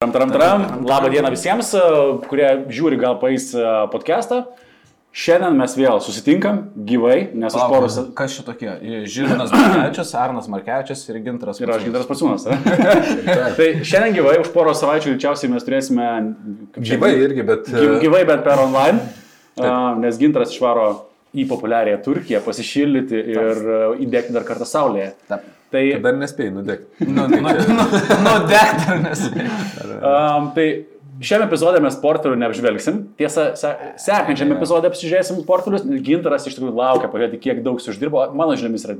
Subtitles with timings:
[0.00, 0.84] Taram, taram, taram.
[0.86, 1.80] Labą dieną visiems, e,
[2.24, 4.38] kurie žiūri gal paės e, podcastą.
[5.12, 7.98] Šiandien mes vėl susitinkam gyvai, nes už poros...
[8.16, 8.70] Kas čia tokie?
[9.04, 11.60] Žilvinas Markevičius, Arnas Markevičius ir Ginteras.
[11.60, 12.48] Ir aš Ginteras Pasunas.
[13.60, 16.08] tai šiandien gyvai, už poros savaičių greičiausiai mes turėsime...
[16.80, 17.68] Gyvai irgi, bet...
[18.00, 19.04] Gyvai, bet per online,
[19.60, 20.00] Taip.
[20.00, 20.88] nes Ginteras išvaro
[21.36, 23.64] į populiarią Turkiją pasišildyti ir
[24.00, 25.12] įdėkti dar kartą saulėje.
[25.28, 25.44] Taip.
[25.70, 27.06] Tai dar nespėjai nudegti.
[27.06, 29.50] Nudegti nu, nu, nu, dar nespėjai.
[30.00, 30.66] Um, tai
[31.22, 33.00] šiame epizode mes portfelių neapžvelgsim.
[33.20, 33.70] Tiesa, se,
[34.02, 35.86] sekančiame epizode apsižiūrėsim portfelius.
[36.06, 38.24] Gintaras iš tikrųjų laukia, pažiūrėti, kiek daug uždirbo.
[38.34, 38.98] Mano žiniomis yra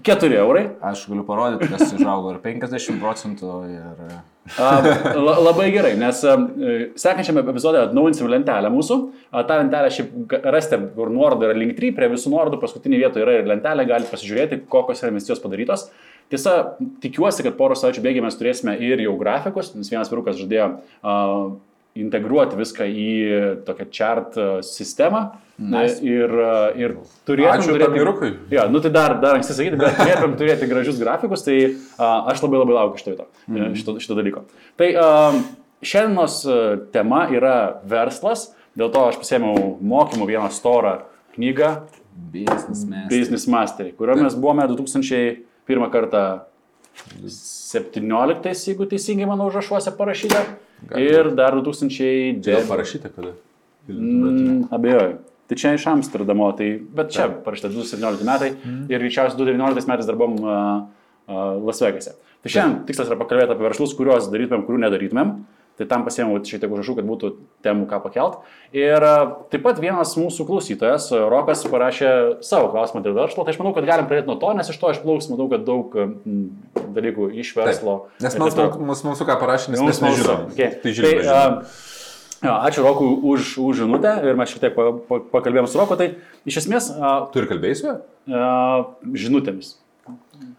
[0.00, 0.66] 24 eurai.
[0.80, 3.56] Aš galiu parodyti, kas išaugo ir 50 procentų.
[3.70, 4.14] Ir...
[4.58, 4.68] A,
[5.22, 6.22] labai gerai, nes
[6.98, 8.98] sekančiame epizode atnaujinsim lentelę mūsų.
[9.30, 13.26] A, tą lentelę šiaip rasite, kur nuoroda yra link 3, prie visų nuorodų paskutinė vietoje
[13.26, 15.90] yra ir lentelė, galite pasižiūrėti, kokios yra investicijos padarytos.
[16.32, 16.56] Tiesa,
[17.02, 21.52] tikiuosi, kad poros savaičių bėgiai mes turėsime ir jau grafikus, nes vienas vyrukas žadėjo uh,
[21.98, 23.08] integruoti viską į
[23.66, 25.24] tokią chart sistemą.
[25.62, 26.00] Nice.
[26.02, 26.32] Ir,
[26.80, 26.94] ir
[27.28, 27.92] turėtume turėti...
[27.94, 28.30] Vyrukui.
[28.50, 32.40] Jo, nu tai dar, dar anksti sakyti, bet turėtume turėti gražius grafikus, tai uh, aš
[32.42, 33.76] labai labai laukiu šito, mm -hmm.
[33.78, 34.42] šito, šito dalyko.
[34.80, 35.38] Tai uh,
[35.84, 36.40] šiandienos
[36.94, 41.02] tema yra verslas, dėl to aš pasėmiau mokymų vieną storą
[41.36, 41.74] knygą
[42.32, 46.24] Business Mastery, Business Mastery kurio mes buvome 2001 kartą
[47.24, 50.44] 17, jeigu teisingai mano užrašuose parašyta.
[50.90, 51.04] Gali.
[51.06, 52.42] Ir dar 2000...
[52.44, 53.34] Čia parašyta kada?
[53.90, 55.20] Mm, abejoju.
[55.50, 58.84] Tai čia iš Amsterdamo, tai, bet čia parašyta 2017 metai mm.
[58.90, 60.52] ir greičiausiai 2019 metais darbom uh,
[61.28, 62.14] uh, Las Vegase.
[62.42, 65.34] Tai šiandien tikslas yra pakalbėti apie verslus, kuriuos darytumėm, kurių nedarytumėm.
[65.82, 67.30] Tai tam pasiėmiau šiek tiek užrašų, kad būtų
[67.66, 68.36] temų ką pakelt.
[68.76, 69.02] Ir
[69.50, 72.12] taip pat vienas mūsų klausytojas, Rokas, parašė
[72.46, 73.42] savo klausimą dėl verslo.
[73.42, 75.96] Tai aš manau, kad galim pradėti nuo to, nes iš to išplauks, matau, kad daug
[76.94, 77.96] dalykų iš verslo.
[78.20, 78.28] Taip.
[78.28, 78.38] Nes
[78.78, 80.46] mums mūsų ką parašė, nes mes nežinom.
[80.52, 80.78] Okay.
[80.84, 81.18] Tai žinom.
[81.18, 81.90] Tai, uh,
[82.42, 85.94] Jo, ačiū Rokui už, už žinutę ir mes šiek tiek pa, pa, pakalbėjom su Roku.
[85.98, 86.08] Tai
[86.42, 86.88] iš esmės...
[86.90, 88.00] Uh, tu ir kalbėjai?
[88.26, 89.76] Uh, žinutėmis.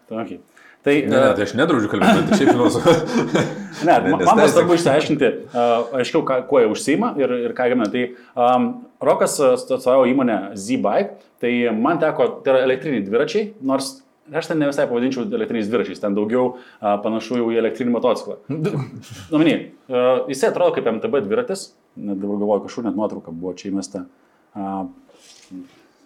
[0.08, 0.40] Okay.
[0.84, 2.94] Tai, ne, ne, tai aš nedraudžiu kalbėti, tai šiaip filosofu.
[3.88, 7.88] ne, man buvo svarbu išsiaiškinti, uh, aiškiau, ką, kuo jie užsima ir, ir ką gamina.
[7.94, 8.02] Tai
[8.36, 8.66] um,
[9.04, 13.94] Rokas atstovavo įmonę Z-Bike, tai man teko, tai yra elektriniai dviračiai, nors
[14.32, 18.42] aš ten ne visai pavadinčiau elektriniais dviračiais, ten daugiau uh, panašu jau į elektrinį motociklą.
[19.32, 19.56] Domini,
[19.88, 24.04] uh, jisai atrodo kaip MTB dviratis, net dabar galvoju, kažkur net nuotrauka buvo čia įmesta.
[24.52, 24.92] Uh,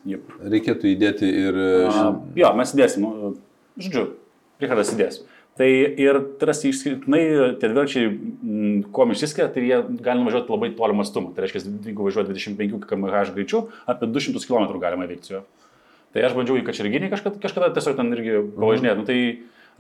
[0.08, 0.30] Jep.
[0.40, 1.58] Reikėtų įdėti ir...
[1.90, 3.10] Uh, jo, mes įdėsim.
[3.82, 4.06] Žodžiu,
[4.62, 5.22] Richardas įdės.
[5.58, 7.22] Tai ir tarsi išskirtinai
[7.58, 8.10] tie dviračiai,
[8.94, 11.32] kuo išsiskiria, tai jie gali nuvažiuoti labai tolimą atstumą.
[11.34, 15.46] Tai reiškia, jeigu važiuoja 25 km/h greičiu, apie 200 km galima veikti su juo.
[16.14, 18.94] Tai aš bandžiau į Kačerginį kažkada, kažkada tiesiog ten irgi pavažinėti.
[18.94, 19.02] Mhm.
[19.02, 19.18] Nu, tai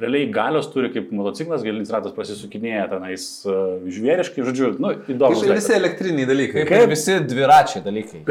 [0.02, 5.40] realiai galios turi kaip motociklas, galinis ratas pasisukinėja tenais uh, žvėriškai, žodžiu, nu, įdomu.
[5.42, 6.66] Tai visi elektriniai dalykai.
[6.68, 8.22] Kaip, kaip visi dviračiai dalykai.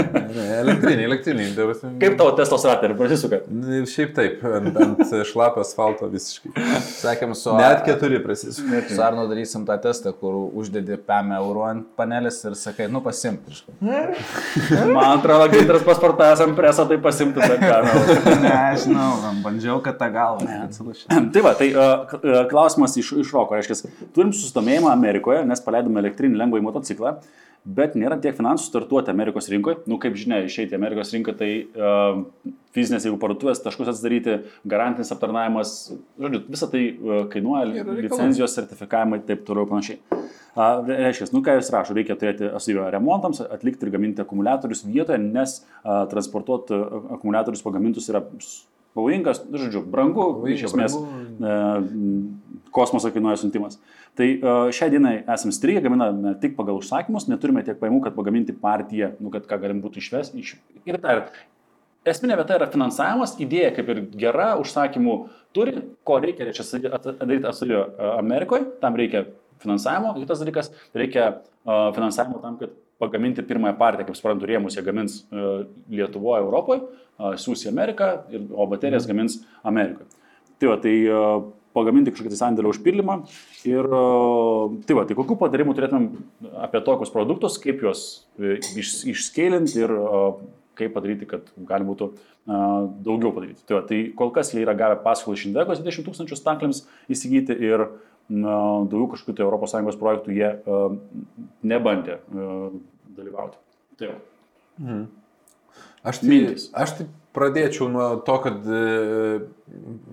[0.62, 1.50] elektriniai, elektriniai.
[1.56, 1.90] Davasi...
[2.00, 3.42] Kaip tavo testos ratai prasisuka?
[3.90, 6.54] Šiaip taip, ant, ant šlapio asfalto visiškai.
[6.88, 7.52] Sakėm, su...
[7.60, 8.80] Net keturi prasisuka.
[8.88, 13.44] Su Arno darysim tą testą, kur uždedi PM eurų ant panelės ir sakai, nu pasimk.
[14.96, 18.18] Man atrodo, Ginteras pasportavęs ant preso, tai pasimtų tą kamerą.
[18.40, 19.12] ne, aš žinau,
[19.44, 21.09] bandžiau, kad tą galvą atsilušė.
[21.34, 22.16] tai va, tai uh,
[22.50, 27.16] klausimas iš, iš Roko, reiškia, turim susidomėjimą Amerikoje, nes paleidome elektrinį lengvąjį motociklą,
[27.64, 29.82] bet nėra tiek finansų startuoti Amerikos rinkoje.
[29.90, 32.22] Nu, kaip žinia, išeiti Amerikos rinką, tai uh,
[32.76, 34.38] fizinės, jeigu parduotuvės, taškus atsidaryti,
[34.70, 35.74] garantinis aptarnavimas,
[36.20, 40.00] žodžiu, visą tai uh, kainuoja, licenzijos, sertifikavimai ir taip toliau panašiai.
[40.50, 45.20] Uh, reiškia, nu ką jis rašo, reikia turėti asuvio remontams, atlikti ir gaminti akumuliatorius vietoje,
[45.22, 46.78] nes uh, transportuoti
[47.18, 48.22] akumuliatorius pagamintus yra
[48.96, 52.32] pavojingas, nu, žodžiu, brangu, Pavojinga, iš esmės brangu.
[52.74, 53.78] kosmoso kainuoja siuntimas.
[54.18, 54.26] Tai
[54.74, 59.30] šią dieną esame strigę, gaminame tik pagal užsakymus, neturime tiek paimų, kad pagaminti partiją, nu,
[59.34, 60.42] kad ką galim būtų išvesti.
[60.42, 60.56] Iš...
[60.90, 61.28] Ir dar,
[62.08, 65.16] esminė vieta yra finansavimas, idėja kaip ir gera, užsakymų
[65.56, 65.76] turi,
[66.06, 66.66] ko reikia, reikia
[67.22, 67.84] daryti atstovio
[68.16, 69.26] Amerikoje, tam reikia
[69.60, 71.32] finansavimo, kitas dalykas, reikia
[71.64, 76.84] finansavimo tam, kad pagaminti pirmąją partiją, kaip suprantu, rėmus jie gamins uh, Lietuvoje, Europoje,
[77.40, 79.12] siūs į Ameriką, ir, o baterijas mhm.
[79.14, 80.08] gamins Amerikoje.
[80.60, 83.16] Tai va, tai uh, pagaminti kažkokį tai sandėlio užpildymą
[83.68, 83.88] ir
[84.86, 86.08] tai va, tai kokių patarimų turėtumėm
[86.66, 88.06] apie tokius produktus, kaip juos
[88.40, 89.94] iš, išskėlinti ir
[90.80, 92.10] kaip padaryti, kad galima būtų
[93.04, 93.62] daugiau padaryti.
[93.68, 97.54] Tai, va, tai kol kas jie yra gavę paskolą iš Indekos 20 tūkstančių stakliams įsigyti
[97.54, 97.86] ir
[98.28, 100.50] daugiau kažkokių tai ES projektų jie
[101.66, 102.20] nebandė
[103.16, 103.58] dalyvauti.
[103.98, 104.18] Tai jau.
[104.80, 105.08] Mhm.
[106.10, 106.36] Aš tai,
[106.82, 107.06] aš tai
[107.36, 109.40] pradėčiau nuo to, kad e,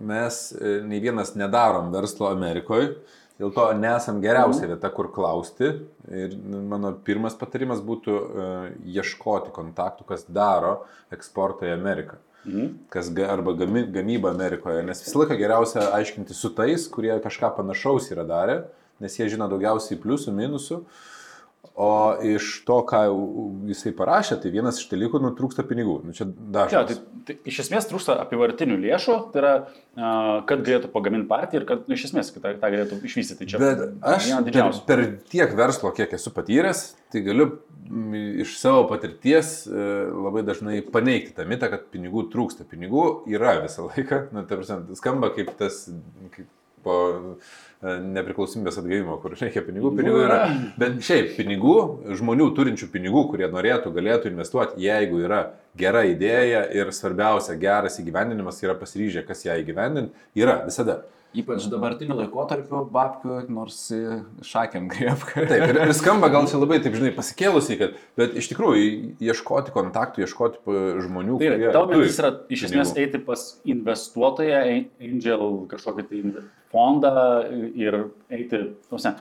[0.10, 2.98] mes e, nei vienas nedarom verslo Amerikoje
[3.38, 5.70] Dėl to nesam geriausia vieta, kur klausti.
[6.10, 8.16] Ir mano pirmas patarimas būtų
[8.96, 10.80] ieškoti kontaktų, kas daro
[11.14, 12.18] eksportą į Ameriką.
[12.48, 12.72] Mhm.
[12.94, 14.86] Kas arba gami, gamyba Amerikoje.
[14.88, 18.58] Nes visą laiką geriausia aiškinti su tais, kurie kažką panašaus yra darę,
[19.04, 20.82] nes jie žino daugiausiai pliusų, minusų.
[20.82, 21.06] Uh,
[21.78, 23.04] O iš to, ką
[23.70, 26.00] jisai parašė, tai vienas iš dalykų, nu, trūksta pinigų.
[26.08, 26.74] Nu, čia dažnas.
[26.74, 29.54] Ja, tai, tai iš esmės trūksta apivartinių lėšų, tai yra,
[30.50, 33.50] kad galėtų pagaminti partiją ir kad, nu, iš esmės, tą, tą galėtų išvystyti.
[33.54, 36.84] Čia Bet aš per, per tiek verslo, kiek esu patyręs,
[37.14, 37.52] tai galiu
[38.42, 42.66] iš savo patirties e, labai dažnai paneigti tą mitą, kad pinigų trūksta.
[42.68, 44.28] Pinigų yra visą laiką.
[44.36, 45.86] Nu, prasme, skamba kaip tas,
[46.34, 46.50] kaip
[46.88, 47.00] po
[47.78, 50.38] E, nepriklausomybės atgavimo, kur reikia pinigų, pinigų yra.
[50.82, 51.76] Bet šiaip pinigų,
[52.18, 55.44] žmonių turinčių pinigų, kurie norėtų, galėtų investuoti, jeigu yra
[55.78, 61.04] gera idėja ir svarbiausia, geras įgyvendinimas yra pasiryžę, kas ją įgyvendinti, yra visada.
[61.36, 63.80] Ypač dabartiniu laikotarpiu babkių, nors
[64.48, 65.44] šakėm griebka.
[65.50, 69.74] Taip, ir, ir skamba gal čia labai, taip žinai, pasikėlusiai, kad, bet iš tikrųjų ieškoti
[69.76, 71.40] kontaktų, ieškoti žmonių.
[71.42, 74.62] Tai yra, tavo mintis yra iš esmės eiti pas investuotoją,
[75.04, 75.44] angel
[75.74, 76.24] kažkokį tai
[76.72, 77.14] fondą
[77.76, 78.00] ir
[78.32, 79.18] eiti, tausia,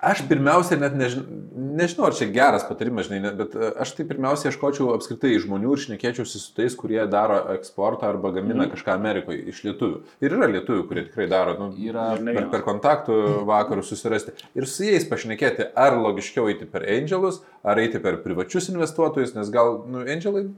[0.00, 1.40] Aš pirmiausia net nežinau,
[1.76, 5.82] nežinau, ar čia geras patarimas, žinai, bet e, aš tai pirmiausia ieškočiau apskritai žmonių ir
[5.82, 8.70] šnekėčiausi su tais, kurie daro eksportą arba gamina mm.
[8.72, 10.00] kažką Amerikoje iš lietuvių.
[10.24, 13.20] Ir yra lietuvių, kurie tikrai daro, nu, yra per, per kontaktų
[13.50, 14.32] vakarus susirasti.
[14.56, 19.52] Ir su jais pašnekėti, ar logiškiau eiti per angelus, ar eiti per privačius investuotojus, nes
[19.52, 20.48] gal, nu, angelai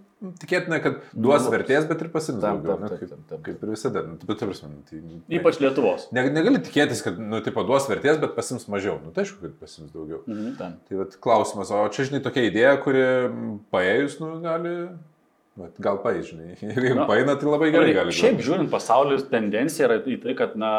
[0.42, 2.76] tikėtina, kad duos nu, vertės, bet ir pasims daugiau.
[2.80, 3.44] Taip, taip, taip, taip.
[3.46, 4.02] Kaip ir visada.
[4.06, 5.00] Nu, bet, prasme, tai,
[5.38, 6.08] Ypač Lietuvos.
[6.14, 8.98] Ne, negali tikėtis, kad, nu, tipo, duos vertės, bet pasims mažiau.
[9.02, 10.22] Nu, tai aišku, kad pasims daugiau.
[10.28, 10.76] Mhm.
[10.88, 13.06] Tai vat, klausimas, o čia, žinai, tokia idėja, kuri
[13.74, 14.76] paėjus, nu, gali
[15.52, 18.12] Bet gal paaižinai, jeigu no, paina, tai labai gerai gali.
[18.16, 20.70] Šiaip žiūrint, pasaulio tendencija yra į tai, kad na,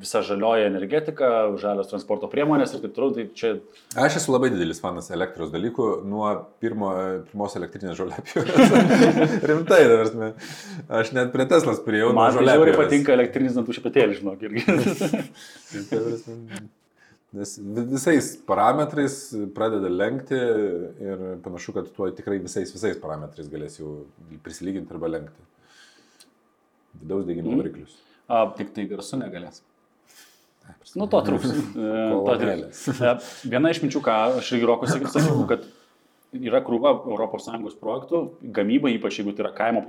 [0.00, 3.12] visa žalioja energetika, žalios transporto priemonės ir taip toliau.
[3.18, 3.50] Tai čia...
[4.00, 6.24] Aš esu labai didelis fanas elektros dalykų nuo
[6.64, 6.94] pirmo,
[7.28, 8.56] pirmos elektrinės žoliapjūros.
[9.52, 10.32] Rimtai, dabar,
[11.02, 12.16] aš net prie Teslas priejau.
[12.16, 14.64] Man žiauriai patinka elektrinis dantų šepetėlis, žinok, irgi.
[17.36, 19.14] Nes visais parametrais
[19.54, 20.36] pradeda lenkti
[21.04, 24.06] ir panašu, kad tuo tikrai visais, visais parametrais galės jau
[24.44, 25.44] prisilyginti arba lenkti.
[27.02, 27.60] Vidaus degimo mm.
[27.60, 27.98] variklius.
[28.28, 29.60] A, tik tai garsu negalės.
[30.96, 31.52] Nu, to trūks.
[31.78, 33.12] E,
[33.48, 35.68] viena iš minčių, ką aš irgi rokus sakiau, kad
[36.36, 38.20] yra krūva ES projektų,
[38.54, 39.84] gamyba, ypač jeigu tai yra kaimo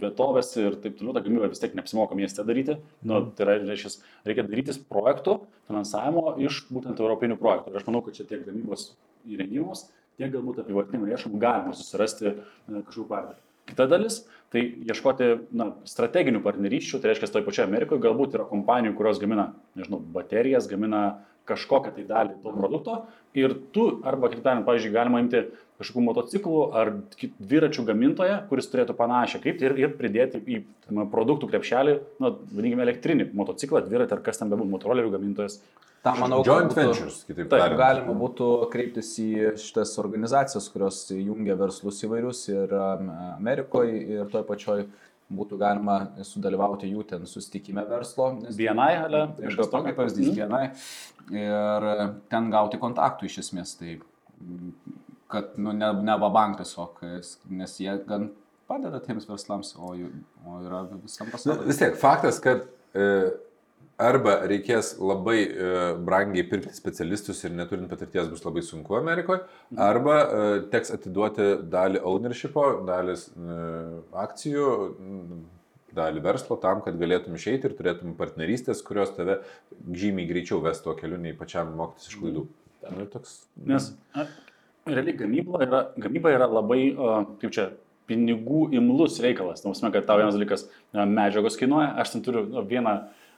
[0.00, 2.78] vietovės ir taip toliau, ta gamyba vis tiek neapsimoka mieste daryti.
[3.02, 3.30] Nu, mhm.
[3.36, 3.92] tai yra, reiškia,
[4.28, 5.40] reikia darytis projektų
[5.70, 7.72] finansavimo iš būtent europinių projektų.
[7.72, 8.92] Ir aš manau, kad čia tiek gamybos
[9.28, 9.88] įrengimus,
[10.20, 12.36] tiek galbūt apivartinių lėšų galima susirasti
[12.68, 13.46] kažkokiu partneriu.
[13.70, 18.96] Kita dalis- tai ieškoti na, strateginių partnerysčių, tai reiškia, toj pačioje Amerikoje galbūt yra kompanijų,
[18.98, 23.00] kurios gamina, nežinau, baterijas, gamina kažkokią tai dalį to produkto
[23.38, 25.44] ir tu, arba kitaip tariant, pavyzdžiui, galima imti
[25.80, 26.92] kažkokių motociklų ar
[27.40, 32.84] dviračių gamintoją, kuris turėtų panašią kryptį ir, ir pridėti į tame, produktų krepšelį, na, vadinkime,
[32.84, 35.60] elektrinį motociklą, dviratį ar kas ten bebūtų, motorolerių gamintojas.
[36.00, 37.76] Ta, manau, Joint ventures, kitaip tariant.
[37.76, 44.86] Galima būtų kreiptis į šitas organizacijas, kurios jungia verslus įvairius ir Amerikoje, ir toje pačioje
[45.30, 45.96] būtų galima
[46.26, 48.32] sudalyvauti jų ten susitikime verslo.
[48.56, 49.22] Vienai, ale?
[49.46, 50.64] Iš to tokio pavyzdys, vienai.
[51.30, 51.88] Ir
[52.32, 53.76] ten gauti kontaktų iš esmės.
[53.78, 53.96] Tai
[55.30, 57.02] kad nu, ne, ne vabank tiesiog,
[57.54, 58.30] nes jie gan
[58.70, 59.92] padeda tiems verslams, o,
[60.46, 61.68] o yra visam pasauliu.
[61.68, 63.06] Vis tiek, faktas, kad e,
[64.00, 65.70] arba reikės labai e,
[66.06, 69.80] brangiai pirkti specialistus ir neturint patirties bus labai sunku Amerikoje, mhm.
[69.84, 73.58] arba e, teks atiduoti dalį ownershipo, dalis e,
[74.24, 74.68] akcijų,
[75.96, 79.40] dalį verslo tam, kad galėtum išeiti ir turėtum partnerystės, kurios tave
[79.90, 82.46] žymiai greičiau vestų keliu nei pačiam mokytis iš klaidų.
[82.96, 83.40] Nu, toks...
[83.68, 83.90] Nes
[84.88, 86.82] realiai gamyba yra, gamyba yra labai,
[87.42, 87.70] kaip čia,
[88.10, 89.62] pinigų imlus reikalas.
[89.62, 91.92] Tausime, kad tau vienas dalykas medžiagos kainuoja.
[92.02, 92.96] Aš ten turiu vieną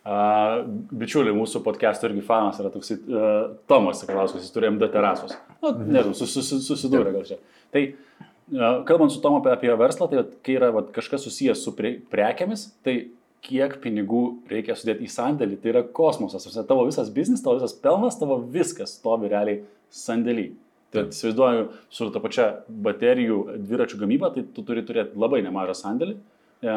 [0.08, 0.62] uh,
[1.02, 3.32] bičiulį, mūsų podcast'o irgi fanas yra toksai uh,
[3.70, 5.34] Tomas Sakalauskas, jis turi MD terasos.
[5.60, 5.88] Nu, mhm.
[5.94, 7.40] nežinau, sus, sus, susidūrė gal čia.
[7.74, 11.74] Tai uh, kalbant su Tomu apie, apie verslą, tai kai yra vat, kažkas susijęs su
[11.78, 12.96] pre, prekiamis, tai
[13.42, 16.46] kiek pinigų reikia sudėti į sandėlį, tai yra kosmosas.
[16.68, 20.52] Tavo visas biznis, tavo visas pelnas, tavo viskas stovi realiai sandėlį.
[20.92, 22.46] Tai įsivaizduoju, su ta pačia
[22.84, 26.18] baterijų dviračių gamyba, tai tu turi turėti labai nemažą sandėlį.
[26.60, 26.74] E,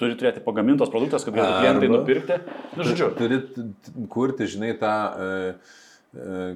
[0.00, 2.40] turi turėti pagamintos produktas, kad galėtų klientai nupirkti.
[2.76, 3.12] Nu, žodžiu.
[3.18, 3.42] Turi
[4.12, 4.94] kurti, žinai, tą...
[5.18, 5.76] E,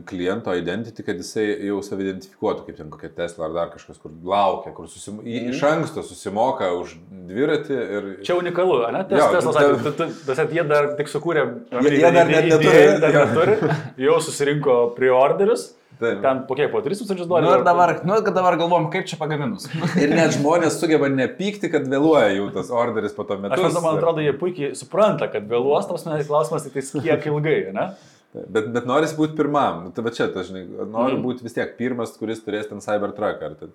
[0.08, 4.14] kliento identity, kad jisai jau savi identifikuotų, kaip ten kokia Tesla ar dar kažkas, kur
[4.24, 5.18] laukia, kur susim...
[5.20, 5.50] mm.
[5.52, 6.94] iš anksto susimoka už
[7.28, 7.76] dviratį.
[7.98, 8.08] Ir...
[8.24, 9.02] Čia unikalu, ne?
[9.10, 11.44] Tes, Jo, Tesla tai- sakė, tu- tu- tas jie dar tik sukūrė,
[11.84, 12.82] Jie- jie dar net neturi.
[13.04, 13.58] dar neturi,
[14.06, 15.68] jau susirinko preorderius,
[16.00, 16.20] Taip.
[16.22, 17.58] ten po kiek, po 3000 Nu dolerių.
[17.58, 19.68] ir dabar, nu dabar galvom, kaip čia pagaminus.
[20.02, 23.54] Ir net žmonės sugeba nepykti, kad vėluoja jų tas orderis po to metu.
[23.54, 27.28] Aš manau, man atrodo, jie puikiai supranta, kad vėluos, tas man klausimas tik tais kiek
[27.30, 27.86] ilgai, ne?
[28.32, 29.82] Bet, bet norisi būti pirmam.
[29.84, 31.22] Nu, tai va čia, tas, žinai, noriu Mhm.
[31.26, 33.42] būti vis tiek pirmas, kuris turės ten Cybertruck.
[33.44, 33.72] Ar ten.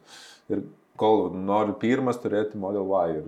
[0.49, 0.63] Ir
[0.97, 3.19] kol noriu pirmas turėti Model Y.
[3.21, 3.27] Ir,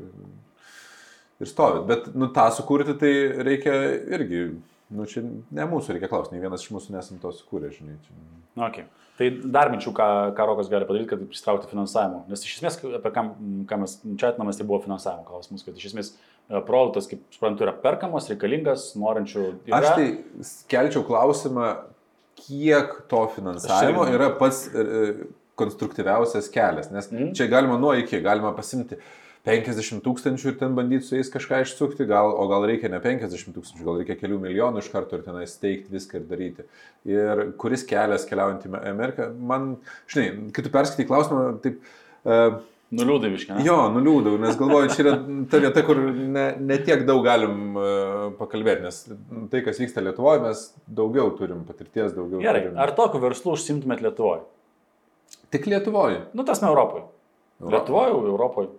[1.40, 1.86] ir stovit.
[1.88, 3.14] Bet, nu, tą sukurti tai
[3.46, 3.76] reikia
[4.18, 4.42] irgi,
[4.90, 7.98] nu, čia ne mūsų reikia klausti, nei vienas iš mūsų nesam to sukūrę, žinai.
[8.06, 8.18] Čia.
[8.70, 8.88] Okay.
[9.20, 12.22] Tai dar minčių, ką, ką Rokas gali padaryti, kad pristraukti finansavimo.
[12.32, 13.24] Nes iš esmės, apie ką,
[13.68, 17.66] ką mes čia atinamas, tai buvo finansavimo klausimas, kad iš esmės e, produktas, kaip suprantu,
[17.68, 19.44] yra perkamas, reikalingas, norinčių.
[19.68, 19.82] Yra.
[19.82, 20.08] Aš tai
[20.72, 21.68] kelčiau klausimą,
[22.40, 24.88] kiek to finansavimo yra pats e,
[25.60, 26.88] konstruktyviausias kelias.
[26.92, 27.34] Nes Mhm.
[27.36, 28.96] čia galima nuo iki, galima pasimti
[29.50, 33.52] 50 tūkstančių ir ten bandyti su jais kažką išsukti, gal, o gal reikia ne 50
[33.58, 36.66] tūkstančių, gal reikia kelių milijonų iš karto ir tenai steigti viską ir daryti.
[37.10, 39.72] Ir kuris kelias keliaujant į Ameriką, man,
[40.12, 41.82] žinai, kai tu perskaitai klausimą, taip...
[42.24, 43.60] Uh, Nuliūdai viškai.
[43.62, 45.12] Jo, nuliūdau, nes galvoju, čia yra
[45.52, 48.98] ta vieta, kur ne, ne tiek daug galim uh, pakalbėti, nes
[49.52, 50.64] tai, kas vyksta Lietuvoje, mes
[50.98, 52.42] daugiau turim patirties, daugiau.
[52.42, 52.80] Gerai, turim.
[52.82, 54.42] ar tokiu verslu užsimtumėt Lietuvoje?
[55.54, 56.24] Tik Lietuvoje?
[56.34, 57.06] Nu, tas ne Europoje.
[57.62, 58.72] Euro- Lietuvoje, Europoje.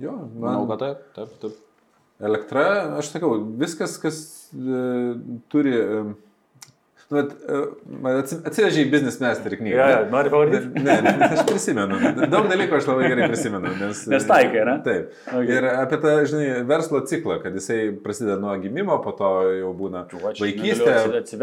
[0.00, 1.58] Jo, Manau, man kad taip, taip, taip.
[2.22, 2.66] elektra,
[2.98, 4.20] aš sakau, viskas, kas
[4.56, 5.16] uh,
[5.52, 5.74] turi...
[5.78, 6.12] Uh,
[7.12, 9.76] nu, bet, uh, atsivežiai Business Master knygą.
[9.76, 10.80] Ja, ja, nori pavardinti?
[10.82, 11.98] Ne, ne, aš prisimenu.
[12.32, 13.72] Daug dalykų aš labai gerai prisimenu.
[13.82, 14.76] Nes, Nes taikai, ne?
[14.86, 15.12] Taip.
[15.28, 15.52] Okay.
[15.58, 20.06] Ir apie tą, žinai, verslo ciklą, kad jisai prasideda nuo gimimo, po to jau būna
[20.40, 20.96] vaikystė,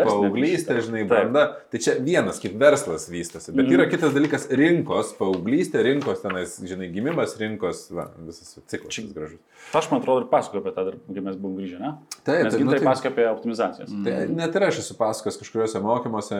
[0.04, 1.46] paauglystė, žinai, branda.
[1.72, 3.54] Tai čia vienas kaip verslas vystosi.
[3.54, 3.76] Bet Mhm.
[3.78, 9.40] yra kitas dalykas- rinkos, paauglystė, rinkos tenais, žinai, gimimas, rinkos, va, visas ciklas Čia- gražus.
[9.74, 11.94] Aš, man atrodo, ir pasakoju apie tą, kai mes buvom grįžę, ne?
[12.26, 13.90] Taip, Mes taip, nu, gintai tai- pasakoju apie optimizacijas.
[14.04, 16.38] Tai net ir aš esu pasakos kažkuriuose mokymuose,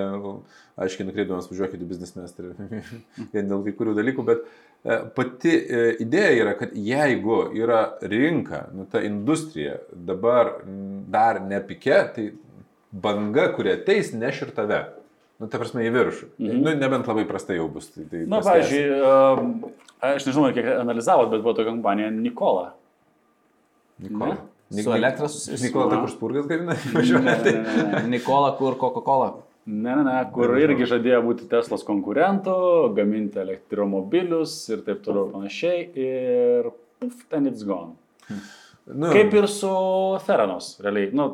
[0.80, 2.54] aiškiai nukreipdamas važiuokit į Business Master
[3.34, 4.46] vien dėl kai kurių dalykų, bet
[4.84, 10.60] e, pati e, idėja yra, kad jeigu yra rinka, nu, ta industrija dabar
[11.12, 12.30] dar nepike, tai
[12.92, 14.84] banga, kurie ateis, neš ir tave.
[15.40, 16.26] Nu, ta prasme, į viršų.
[16.36, 16.64] Mhm.
[16.66, 17.88] Nu, nebent labai prastai jau bus.
[17.94, 19.54] Tai, tai Na, pavyzdžiui, um,
[20.04, 22.74] aš nežinau, kiek analizavot, bet buvo tokia kompanija Nikola.
[24.04, 24.34] Nikola.
[24.36, 24.59] Ne?
[24.70, 25.66] Su elektra susijusi.
[25.68, 26.76] Nikola, tai kur spurgas gamina?
[26.94, 27.24] Važiuoja.
[27.26, 28.04] Ne, ne, ne, ne.
[28.12, 29.32] Nikola, kur Coca-Cola.
[29.70, 32.54] Ne, ne, ne, kur irgi žadėjo būti Teslos konkurentu,
[32.98, 35.84] gaminti elektromobilius ir taip toliau ir panašiai.
[36.06, 36.70] Ir
[37.02, 37.96] puf, ten it's gone.
[38.90, 39.70] Nu, Kaip ir su
[40.26, 41.12] Theranos, realiai.
[41.14, 41.28] Nu,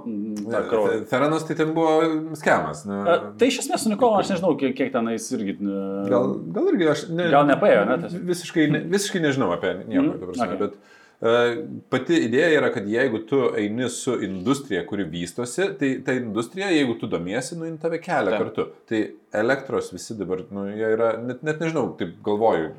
[0.52, 0.98] ta kraujo.
[1.08, 1.94] Theranos tai ten buvo
[2.36, 2.82] skemas.
[2.88, 5.56] Nu, E, Tai iš esmės su Nikola, aš nežinau, kiek, kiek tenais irgi.
[5.64, 7.06] e, Gal, gal irgi aš.
[7.16, 8.26] Ne, Gal nepaėjo, ne, tiesiog?
[8.34, 10.60] Visiškai, ne, visiškai nežinau apie nieko, Mhm, mm, prasme, okay.
[10.66, 10.76] bet
[11.20, 16.98] pati idėja yra, kad jeigu tu eini su industrija, kuri vystosi, tai ta industrija, jeigu
[17.00, 18.44] tu domiesi, nu, jin tave kelia Taip.
[18.44, 18.68] kartu.
[18.90, 19.02] Tai
[19.46, 22.74] elektros visi dabar, nu, jie yra, net, net nežinau, taip galvoju,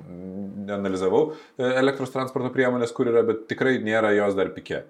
[0.66, 4.84] neanalizavau e, elektros transporto priemonės, kur yra, bet tikrai nėra jos dar pike.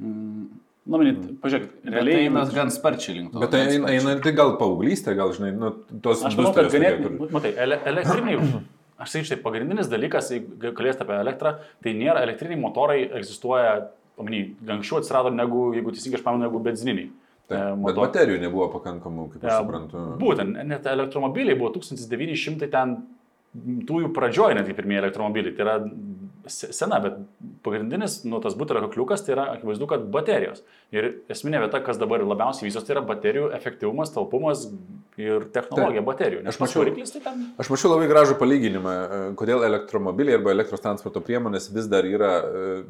[0.00, 2.26] Na, manyt, pažiūrėk, Realiai realiai.
[2.30, 3.42] eina gan sparčiai link to.
[3.44, 7.28] Bet tai eina, eina tai gal paauglystė, gal, žinai, nu, tos Aš manau, kad ganėtinai,
[7.36, 8.40] matai, ele, elektriniai,
[9.00, 13.88] aš sakyčiau, tai pagrindinis dalykas, jeigu kalbėsite apie elektrą, tai nėra elektriniai motorai egzistuoja,
[14.20, 14.42] omeny,
[14.76, 17.08] anksčiau atsirado negu, jeigu teisingai aš pamenu, negu benzininiai.
[17.50, 20.02] Taip, e, bet baterijų nebuvo pakankamų, kaip aš E, suprantu.
[20.20, 22.98] Būtent, net elektromobiliai buvo 1900 ten
[23.88, 25.56] tųjų pradžioje netgi pirmieji elektromobiliai.
[25.56, 25.74] Tai yra
[26.46, 27.16] se- sena, bet
[27.66, 30.62] pagrindinis, nu, tas butelio kakliukas, tai yra akivaizdu, kad baterijos.
[30.90, 34.64] Ir esminė vieta, kas dabar labiausiai vystosi, tai yra baterijų efektyvumas, talpumas
[35.20, 36.40] ir technologija baterijų.
[36.42, 36.80] Nes Aš mačiau.
[36.82, 37.44] variklis tai ten.
[37.62, 42.30] Aš mačiau labai gražų palyginimą, e, kodėl elektromobiliai arba elektros transporto priemonės vis dar yra,
[42.42, 42.82] e,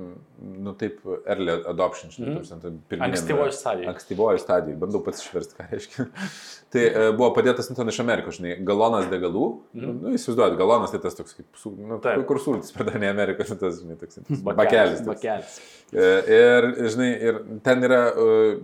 [0.65, 2.63] nu taip, early adoption, žinai, Mhm.
[2.71, 2.79] mm.
[2.89, 3.09] pirminė.
[3.11, 3.91] Ankstyvoji stadija.
[3.93, 6.07] Ankstyvoji stadija, bandau pats išversti, ką reiškia.
[6.73, 9.81] tai e, buvo padėtas nu, ten iš Amerikos, žinai, galonas degalų, mm.
[9.83, 10.01] Mhm.
[10.07, 12.25] nu, įsivaizduojat, galonas tai tas toks, kaip, nu, Taip.
[12.31, 15.05] kur sultis pradavė Amerikos, tas, žinai, toks, bakelis.
[15.05, 15.21] toks.
[15.21, 15.61] Bakelis.
[15.93, 18.55] E, Ir, žinai, ir ten yra e,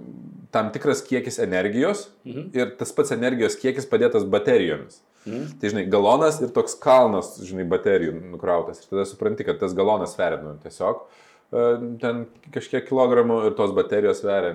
[0.54, 2.44] tam tikras kiekis energijos Mhm.
[2.54, 5.00] ir tas pats energijos kiekis padėtas baterijomis.
[5.26, 5.58] Mhm.
[5.60, 8.78] Tai, žinai, galonas ir toks kalnas, žinai, baterijų nukrautas.
[8.84, 11.02] Ir tada supranti, kad tas galonas sveria, nu, tiesiog
[11.52, 14.54] e, ten kažkiek kilogramų ir tos baterijos sveria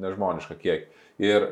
[0.00, 0.86] nežmonišką kiekį.
[1.20, 1.50] Ir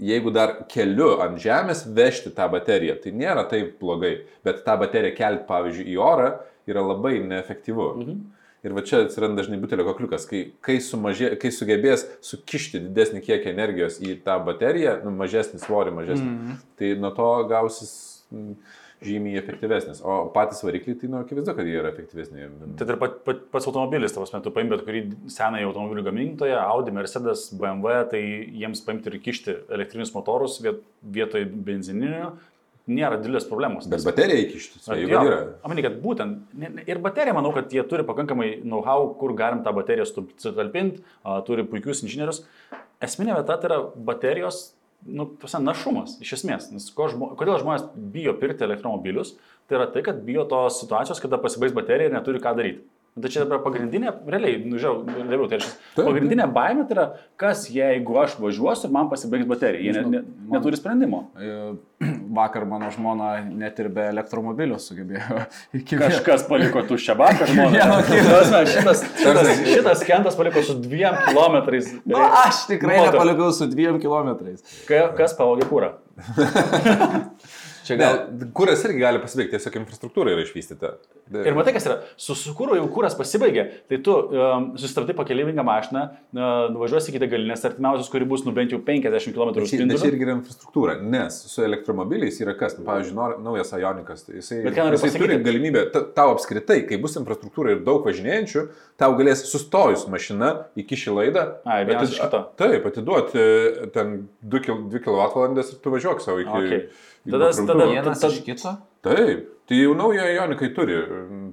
[0.00, 5.16] jeigu dar keliu ant žemės vežti tą bateriją, tai nėra taip blogai, bet tą bateriją
[5.18, 6.30] kelti, pavyzdžiui, į orą
[6.70, 7.88] yra labai neefektyvu.
[8.04, 8.20] Mhm.
[8.60, 13.54] Ir va čia atsiranda dažnai butelio kakliukas, kai, kai, sumažė, kai sugebės sukišti didesnį kiekį
[13.54, 16.60] energijos į tą bateriją, nu, mažesnį svorį, mažesnį, mm.
[16.76, 17.94] tai nuo to gausis
[18.28, 18.52] mm,
[19.00, 20.02] žymiai efektyvesnis.
[20.04, 22.50] O patys varikliai, tai nu, akivaizdu, kad jie yra efektyvesni.
[22.76, 25.02] Tai ir pat, pat, pats automobilis, tavas metu paimti bet kurį
[25.32, 28.22] senąjį automobilių gamintoją, Audi, Mercedes, BMW, tai
[28.60, 30.84] jiems paimti ir kišti elektrinius motorus viet,
[31.16, 32.34] vietoj benzininių
[32.90, 33.86] nėra didelės problemos.
[33.90, 35.38] Bet baterija įkišti, tai jau yra.
[35.66, 36.58] Amani, kad būtent,
[36.90, 41.04] ir baterija, manau, kad jie turi pakankamai know-how, kur galim tą bateriją sutalpinti,
[41.46, 42.42] turi puikius inžinierius.
[43.04, 43.80] Esminė vieta tai yra
[44.10, 44.70] baterijos
[45.06, 46.68] nu, pasa, našumas, iš esmės.
[46.74, 49.34] Nes žmo, kodėl žmonės bijo pirkti elektromobilius,
[49.68, 52.84] tai yra tai, kad bijo tos situacijos, kada pasibaigs baterija ir neturi ką daryti.
[53.18, 57.06] Tai čia dabar pagrindinė, realiai, nu, žiūrėjau, realiau, tai šis, pagrindinė baimė tai yra,
[57.40, 59.82] kas jeigu aš važiuosiu ir man pasibaigs baterija.
[59.82, 60.20] Jie ne, ne,
[60.54, 61.24] neturi sprendimo.
[61.34, 61.56] E,
[62.38, 65.40] vakar mano žmona net ir be elektromobilio sugebėjo.
[65.90, 67.50] Kažkas paliko tuščią baką
[67.80, 67.98] ja, nu,
[68.76, 71.90] šitas, šitas, šitas kentas paliko su dviem kilometrais.
[72.04, 74.62] Na, nu, aš tikrai nepalikau su dviem kilometrais.
[74.86, 75.96] Kas pavogė kūrą?
[77.90, 78.18] Čia gal...
[78.30, 80.92] Ne, kuras irgi gali pasibaigti, tiesiog infrastruktūra yra išvystyta.
[81.30, 81.42] De...
[81.46, 85.64] Ir matai, kas yra, su, su kūru jau kuras pasibaigė, tai tu um, sustabdai pakeleivingą
[85.66, 86.04] mašiną,
[86.34, 89.96] uh, nuvažiuosi iki degalinės artimiausios, kuri bus nu bent jau 50 km už spindulių.
[89.96, 94.38] Bet čia irgi yra infrastruktūra, nes su elektromobiliais yra kas, nu, pavyzdžiui, naujas Ionikas, tai
[94.38, 95.84] jisai, jisai turi galimybę,
[96.16, 98.66] tau apskritai, kai bus infrastruktūra ir daug važinėjančių,
[99.00, 101.46] tau galės sustojus mašina įkišti laidą.
[101.66, 102.18] Ai, atid...
[102.60, 103.46] Taip, atiduoti
[103.94, 106.58] ten 2 kWh ir tu važiuok savo iki...
[106.60, 106.84] Okay.
[107.28, 108.76] Tada, tada vienas iš kito?
[109.04, 109.48] Taip.
[109.70, 110.96] Tai jau naują Jonikai turi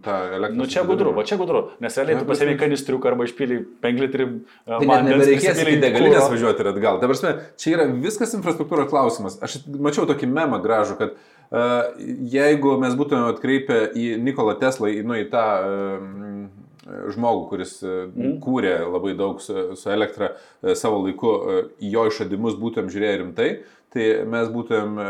[0.02, 0.58] tą elektrą.
[0.58, 4.26] Nu čia gudru, va čia gudru, nes realiai tu pasėmė kanistriuką arba išpylį 5 litrų.
[4.66, 6.98] Tai net nebereikės į degalinės važiuoti ir atgal.
[6.98, 9.38] Ta prasme, čia yra viskas infrastruktūros klausimas.
[9.46, 11.94] Aš mačiau tokį memą gražų, kad uh,
[12.34, 18.38] jeigu mes būtume atkreipę į Nikolą Teslą, į, nu, į tą uh, žmogų, kuris mm.
[18.44, 20.34] kūrė labai daug su, su elektra
[20.74, 21.34] savo laiku,
[21.84, 23.50] į jo išradimus būtum žiūrėję rimtai,
[23.98, 25.02] tai mes būtum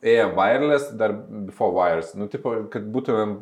[0.00, 2.14] ėję wireless dar before wires.
[2.16, 3.40] Nu, tipo, kad būtumėm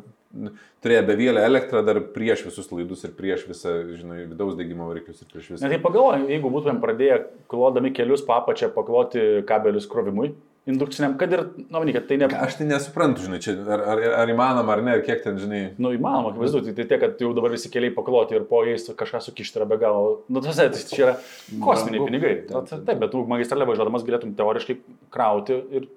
[0.83, 5.31] turėjo bevėlę elektrą dar prieš visus laidus ir prieš visą, žinai, vidaus degimo variklius ir
[5.31, 5.63] prieš visą.
[5.63, 7.17] Na tai pagalvoju, jeigu būtumėm pradėję
[7.49, 10.35] klodami kelius papačią pakloti kabelius krovimui,
[10.67, 12.29] indukciniam, kad ir, nu, kad tai ne...
[12.45, 15.61] Aš tai nesuprantu, žinai, čia ar, ar, ar įmanoma ar ne, ar kiek ten, žinai.
[15.81, 18.89] Nu, įmanoma, kaip vaizduoti, tai tiek, kad jau dabar visi keliai pakloti ir po jais
[18.99, 20.19] kažką sukišti yra be galo.
[20.29, 21.15] Nu, tas, tai čia yra
[21.63, 22.33] kosminiai pinigai.
[22.49, 24.81] Taip, bet tu magistralė važiuodamas galėtum teoriškai
[25.13, 25.89] krauti ir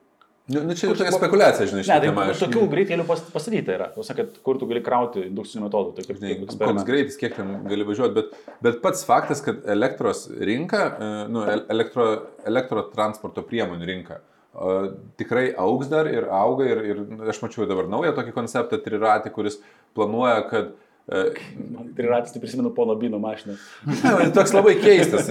[0.51, 1.83] Nu, nu čia jau tokia spekulacija, žinai.
[1.87, 3.87] Ne, tai tokių greitėlių pastatyta yra.
[3.95, 5.93] Jūs sakėt, kur tu gali krauti indukciniu metodu.
[5.95, 9.63] Tai kaip, žinai, kaip koks greitis, kiek ten gali važiuoti, bet, bet pats faktas, kad
[9.71, 12.09] elektros rinka, e, nu, elektro,
[12.51, 14.19] elektrotransporto priemonių rinka
[15.17, 19.61] tikrai auks dar ir auga ir, ir aš mačiau dabar naują tokį konceptą triratį, kuris
[19.97, 20.75] planuoja, kad
[21.97, 23.57] Triratis, tai prisimenu pono Bino mašiną.
[24.37, 25.27] Toks labai keistas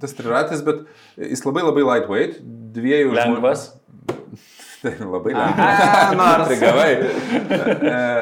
[0.00, 0.84] tas triratis, bet
[1.18, 2.38] jis labai labai lightweight,
[2.76, 3.10] dviejų.
[3.16, 3.66] Lengvas.
[4.80, 6.14] Tai labai lengvas.
[6.16, 6.46] Nors.
[6.46, 6.92] Prigavai.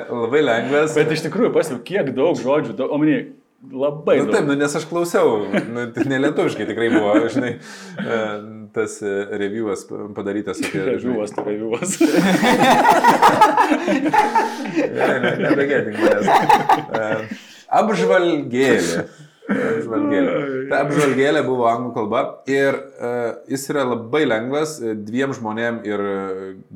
[0.09, 0.97] labai lengvas.
[0.97, 3.21] Bet iš tikrųjų pasiu, kiek daug žodžių, omeny,
[3.73, 4.18] labai.
[4.23, 5.44] Nu, taip, nu, nes aš klausiau,
[5.75, 7.53] nu, nelietuviškai tikrai buvo, žinai,
[8.77, 8.99] tas
[9.42, 10.83] reviewas padarytas apie...
[10.92, 11.90] Reviewas, tai reviewas.
[14.99, 16.27] ne, ne, nebegėdink manęs.
[17.68, 19.09] Apžvalgėlė.
[19.49, 20.33] Apžvalgėlė.
[20.69, 24.77] Ta apžvalgėlė buvo anglų kalba ir uh, jis yra labai lengvas
[25.09, 26.05] dviem žmonėm ir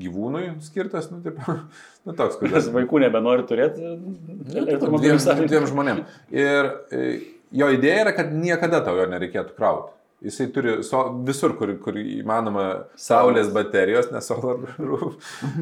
[0.01, 1.41] gyvūnui skirtas, nu, taip,
[2.07, 2.49] nu toks, kur.
[2.53, 3.83] Nes vaikų nebenori turėti.
[3.85, 6.05] Nu, dviem, dviem žmonėm.
[6.33, 7.11] Ir uh,
[7.53, 9.93] jo idėja yra, kad niekada tau jo nereikėtų krauti.
[10.23, 12.67] Jisai turi so, visur, kur, kur įmanoma
[12.99, 15.17] saulės baterijos, nes solar roof,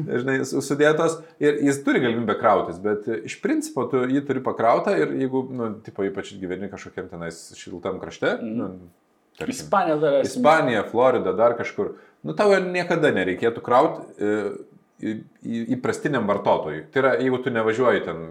[0.05, 5.15] žinai, sudėtos ir jis turi galimybę krautis, bet iš principo tu jį turi pakrautą ir
[5.23, 8.53] jeigu, nu, tipo, ypač gyveni kažkokiam tenais šiltam krašte, mm.
[8.59, 8.69] nu,
[9.39, 10.19] tarkim, Ispanija dar.
[10.29, 11.95] Ispanija, Florida, dar kažkur,
[12.27, 14.05] nu tau niekada nereikėtų krauti.
[14.21, 14.37] E,
[15.01, 16.83] įprastiniam vartotojui.
[16.93, 18.21] Tai yra, jeigu tu nevažiuoji ten,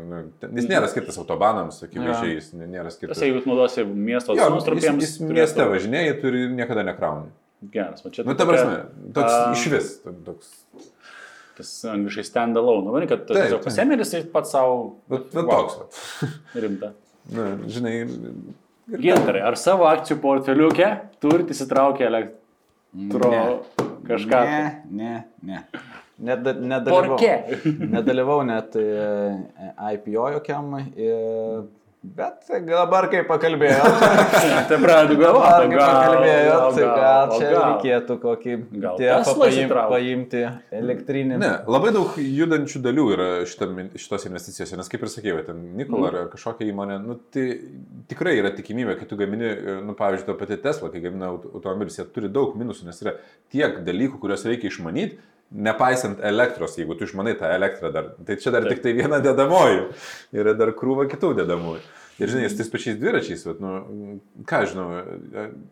[0.47, 3.19] jis nėra skirtas autobanams, akivaizdžiai, jis nėra skirtas.
[3.19, 5.03] Tas, jeigu naudosi miesto atstumstrupėms.
[5.05, 7.33] Jis, jis mieste važinėja, turi niekada nekrauni.
[7.75, 8.25] Geras, va čia.
[8.25, 8.79] Nu, ta prasme,
[9.17, 9.43] toks a...
[9.53, 9.93] iš vis.
[10.25, 10.55] Toks...
[11.61, 12.89] Tas angliškai stand alone.
[12.89, 14.79] Nu, kad tu tiesiog pasimėlis ir pats savo.
[15.13, 15.67] Bet, bet wow.
[15.69, 16.25] toks.
[16.63, 16.95] Rimta.
[17.37, 17.95] Na, žinai.
[18.91, 20.89] Gintarai, ar savo akcijų portfeliuke
[21.23, 23.43] turite įsitraukę elektro ne.
[24.09, 24.41] kažką?
[24.49, 25.13] Ne, ne,
[25.47, 25.61] ne.
[26.21, 27.17] Nedalyvau,
[27.97, 28.87] nedalyvau net e,
[29.97, 30.75] IPO jokiam.
[30.97, 31.69] Ir
[32.03, 33.89] Bet dabar, kai pakalbėjau,
[34.71, 37.65] Tai pradedu dabar, galvoti, kai pakalbėjau, tai gal čia gal.
[37.67, 38.55] reikėtų kokį
[38.97, 40.41] Tesla paim, paimti
[40.79, 41.37] elektrinį.
[41.43, 46.09] Ne, labai daug judančių dalių yra šitam, šitos investicijose, nes kaip ir sakėjau, ten Nikola
[46.09, 46.17] Mm.
[46.23, 47.45] ar kažkokia įmonė, nu, tai
[48.09, 49.53] tikrai yra tikimybė, kai tu gamini,
[49.85, 53.19] nu, pavyzdžiui, to pati Tesla, kai gamina aut- automobilius, jie turi daug minusų, nes yra
[53.53, 58.13] tiek dalykų, kuriuos reikia išmanyti, nepaisant elektros, jeigu tu išmanai tą elektrą dar.
[58.27, 59.89] Tai čia dar tik tai viena dedamoji,
[60.37, 61.83] yra dar krūva kitų dedamųjų.
[62.21, 64.89] Ir žinai, su tais pačiais dviračiais, bet, nu, ką žinau,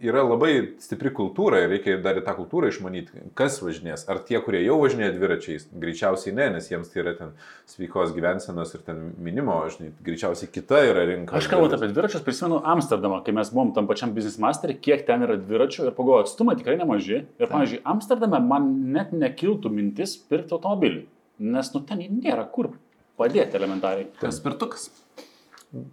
[0.00, 4.06] yra labai stipri kultūra ir reikia dar į tą kultūrą išmanyti, kas važinės.
[4.08, 7.34] Ar tie, kurie jau važinėja dviračiais, greičiausiai ne, nes jiems tai yra ten
[7.68, 11.36] sveikos gyvensenos ir ten minimo, žinai, greičiausiai kita yra rinka.
[11.36, 15.28] Aš kalbant apie dviračius, prisimenu Amsterdamą, kai mes buvom tam pačiam Business Masterį, kiek ten
[15.28, 17.26] yra dviračių ir pagalvojau, atstumai tikrai nemaži.
[17.28, 21.04] Ir, pavyzdžiui, Amsterdame man net nekiltų mintis pirkti automobilį,
[21.44, 22.72] nes nu ten nėra kur
[23.18, 24.08] padėti elementariai.
[24.22, 24.88] Paspirtukas.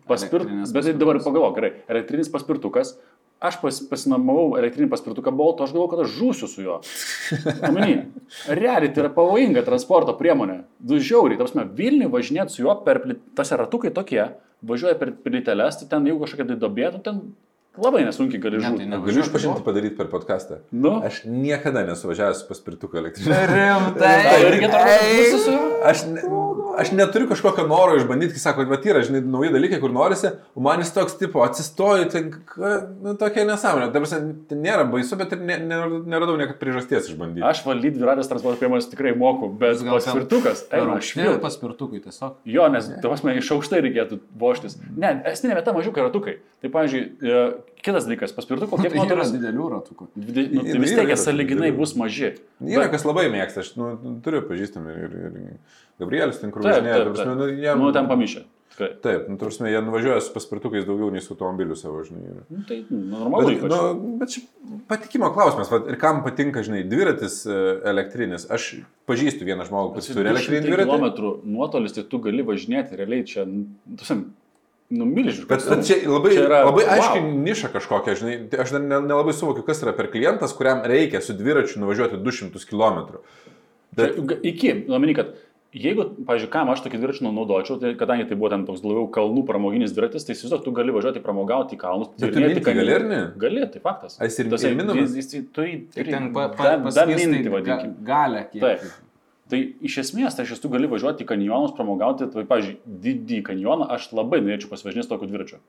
[0.07, 2.95] Paspirt, Elektrinis bet tai dabar pagalvok, gerai, elektrinis paspirtukas.
[3.43, 6.77] Aš pas, pasinamavau elektrinį paspirtuką Bolto, aš galvoju, kad aš žūsiu su juo.
[7.67, 7.97] Omeny,
[8.47, 10.61] realiai tai yra pavojinga transporto priemonė.
[10.79, 13.01] Du žiauriai, tarsi, Vilniui važinėti su juo per
[13.35, 14.23] tas ratukai tokie,
[14.65, 17.19] važiuoja per plyteles, tai ten jeigu kažkokia tai dobėtų, ten
[17.81, 18.88] labai nesunkiai gali Ne, tai žūti.
[18.89, 18.99] ne.
[19.05, 20.59] Galiu išpažinti padaryti per podcastą.
[20.71, 23.39] Nu, Aš niekada nesu važiavęs paspirtuką elektrinį.
[23.51, 24.15] Rimtai.
[24.25, 25.71] Tau irgi su juo?
[25.85, 26.21] Aš, ne,
[26.81, 30.63] aš neturiu kažkokio noro išbandyti, kai sako, bet yra, žinai, nauji dalykai, kur norisi, o
[30.65, 33.91] man jis toks tipo, atsistoju, ten, ka- nu, tokia nesąmonė.
[33.93, 34.09] Dabar
[34.49, 35.77] ten nėra baisu, bet ir ne, ne,
[36.09, 37.45] neradau niekad priežasties išbandyti.
[37.45, 42.01] aš valdyti dviratės transporto priemonės tikrai moku, bet Gal ten paspirtukas, eina, aš Vėl paspirtukui
[42.03, 42.39] tiesiog.
[42.49, 44.79] Jo, nes, tavas man iš aukštai reikėtų voštis.
[44.97, 46.38] Ne, esminė vieta mažiukai ratukai.
[46.65, 47.45] Tai, pavyzdžiui, e,
[47.86, 50.08] kitas dalykas, paspirtuko, kiek Tai yra didelių ratukų.
[50.17, 52.34] dvide- nu, tai vis tiek jie saliginai bus maži.
[52.62, 53.91] Yra, Bet- kas labai mėgsta, aš nu,
[54.25, 55.39] turiu pažįstamį ir, ir
[56.01, 58.43] Gabrielis, ten kur važinėja, nu, jie, Nu, ten pamišė.
[58.75, 58.89] Tikrai.
[58.99, 62.25] Taip, nu, ta prasme, jie nuvažiuoja su paspirtukais daugiau nei su automobiliu savo, žinai.
[62.28, 63.54] ir- Nu, tai nu, normalu.
[63.62, 64.41] Bet, nu, bet čia
[64.89, 67.56] patikimo klausimas, va, ir kam patinka, žinai, dviratis e,
[67.88, 68.49] elektrinis.
[68.51, 70.91] Aš pažįstu vieną žmogų, kuris turi elektrinį dviratį.
[70.91, 73.63] km nuotolis, tai tu gali važinėti realiai čia, nu,
[73.95, 74.34] tusim,
[74.89, 75.47] nu, milžiniškas.
[75.49, 76.93] Bet bet čia labai, Čia čia yra- labai wow.
[76.97, 80.81] aiškiai niša kažkokia, žinai, tai aš dar ne- nelabai suvokiu, kas yra per klientas, kuriam
[80.85, 83.17] reikia su dviračiu nuvažiuoti 200 km.
[83.95, 84.39] Bet Bet...
[84.43, 85.33] Iki, nuomeni, kad
[85.75, 89.45] jeigu, pavyzdžiui, kam aš tokį dviračių naudočiau, tai kadangi tai buvo ten toks labiau kalnų
[89.47, 92.11] pramoginis dviratis, tai įsivaizduok, tu gali važiuoti pramogauti į kalnus.
[92.19, 93.19] Bet tu minti gali ar ne?
[93.37, 94.15] Gali, tai faktas.
[94.21, 95.11] Jis ir- Tas- ir minamas?
[95.11, 97.95] jis- jis- Tu Tik turi ten pa, pa, da- da paskirtai mintį, ga- vadinkim.
[98.07, 98.45] galę.
[98.53, 98.79] kiek- Taip.
[99.51, 103.86] Tai iš esmės, tai aš esu gali važiuoti į kanjonus, pramogauti, tai, pavyzdžiui, didį kanjoną
[103.93, 105.60] aš labai norėčiau pasivažinėti tokiu dviračiu.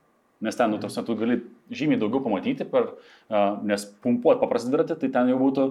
[0.41, 1.39] Nes ten, nu, tarsi, tu gali
[1.73, 2.91] žymiai daugiau pamatyti, per,
[3.29, 5.67] uh, nes pumpuoti paprastą dviratį, tai ten jau būtų...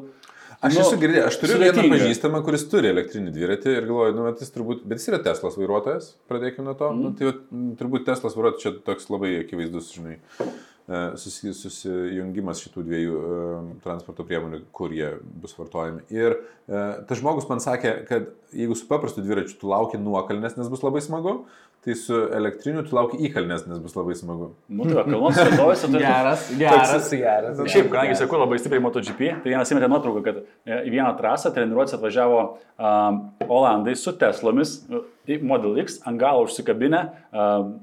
[0.58, 1.98] aš nu, esu girdėjęs, aš turiu vieną sudėtinga.
[1.98, 5.58] pažįstamą, kuris turi elektrinį dviratį ir galvoju, nu, bet jis turbūt, bet jis yra Teslas
[5.62, 6.89] vairuotojas, pradėkime nuo to.
[6.94, 7.04] Mm.
[7.06, 12.84] Nu, tai vat, m, turbūt Teslas vairuotojas čia toks labai akivaizdus, žinai, susi, susijungimas šitų
[12.86, 16.04] dviejų e, transporto priemonių, kur jie bus vartojami.
[16.13, 20.69] Ir e, tas žmogus man sakė, kad jeigu su paprastu dviračiu tu lauki nuokalnės, nes
[20.69, 21.39] bus labai smagu,
[21.86, 24.52] tai su elektriniu tu lauki įkalnės, nes bus labai smagu.
[24.74, 26.02] Nu, tai kalnos vietovėse tai...
[26.02, 27.62] Geras, geras, geras.
[27.69, 31.54] Šiaip, kadangi seku labai stipriai MotoGP, tai vienas įmetė nuotrauką, kad e, į vieną trasą
[31.54, 37.76] treniruotės atvažiavo um, Olandai su Teslomis, e, Model X, ant galo užsikabinę, um,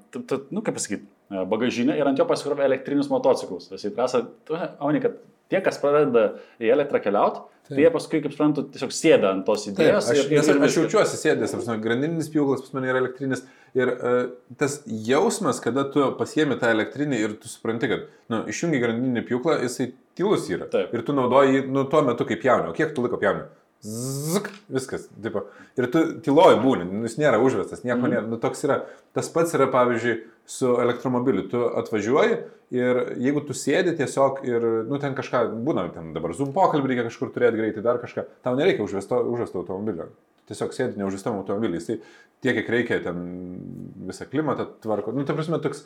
[0.51, 1.12] nu kaip pasakyti, e,
[1.49, 3.71] bagažinę ir ant jo pasikrovė elektrinius motociklus.
[3.73, 4.27] Tas į trasą,
[4.81, 5.16] Auni, kad
[5.53, 9.64] tie, kas pradeda į elektrą keliauti, tai jie paskui, kaip suprantu, tiesiog sėda ant tos
[9.64, 10.09] Taip, idėjos.
[10.12, 13.45] aš, ir- nes ir aš, aš jaučiuosi sėdęs, apsinu, grandininis pjūklas pas mane yra elektrinis.
[13.79, 14.27] Ir uh,
[14.61, 19.55] tas jausmas, kada tu pasiemi tą elektrinį ir tu supranti, kad nu, išjungi grandinį pjūklą,
[19.64, 19.87] jisai
[20.18, 20.66] tylus yra.
[20.68, 20.92] Taip.
[20.92, 22.68] Ir tu naudoji jį nu, tuo metu kaip jauni.
[22.68, 23.47] O kiek tu laiko jauni?
[23.83, 25.09] Zik, viskas.
[25.23, 25.49] Tipo.
[25.75, 28.12] Ir tu tyloji būni, nu, jis nėra užvestas, nieko mm.
[28.12, 28.27] nėra.
[28.31, 28.77] Nu, toks yra.
[29.16, 31.49] Tas pats yra, pavyzdžiui, su elektromobiliu.
[31.51, 32.37] Tu atvažiuoji
[32.79, 37.09] ir jeigu tu sėdi tiesiog ir, nu, ten kažką, būna, ten dabar zoom pokalbį reikia
[37.09, 40.12] kažkur turėti greitai, dar kažką, tau nereikia užvesto, užvesto automobilio.
[40.51, 41.99] Tiesiog sėdi neužvestam automobilį, jisai
[42.42, 43.21] tiek, kiek reikia, ten
[44.09, 45.14] visą klimatą tvarko.
[45.14, 45.85] Nu, ta prasme, toks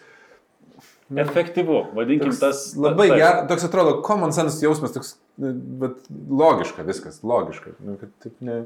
[1.14, 2.62] Efektyvu, vadinkim Toks tas.
[2.74, 3.18] Labai taip.
[3.20, 5.52] geras, toks atrodo common sense jausmas, toks, nu,
[5.84, 7.76] bet logiška viskas, logiška.
[7.86, 8.64] Nu, taip ne...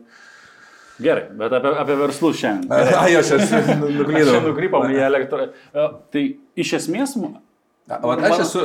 [1.00, 2.70] Gerai, bet apie, apie verslus šiandien.
[2.80, 2.96] Gerai.
[3.02, 4.40] Ai, aš esu Čia nuklydau.
[4.48, 5.50] nukrypom į elektrą.
[5.72, 6.24] Tai
[6.60, 7.16] iš esmės
[7.90, 8.60] O aš esu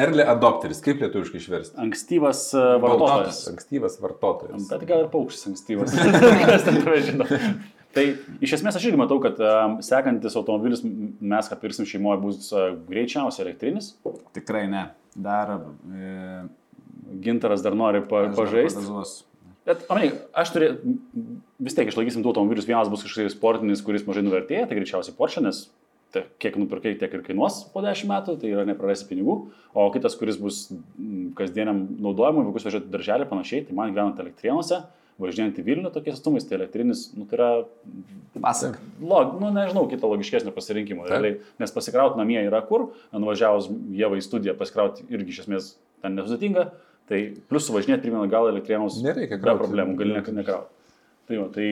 [0.00, 1.76] early adopteris, kaip lietuviškai išversti?
[1.82, 3.40] ankstyvas vartotojas.
[3.50, 4.64] Ankstyvas vartotojas.
[4.70, 5.92] Bet gal ir paukštis ankstyvas.
[6.48, 7.26] Kas ten tave žino.
[7.92, 8.04] Tai
[8.40, 12.70] iš esmės aš irgi matau, kad um, sekantis automobilis mes, kad pirksim šeimoje, bus uh,
[12.88, 13.92] greičiausiai elektrinis.
[14.36, 14.86] Tikrai ne.
[15.12, 15.58] Dar.
[15.92, 16.46] E,
[17.20, 18.80] Gintaras dar nori pa, pažaisti.
[19.68, 20.94] Bet, manai, aš turėjau,
[21.62, 22.66] vis tiek išlaikysim du automobilius.
[22.66, 25.66] Vienas bus kažkoks sportinis, kuris mažai nuvertėja, tai greičiausiai Porsche, nes
[26.12, 29.36] tai kiek nupirkai, tiek ir kainuos po 10 metų, tai yra neprarasi pinigų,
[29.72, 30.64] o kitas, kuris bus
[31.38, 34.82] kasdieniam naudojimui, vaikus važiuoti darželį panašiai, tai man gyvenant elektrienuose,
[35.22, 37.48] važinėjant į Vilnių tokiais atstumais, tai elektrinis, nu, tai yra,
[38.42, 38.78] Pasak.
[39.00, 44.24] log, nu, nežinau, kito logiškesnio pasirinkimo, realiai, nes pasikrauti namie yra kur, nuvažiavus Jėvą į
[44.26, 46.68] studiją, pasikrauti irgi iš esmės ten nesudėtinga,
[47.10, 49.62] tai plus suvažinėti primena gal elektrienos Nereikia be krauti.
[49.64, 50.70] problemų, gali ne- nekrauti.
[51.28, 51.68] Tai, va, tai,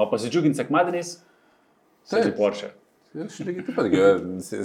[0.00, 1.18] o pasidžiuginti sekmadieniais,
[2.08, 2.70] tai Porsche.
[3.10, 3.90] Aš lygiai taip pat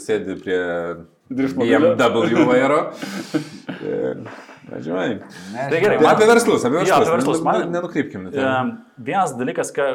[0.05, 0.59] sėdi prie.
[1.29, 2.79] BMW vairo.
[3.81, 4.19] Ir
[4.71, 5.19] Važiuoji.
[5.53, 6.97] Tai gerai, Tai man- apie verslus, apie Jo, verslus.
[7.05, 7.41] apie verslus.
[7.45, 8.27] Man- ne- Nenukrypkim.
[8.33, 9.85] Em, Vienas dalykas, ką,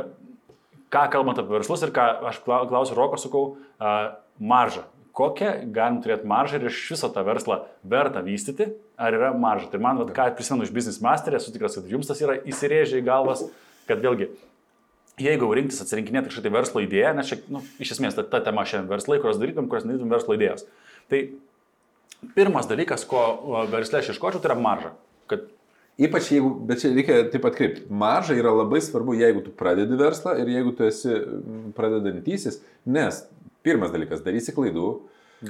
[0.95, 4.85] ką kalbant apie verslus ir ką aš klau- klausiu Roko, sakau, a, marža.
[5.13, 9.67] Kokią galim turėti maržą ir iš viso tą verslą verta vystyti, ar yra marža.
[9.73, 13.03] Tai man, vat, ką prisimenu iš Business Master, esu tikras, kad jums tas yra įsirėžę
[13.03, 13.43] į galvas,
[13.91, 14.31] kad vėlgi,
[15.19, 18.63] jeigu rinktis atsirinkinėti kažkokią tai verslo idėją, nes čia, nu, iš esmės, ta, ta tema
[18.63, 20.63] šiandien verslai, kurios darytum, kurios nedarytum verslo idėjas.
[21.11, 21.23] Tai
[22.37, 24.95] pirmas dalykas, ko o, versle aš iškočiau, tai yra marža.
[25.31, 25.49] Kad
[26.01, 30.33] Ypač jeigu, bet čia reikia taip atkreipti, marža yra labai svarbu, jeigu tu pradedi verslą
[30.41, 31.17] ir jeigu tu esi
[31.77, 33.19] pradedantysis, nes
[33.67, 34.95] pirmas dalykas, darysi klaidų.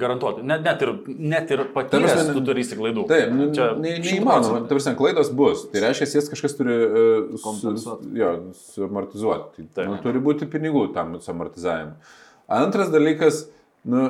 [0.01, 0.43] Garantuoti.
[0.47, 3.05] Net, net ir, net ir patyręs prasme, tu darysi klaidų.
[3.11, 4.41] Taip, nu, Čia ne, neįmanoma.
[4.41, 4.67] procentų.
[4.67, 5.65] Ta prasme, klaidos bus.
[5.71, 8.05] Tai reiškia, jas kažkas turi uh, Kompensuot.
[8.07, 8.29] Su, jo,
[8.75, 9.67] suamortizuoti.
[9.75, 12.15] Tai, nu, turi būti pinigų tam suamortizavimui.
[12.59, 13.45] Antras dalykas,
[13.89, 14.01] nu,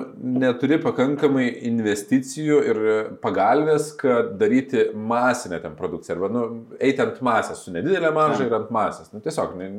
[0.43, 2.81] neturi pakankamai investicijų ir
[3.23, 6.17] pagalbės, kad daryti masinę ten produkciją.
[6.17, 6.47] Arba, nu,
[6.83, 9.13] eiti ant masės su nedidelė marža ir ant masės.
[9.15, 9.55] Nu, tiesiog.
[9.61, 9.71] Ne,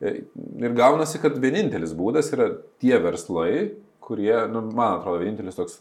[0.00, 2.50] ir gaunasi, kad vienintelis būdas yra
[2.82, 3.74] tie verslai,
[4.06, 5.80] kurie, nu, man atrodo, vienintelis toks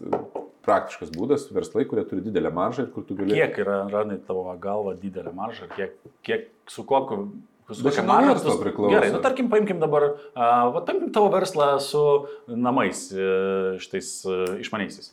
[0.65, 3.35] praktiškas būdas, verslai, kurie turi didelę maržą ir kur tu gali...
[3.37, 7.27] Kiek yra, ranai, tavo galva didelė marža, kiek, kiek su kokiu...
[7.67, 8.93] Kokia marža tu- priklauso.
[8.93, 10.03] Gerai, nu tarkim, paimkim dabar,
[10.37, 12.01] uh, paimkim tavo verslą su
[12.47, 15.11] namais, uh, šitais uh, išmaniaisiais.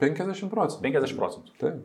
[0.00, 0.82] 50 procentų.
[0.82, 1.54] 50 procentų.
[1.62, 1.82] Taip.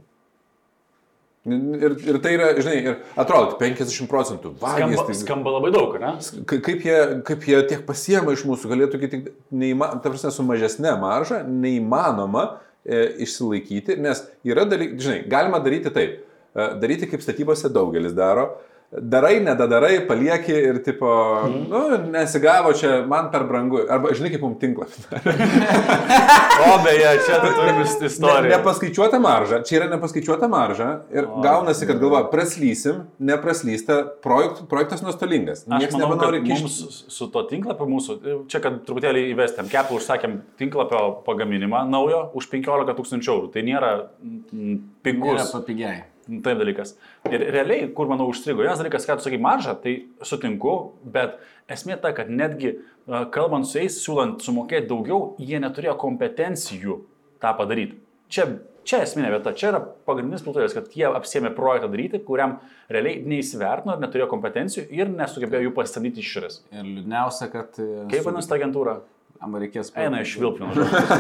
[1.47, 4.49] Ir, ir tai yra, žinai, ir atrodo, 50 procentų.
[4.59, 6.09] Vagys, Skamba, tai, skamba labai daug, ne?
[6.49, 6.97] Ka- kaip, jie,
[7.29, 12.43] kaip jie tiek pasiema iš mūsų, galėtų tik neįmanoma, ta prasme, su mažesnė marža neįmanoma
[12.83, 16.17] e, išsilaikyti, nes yra dalykų, žinai, galima daryti taip,
[16.51, 18.57] e, daryti kaip statybose daugelis daro.
[18.89, 21.07] Darai, nedadarai, palieki ir tipo,
[21.43, 21.63] Mhm.
[21.69, 21.79] nu,
[22.11, 23.81] nesigavo čia, man per brangu.
[23.89, 24.85] Arba, žinai, kaip mums tinklą.
[26.67, 28.49] O beje, čia tai turim is- Ne, istoriją.
[28.57, 35.01] nepaskaičiuota marža, čia yra nepaskaičiuota marža ir O, gaunasi, kad galva, praslysim, nepraslysta, projekt, projektas
[35.01, 35.65] nuostolingas.
[35.67, 36.91] Niekas nebenori kad mums kišti.
[36.93, 42.49] su, su to tinklapiu mūsų, čia kad truputėlį įvestėm, kepų užsakėm tinklapio pagaminimą naujo už
[42.49, 43.51] 15 tūkstančių eurų.
[43.53, 43.91] Tai nėra
[44.23, 45.35] mm, pigus.
[45.41, 46.03] Yra papigiai.
[46.27, 46.95] Taip dalykas.
[47.31, 49.93] Ir realiai, kur manau užstrigo, vienas dalykas, ką tu sakai, marža, tai
[50.27, 50.73] sutinku,
[51.07, 51.37] bet
[51.71, 56.99] esmė ta, kad netgi a, kalbant su jais, siūlant sumokėti daugiau, jie neturėjo kompetencijų
[57.43, 57.99] tą padaryti.
[58.33, 58.47] Čia,
[58.87, 62.57] čia esminė vieta, čia yra pagrindinis plūtojas, kad jie apsėmė projektą daryti, kuriam
[62.91, 66.63] realiai neįsivertino ir neturėjo kompetencijų ir nesugebėjo jų pasisamdyti iš išorės.
[66.75, 67.79] Ir liūdniausia, kad...
[67.79, 68.99] e, Kaip vadinasi ta agentūra?
[69.37, 69.91] Jam reikės...
[69.93, 70.71] Eina iš Vilpino.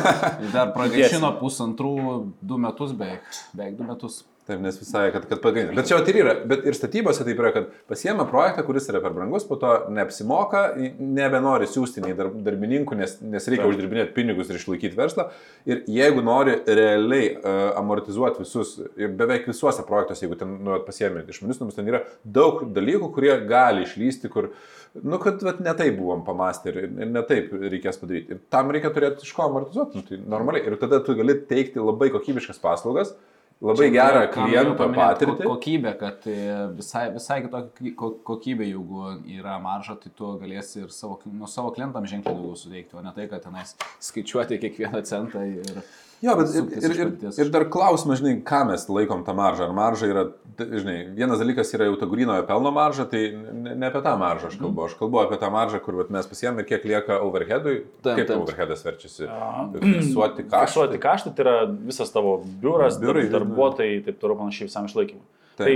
[0.55, 1.93] Dar pragaišino pusantrų,
[2.41, 3.27] du metus beveik.
[3.53, 4.23] Beveik du metus.
[4.47, 5.73] Taip, nes visai, kad, kad pagaina.
[5.75, 9.11] Bet čia ir yra, bet ir statybose taip yra, kad pasiema projektą, kuris yra per
[9.11, 10.61] brangus, po to neapsimoka,
[11.03, 13.73] nebenori siūsti nei darb, darbininkų, nes, nes reikia Taip.
[13.73, 15.27] uždirbinėti pinigus ir išlaikyti verslą.
[15.67, 21.59] Ir jeigu nori realiai uh, amortizuoti visus, beveik visuose projektuose, jeigu ten nu, pasiemi išmanius
[21.59, 24.53] namus, ten yra daug dalykų, kurie gali išlysti, kur,
[24.95, 28.37] nu, kad vat, ne taip buvom pamastę ir, ir ne taip reikės padaryti.
[28.37, 30.69] Ir tam reikia turėti iš ko amortizuoti, nu, tai normaliai.
[30.71, 33.17] Ir tada tu gali teikti labai kokybiškas paslaugas,
[33.61, 35.43] labai gerą kliento patirtį.
[35.43, 36.35] ko- Kokybė, kad e,
[36.77, 39.05] visai, visai kitokia ko- kokybė, jeigu
[39.39, 43.11] yra marža, tai tu galėsi ir savo, nu, savo klientam ženkliai daugiau suteikti, o ne
[43.15, 45.81] tai, kad tenais skaičiuoti kiekvieną centą ir...
[46.21, 47.09] Jo, bet ir, ir, ir,
[47.43, 49.67] ir dar klausimas, žinai, ką mes laikom tą maržą.
[49.67, 50.23] Ar marža yra,
[50.57, 54.49] žinai, vienas dalykas yra jau ta grinojo pelno marža, tai ne, ne apie tą maržą
[54.49, 54.63] aš Mhm.
[54.65, 54.85] kalbu.
[54.87, 57.83] Aš kalbu apie tą maržą, kur vat, mes pasiemėme, kiek lieka overheadui.
[58.01, 58.41] Taip, Kaip taip.
[58.41, 59.29] overheadas verčiasi?
[59.77, 60.65] Fiksuoti kaštai.
[60.65, 65.21] Fiksuoti kaštai tai yra visas tavo biuras, Biurai, dar, darbuotojai, taip toliau panašiai visam išlaikymui.
[65.57, 65.71] Tai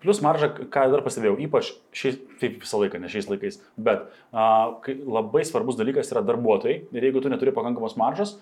[0.00, 4.44] plus marža, ką dar pastebėjau, ypač šiais, taip visą laiką, ne šiais laikais, bet a,
[5.06, 8.36] labai svarbus dalykas yra darbuotojai ir jeigu tu neturi pakankamos maržos,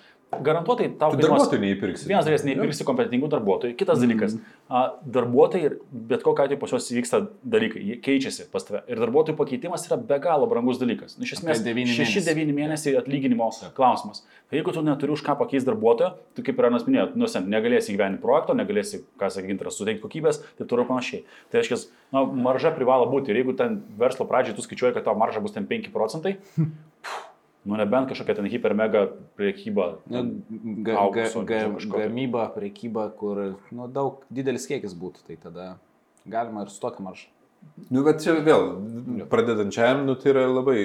[0.45, 2.09] garantuotai tau Tu kainuos- darbuotojų neįpirksi.
[2.11, 3.77] Vienas dalykas, neįpirksi kompetentingų darbuotojų.
[3.79, 4.05] Kitas Mhm.
[4.09, 8.81] dalykas, a, darbuotojai ir bet kokiu atveju pas juos vyksta dalykai, jie keičiasi pas tave.
[8.89, 11.19] Ir darbuotojų pakeitimas yra be galo brangus dalykas.
[11.19, 12.23] Nu, Iš esmės, Apie devyni mėnesiai.
[12.25, 14.23] 6-9 mėnesiai atlyginimo klausimas.
[14.49, 17.45] Tai jeigu tu neturi už ką pakeisti darbuotoją, tu kaip ir Anas minėjo, nu, sen,
[17.53, 21.25] negalėsi įgyventi projekto, negalėsi, ką sakė Ginteras, suteikti kokybės, tai turi panašiai.
[21.53, 21.81] Tai reiškia,
[22.17, 23.33] na, marža privalo būti.
[23.35, 26.39] Ir jeigu ten verslo pradžiai tu skaičiuoji, kad tavo marža bus ten 5 procentai,
[27.65, 29.07] Nu, nebent kažkokia ten hipermega
[29.39, 29.99] priekyba.
[30.13, 30.21] Nu,
[30.85, 31.87] ga, ga, aukso, ga, tai.
[32.05, 33.41] gamyba, priekyba, kur
[33.73, 35.71] nu, daug didelis kiekis būtų, tai tada
[36.29, 37.31] galima ir su tokiu maršu.
[37.89, 38.67] Nu, bet čia vėl,
[39.33, 40.77] pradedančiam, nu, tai yra labai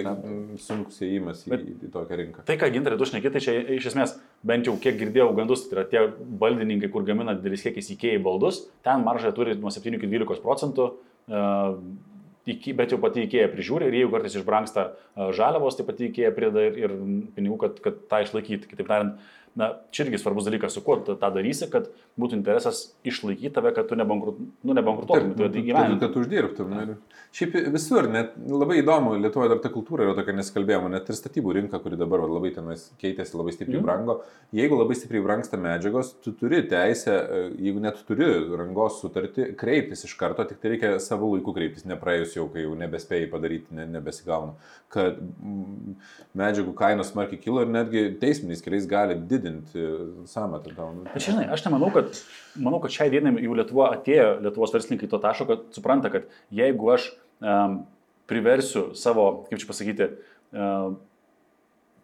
[0.63, 2.45] sunkus įėjimas į, į tokią rinką.
[2.47, 4.13] Tai, ką gintarai tu šneki, tai čia iš esmės,
[4.47, 6.05] bent jau kiek girdėjau gandus, tai yra tie
[6.39, 10.87] baldininkai, kur gamina didelis kiekis įkėjai baldus, ten maržą turi nuo 7 iki 12 procentų,
[11.27, 11.75] iki-
[12.77, 14.85] bet jau pati įkėja prižiūri ir jeigu kartais išbranksta
[15.37, 16.95] žaliavos, tai pati įkėja prideda ir, ir
[17.35, 18.69] pinigų, kad, kad tą išlaikyti.
[18.71, 19.29] Kitaip tariant,
[19.59, 23.73] na, čia irgi svarbus dalykas, su kuo tu tą darysi, kad būtų interesas išlaikyti tave,
[23.75, 25.99] kad tu nebankrut, nu, nebankrutuotum, tu Taip, įgyvendintum.
[26.05, 26.75] kad uždirbtum.
[26.79, 26.93] Ir
[27.29, 31.51] Šiaip visur, net labai įdomu, Lietuvoje dar ta kultūra yra tokia nesikalbėjama, net ir statybų
[31.59, 33.85] rinka, kuri dabar va, labai tenais keitėsi, labai stipriai mm.
[33.85, 34.15] brango.
[34.57, 40.07] Jeigu labai stipriai brangsta medžiagos, tu turi teisę, e, jeigu net turi rangos sutartį, kreiptis
[40.07, 43.85] iš karto, tik tai reikia savo laiku kreiptis, nepraėjus jau, kai jau nebespėjai padaryti, ne,
[43.99, 44.57] nebesigauna.
[44.89, 45.21] Kad
[46.41, 49.48] medžiagų kainos smarkiai kilo ir netgi teisminiais keliais gali didinti
[50.29, 50.93] samatą tau.
[50.95, 51.05] nu.
[51.09, 52.15] Bet žinai, aš nemanau, kad,
[52.59, 56.93] manau, kad šiai dienai jau Lietuvo atėjo, Lietuvos verslininkai to taško, kad supranta, kad jeigu
[56.95, 57.81] aš um,
[58.29, 60.09] priversiu savo, kaip čia pasakyti,
[60.53, 60.97] um,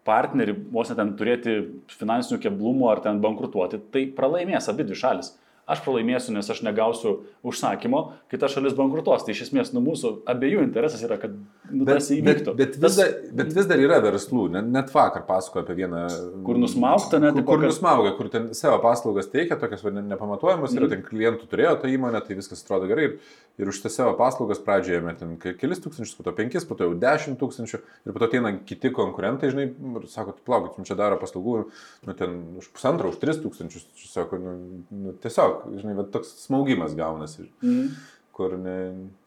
[0.06, 1.58] partnerį, vos net ten turėti
[1.98, 5.34] finansinių keblumų ar ten bankrutuoti, tai pralaimės abi dvi šalis.
[5.66, 9.24] Aš pralaimėsiu, nes aš negausiu užsakymo, kita šalis bankrutuos.
[9.26, 11.34] Tai iš esmės, nu mūsų abiejų interesas yra, kad
[11.72, 12.54] nu, bet, įvyktų.
[12.60, 16.02] bet, vis dar, bet vis dar yra verslų, net, net vakar pasakoju apie vieną.
[16.46, 20.82] Kur nusmaugta, net Kur, kur kad- nusmaugia, kur ten savo paslaugas teikia, tokias nepamatuojamas, mm.
[20.84, 23.06] Ir ten klientų turėjo tą įmonę, tai viskas atrodo gerai.
[23.10, 23.20] Ir,
[23.58, 26.76] ir už tą savo paslaugas pradžioje met ten ke- kelis tūkstančius, po to penkis, po
[26.76, 27.82] to jau dešimt tūkstančių.
[28.06, 29.70] Ir po to ateina kiti konkurentai, žinai,
[30.02, 31.66] ir sako, plaukit, jums čia daro paslaugų,
[32.06, 33.88] nu ten už pusantro, už tris tūkstančius.
[34.12, 34.58] Sako, nu,
[34.92, 37.50] nu, tiesiog, žinai, va, toks smaugimas gaunasi.
[37.64, 37.90] Mm.
[38.36, 38.78] kur ne.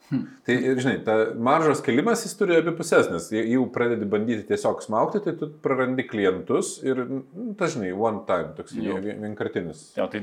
[0.08, 4.80] Tai, ir, žinai, ta maržos kelimas jis turi abi pusės, nes jau pradedi bandyti tiesiog
[4.80, 9.82] smaukti, tai tu prarandi klientus ir, nu, dažnai, one time, toks vienkartinis.
[9.98, 10.22] Jo, tai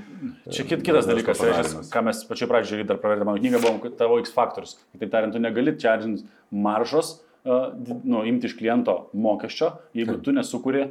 [0.49, 1.91] čia kit, kitas dalykas, reiškia, padarymas.
[1.93, 4.77] ką mes pačioj pradžioje dar pravedėme mano knygą, buvo tavo X faktorius.
[4.95, 6.25] Kitaip tariant, tu negali čardžinti
[6.65, 7.67] maržos, uh,
[8.01, 10.25] nu, imti iš kliento mokesčio, jeigu Taip.
[10.25, 10.87] tu nesukuri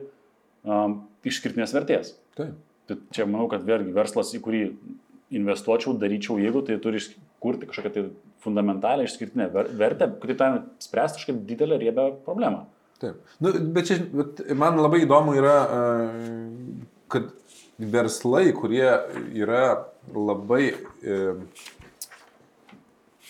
[0.62, 2.14] um, išskirtinės vertės.
[2.38, 2.54] Taip.
[2.84, 4.64] Tai čia manau, kad vėlgi verslas, į kurį
[5.34, 7.00] investuočiau, daryčiau, jeigu tai turi
[7.44, 8.04] kurti kažkokią tai
[8.44, 12.64] fundamentalią išskirtinę ver- vertę, kitaip tariant, spręsti kažkokią didelę riebę problemą.
[13.02, 13.20] Taip.
[13.42, 15.78] Nu, bet čia, bet man labai įdomu yra, e,
[17.12, 17.30] kad
[17.78, 18.86] verslai, kurie
[19.34, 19.64] yra
[20.14, 20.70] labai
[21.02, 21.34] e,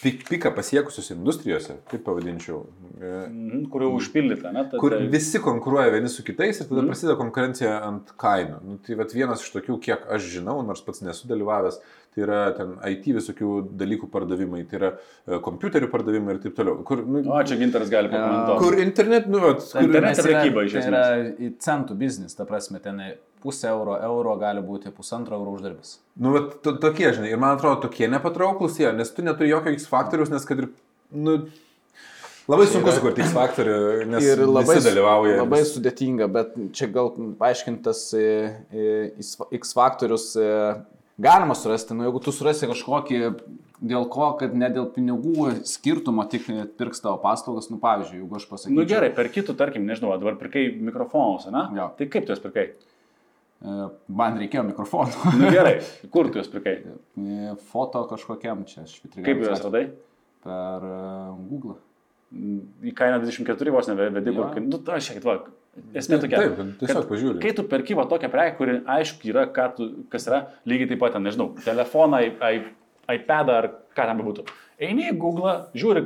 [0.03, 2.59] pik, piką pasiekusios industrijose, taip pavadinčiau,
[3.00, 4.64] e, Mhm, kur jau užpildyta, ne?
[4.70, 6.90] Ta- kur visi konkuruoja vieni su kitais ir tada Mhm.
[6.90, 8.59] prasideda konkurencija ant kainų.
[8.64, 11.81] Nu, tai vat vienas iš tokių, kiek aš žinau, nors pats nesu dalyvavęs,
[12.14, 13.48] tai yra ten IT visokių
[13.81, 16.79] dalykų pardavimai, tai yra e, kompiuterių pardavimai ir taip toliau.
[16.87, 18.62] Kur, nu, O, čia gintaras gali pakomentuoti.
[18.62, 20.90] kur internet, nu, vat, kur, Internet- yra- prekyba iš tai esmės.
[20.92, 21.03] yra
[21.35, 23.03] į centų biznis, ta prasme, ten
[23.44, 25.96] pusę euro, euro gali būti pusantro euro uždarbis.
[26.16, 29.74] nu, vat, to, tokie, žinai, ir man atrodo, tokie nepatrauklus jie, nes tu neturi jokio
[29.74, 30.68] X faktoriaus, nes kad ir,
[31.12, 31.35] nu,
[32.48, 35.37] labai sunku yra- sukurti X faktorių, nes ir labai, dalyvauja.
[35.42, 37.11] labai vis- sudėtinga, bet čia gal
[37.42, 38.24] paaiškintas e,
[38.72, 39.12] e,
[39.59, 40.31] X faktorius
[41.18, 43.20] galima surasti, nu jeigu tu surasi kažkokį,
[43.85, 46.48] dėl ko, kad ne dėl pinigų skirtumo tik
[46.79, 48.79] pirks tavo paslaugas, nu pavyzdžiui, jeigu aš pasakyčiau.
[48.79, 51.66] Nu gerai, per kitų, tarkim, nežinau, dabar pirkai mikrofonus, ne?
[51.79, 51.88] Jo.
[51.98, 52.66] Tai kaip tu juos pirkai?
[52.74, 53.88] E,
[54.20, 55.35] Man reikėjo mikrofono.
[55.38, 55.77] Nu gerai,
[56.14, 56.77] kur tu juos pirkai?
[56.85, 59.27] E, Foto kažkokiam čia švitrigai.
[59.29, 59.85] Kaip juos radai?
[60.44, 61.03] Per e,
[61.50, 61.79] Google.
[62.35, 64.57] Į kainą 24 vos nevedi, kur...
[64.64, 65.53] Nu, aš šiek tiek,
[65.96, 66.42] esmė tokia.
[66.42, 67.40] Taip, tiesiog pažiūri.
[67.42, 71.16] Kai tu perki va tokią prekę, kuri aišku yra, tu, kas yra, lygiai taip pat,
[71.16, 72.22] ten, nežinau, telefoną,
[73.14, 74.46] iPadą ar ką tam bebūtų.
[74.82, 76.04] Eini į Google, žiūri,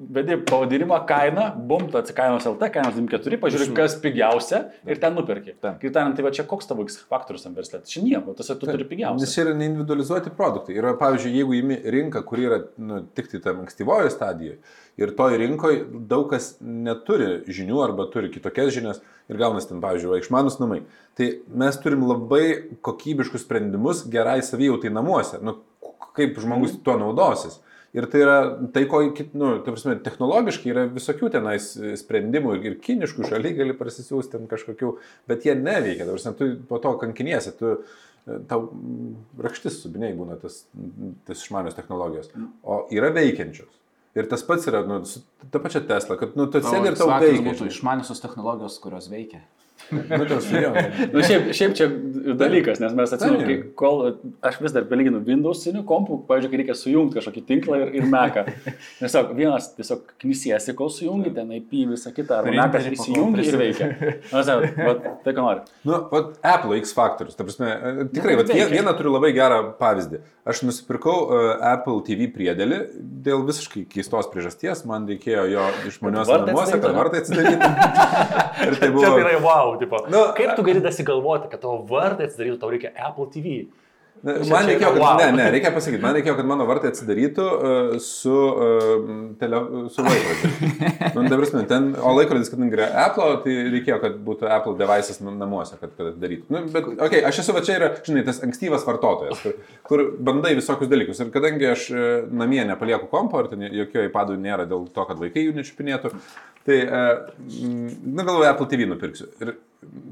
[0.00, 5.54] vedi pavadinimą, kainą, bum, tu atsikainos LT, kainos 24, pažiūri, kas pigiausia ir ten nuperki.
[5.60, 7.82] Kaip tariant, tai va čia koks tavo X faktorius tam verslė?
[7.88, 9.30] Čia nieko, tas tu turi Nes pigiausią.
[9.34, 10.78] čia yra neindividualizuoti produktai.
[10.78, 14.60] Yra, pavyzdžiui, jeigu įimi rinką, kuri yra nu, tik tai tam ankstyvojo stadijoje
[15.00, 20.20] ir toj rinkoje daug kas neturi žinių arba turi kitokias žinias ir gaunasi ten, pavyzdžiui,
[20.20, 20.82] išmanus namai.
[21.18, 21.30] Tai
[21.62, 22.44] mes turim labai
[22.84, 25.40] kokybiškus sprendimus gerai savijautai namuose.
[25.44, 25.60] Nu,
[26.16, 27.60] kaip žmogus tuo naudosis.
[27.96, 28.36] Ir tai yra
[28.74, 29.00] tai, ko,
[29.34, 34.46] nu, ta prasme, technologiškai yra visokių tenais sprendimų ir, ir kiniškų šaliai gali prasisiųsti ten
[34.50, 34.92] kažkokių,
[35.30, 36.06] bet jie neveikia.
[36.06, 37.80] Ta prasme, tu po to kankiniesi, tu
[38.46, 38.68] tau
[39.42, 40.62] rakštis subiniai būna tas,
[41.26, 42.30] tas išmanios technologijos,
[42.62, 43.79] o yra veikiančios.
[44.18, 44.98] Ir tas pats yra, nu,
[45.54, 47.44] ta pačia Tesla, kad, nu, tu sėdi ir tau veikia.
[47.46, 47.74] būtų žinai.
[47.76, 49.44] išmaniosios technologijos, kurios veikia.
[49.90, 50.46] Nu, tas.
[51.12, 51.86] Nu, šiaip, šiaip čia
[52.38, 54.02] dalykas, nes mes atsimenu, kai kol
[54.46, 58.44] aš vis dar pelyginu Windows'inių kompų, pavyzdžiui, kai reikia sujungti kažkokį tinklą ir, ir meką.
[59.00, 63.90] Tiesiog vienas tiesiog knisiesi, kol sujungi ten IP visą kitą, ar mekas įsijungi ir veikia.
[64.30, 65.64] Na, žinai, vat, tai ką nori.
[65.88, 68.76] Nu, vat Apple X faktorius, ta prasme, e, tikrai, vat, vien, veikia.
[68.78, 70.22] vieną turiu labai gerą pavyzdį.
[70.50, 72.78] Aš nusipirkau uh, Apple TV priedėlį
[73.26, 77.68] dėl visiškai keistos priežasties, man reikėjo jo išmanios namuose, kad vartai atsidarytų.
[78.70, 79.04] Ir tai buvo...
[79.04, 80.00] tai yra wow, tipo.
[80.10, 83.60] Nu, Kaip tu gali dasigalvoti, kad tavo vardą atsidarytų, tau reikia Apple TV.
[84.20, 85.16] Man reikėjo, kad, wow.
[85.16, 89.06] ne, ne, reikia pasakyti, man reikėjo, kad mano vartai atsidarytų uh, su, uh,
[89.40, 89.60] tele,
[89.94, 90.50] su laikrodžiu.
[91.16, 95.22] Nu, ta prasme, ten, o laikrodis, kadangi yra Apple, tai reikėjo, kad būtų Apple devices
[95.24, 96.46] nu- namuose, kad, kad atidarytų.
[96.52, 99.56] Nu, bet, okei, okay, aš esu va čia yra, žinai, tas ankstyvas vartotojas, kur,
[99.88, 101.22] kur bandai visokius dalykus.
[101.24, 102.04] Ir kadangi aš e,
[102.42, 106.12] namie nepalieku kompo, ir ten jokio įpadų nėra dėl to, kad vaikai jų nečiupinėtų,
[106.68, 107.34] tai, uh,
[108.04, 109.32] na, galvoju, Apple TV nupirksiu.
[109.40, 109.56] Ir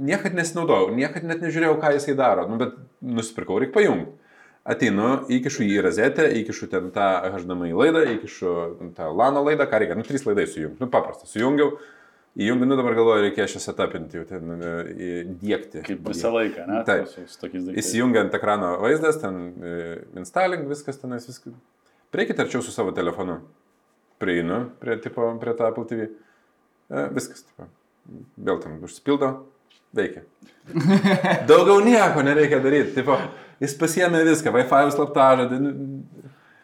[0.00, 4.16] niekad nesinaudojau, niekad net nežiūrėjau, ką jisai daro, nu, bet nusipirkau, reikia pajungti.
[4.68, 8.50] Ateinu, įkišu į rozetę, įkišu ten tą HDMI laidą, įkišu
[8.96, 11.78] tą LANO laidą, ką reikia, nu, trys laidai sujungti, nu, paprasta, sujungiau,
[12.36, 14.74] įjungiu, nu, dabar galvoju, reikės šią setapinti, jau ten e,
[15.22, 15.86] įdėkti.
[15.86, 16.82] Kaip visą laiką, ne?
[16.88, 17.08] Taip.
[17.08, 17.80] Su, tokiais dalykais.
[17.80, 19.72] Įsijungia ant ekrano vaizdas, ten e,
[20.20, 21.56] installing, viskas tenais, viskas.
[22.12, 23.40] Prieikit arčiau su savo telefonu.
[24.20, 26.10] Prieinu prie, tipo, prie tą Apple TV.
[26.92, 27.70] E, viskas, tipo.
[28.36, 29.32] Vėl ten užsipildo,
[29.97, 30.24] veikia.
[31.49, 32.95] Daugiau nieko nereikia daryti.
[33.01, 33.16] Tipo,
[33.62, 35.51] jis pasiemė viską, Wi-Fi slaptažą.
[35.61, 35.74] nu,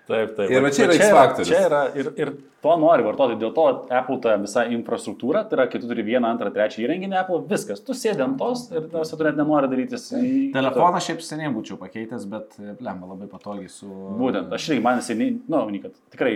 [0.05, 0.51] Taip, taip.
[0.53, 1.49] Ir va čia yra X faktorius.
[1.49, 3.39] Čia yra ir, ir to nori vartoti.
[3.41, 7.17] Dėl to Apple ta visa infrastruktūra, tai yra, kai tu turi vieną, antrą, trečią įrenginį
[7.23, 7.81] Apple, viskas.
[7.81, 10.05] Tu sėdi ant tos ir tas tu net nenori darytis.
[10.19, 12.53] į- Telefoną šiaip seniai būčiau pakeitęs, bet
[12.85, 13.89] lemba labai patogiai su...
[14.21, 16.35] Būtent, aš irgi man seniai, na, nu, kad tikrai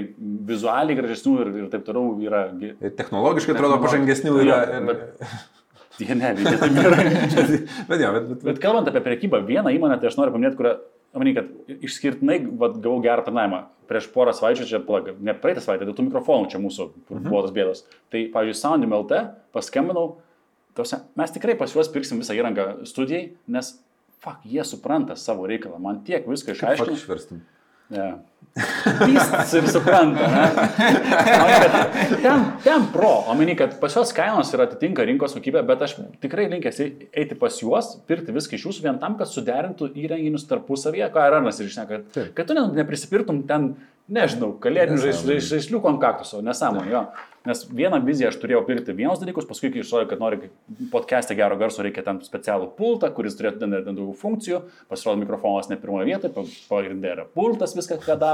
[0.49, 2.47] vizualiai gražesnių ir, ir taip toliau yra.
[2.64, 4.62] Ir technologiškai atrodo pažangesnių yra.
[4.80, 4.89] Ir...
[4.95, 5.28] bet-
[5.99, 6.99] Jie neveikia, taip yra.
[7.90, 10.76] bet jo, bet, bet, Bet kalbant apie prekybą, vieną įmonę, tai aš noriu paminėti, kurią,
[11.18, 11.51] manai, kad
[11.88, 13.64] išskirtinai vat, gavau gerą aptarnavimą.
[13.90, 17.42] Prieš porą savaičių, čia, palauk, ne praeitą savaitę, dėl tų mikrofonų čia mūsų kur buvo
[17.46, 17.84] tos bėdos.
[18.12, 19.22] Tai, pavyzdžiui, Soundim LT
[19.57, 20.18] paskambinau,
[20.78, 23.72] tausia, mes tikrai pas juos pirksim visą įrangą studijai, nes,
[24.22, 26.99] fuck, jie supranta savo reikalą, man tiek viską išaiškino.
[27.01, 27.42] išverstum.
[27.88, 28.20] Yeah.
[28.59, 30.28] Vystytis ir supranta.
[31.62, 31.76] kad
[32.22, 36.49] Ten, ten pro, omeny, kad pas juos kainos yra atitinka rinkos kokybė, bet aš tikrai
[36.51, 41.11] linkęs ei- eiti pas juos, pirkti viską iš jūsų vien tam, kad suderintų įrenginius tarpusavyje,
[41.14, 43.74] ką Aranas ir išneka, kad, kad tu ne- neprisipirtum ten,
[44.09, 45.01] nežinau, kalėdinių
[45.45, 47.07] žaislių kontaktus, o nesąmonė, jo.
[47.49, 50.51] Nes vieną viziją aš turėjau pirkti vienus dalykus, paskui kai išrodė, kad nori
[50.93, 54.59] podcast'e gero garso, reikia tam specialų pultą, kuris turėtų ten, daugiau funkcijų,
[54.91, 58.28] pasirodo mikrofonas ne pirmoje vietoje, pa- pagrindė yra pultas, viską ką daro,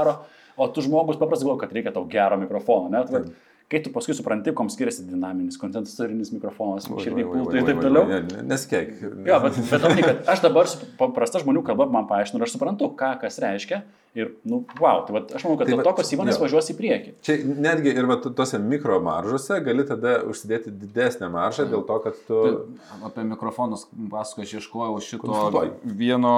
[0.55, 3.11] o tu žmogus paprastai galvoja, kad reikia tau gero mikrofono, net.
[3.11, 3.31] Vat,
[3.71, 8.21] kai tu paskui supranti, kom skiriasi dinaminis, kondensatorinis mikrofonas, širdį pultai ir taip toliau.
[8.45, 8.95] Neskeik.
[9.25, 10.69] Jo, bet, bet omeny, kad aš dabar
[11.01, 13.83] paprasta žmonių kalba man paaiškinu ir aš suprantu, ką kas reiškia.
[14.15, 17.09] Ir, nu, wow, tai vat, aš manau, kad Tai tai tokios įmonės važiuos į priekį.
[17.27, 22.21] Čia netgi ir va, tuose mikro maržose gali tada užsidėti didesnę maržą dėl to, kad
[22.29, 22.37] tu...
[22.45, 25.73] Tai Apie mikrofonus paskui aš ieškojau šito Konsultuoji.
[25.99, 26.31] vieno,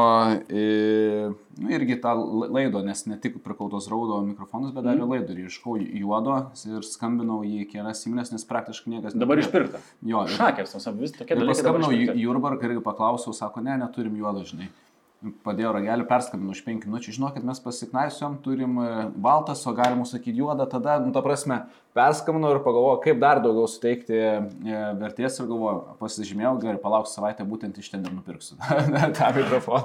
[0.49, 1.29] e,
[1.61, 5.37] nu, irgi tą la- laido, nes ne tik prikautos raudo mikrofonus, bet dar ir laido.
[5.37, 6.81] Ir ieškojau juodo ir
[7.17, 9.79] skambinau į kelias įmonės, nes praktiškai niekas Dabar išpirkta.
[10.05, 11.55] Jo, ir- Šakės, tos vis tokie dalykai.
[11.55, 12.15] paskambinau į.
[12.21, 14.69] Jurbarką ir paklausiau, sako, ne, neturim juodo, žinai.
[15.43, 20.37] Padėjau ragelį, perskambinau už 5 minučių, žinokit, mes pasiknaisiom, turim e, baltas, o galim sakyti
[20.37, 21.65] juodą, tada, nu, ta prasme,
[21.97, 27.45] perskambinau ir pagalvojau, kaip dar daugiau suteikti e, vertės ir galvoju, pasižymėjau, gerai, palauksiu savaitę,
[27.49, 28.57] būtent iš ten ir nupirksiu
[29.17, 29.83] tą mikrofoną.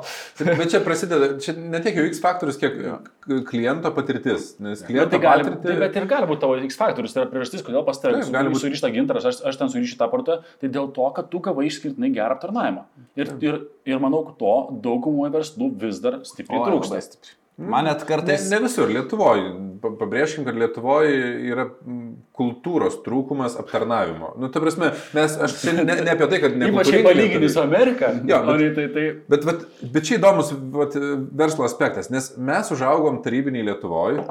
[0.60, 2.76] Bet čia prasideda, čia ne tiek jau X faktorius, kiek
[3.24, 4.52] k- kliento patirtis.
[4.62, 5.64] Nes Bet kliento tai, gali, patirtį...
[5.66, 8.32] tai, bet ir gali būti tavo X faktorius, tai yra priežastis, kodėl pas tavę Taip,
[8.36, 8.62] gali būt.
[8.66, 12.12] surišta gintaras, aš, aš ten surišiu tą partą, tai dėl to, kad tu gavai išskirtinai
[12.14, 12.86] gerą aptarnavimą.
[13.18, 16.92] Ir, ir, ir manau, to daugumoje verslų vis dar stipriai trūksta.
[16.92, 17.38] labai stipriai.
[17.58, 18.46] Man net Ne, kartais...
[18.50, 19.50] ne visur, Lietuvoje.
[19.82, 21.16] Pabrėžkim, kad Lietuvoje
[21.50, 24.32] yra mm, kultūros trūkumas aptarnavimo.
[24.40, 26.70] Nu, ta prasme, mes, aš čia ne, ne apie tai, kad ne.
[26.72, 28.12] Ypač palyginti su Amerika.
[28.24, 30.96] Jo, bet- o ne tai, tai, Bet, bet, bet čia įdomus vat,
[31.42, 34.24] verslo aspektas, nes mes užaugom tarybiniai Lietuvoje.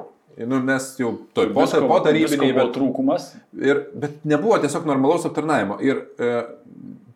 [0.48, 3.26] Nu, mes jau toj po, po tarybiniai, buvo bet, trūkumas.
[3.60, 5.76] ir, bet nebuvo tiesiog normalaus aptarnavimo.
[5.84, 6.30] Ir e,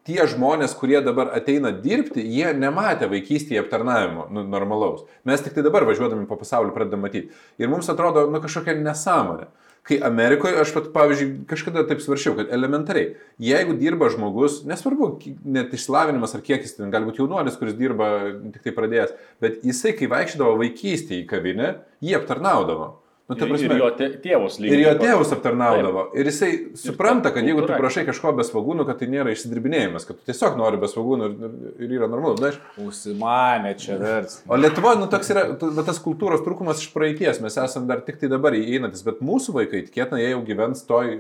[0.06, 5.06] tie žmonės, kurie dabar ateina dirbti, jie nematė vaikystėje aptarnavimo nu, normalaus.
[5.26, 7.32] Mes tik tai dabar važiuodami po pasaulį pradedame matyti.
[7.62, 9.50] Ir mums atrodo, nu kažkokia nesąmonė.
[9.86, 15.12] Kai Amerikoje, aš pat, pavyzdžiui, kažkada taip svaršiau, kad elementariai, jeigu dirba žmogus, nesvarbu,
[15.46, 18.08] net išsilavinimas ar kiek jis ten gali būti jaunuolis, kuris dirba
[18.56, 19.14] tik tai pradėjęs,
[19.46, 21.70] bet jisai, kai vaikščiodavo vaikystėje į kavinę,
[22.02, 22.96] jį aptarnaudavo.
[23.28, 24.74] Nu, Ir, prasme, ir jo tė- tėvus lygiai.
[24.76, 26.02] Ir jo taip tėvus aptarnaudavo.
[26.14, 30.20] Ir jisai supranta, kad jeigu tu prašai kažko be svagūnų, kad tai nėra išsidirbinėjimas, kad
[30.20, 31.56] tu tiesiog nori be svagūnų ir,
[31.88, 32.38] ir yra normalu.
[32.44, 34.44] Na, aš- Užsimanė čia vers.
[34.48, 37.42] o Lietuvoje, nu, toks yra tas kultūros trūkumas iš praeities.
[37.42, 41.16] Mes esame dar tik tai dabar įeinantis, bet mūsų vaikai, tikėtina, jie jau gyvens toj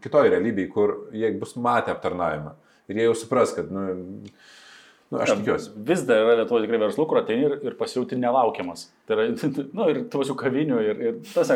[0.00, 2.54] kitoj realybėje, kur jie bus matę aptarnavimą.
[2.88, 3.84] Ir jie jau supras, kad, nu,
[5.12, 5.72] nu aš tikiuosi.
[5.88, 8.88] Vis dar yra Lietuvoje tikrai verslų, kur ateini ir, ir pasijauti nelaukiamas.
[9.06, 9.26] Tai yra,
[9.78, 11.52] nu, ir tuosių kavinių, ir, ir tas,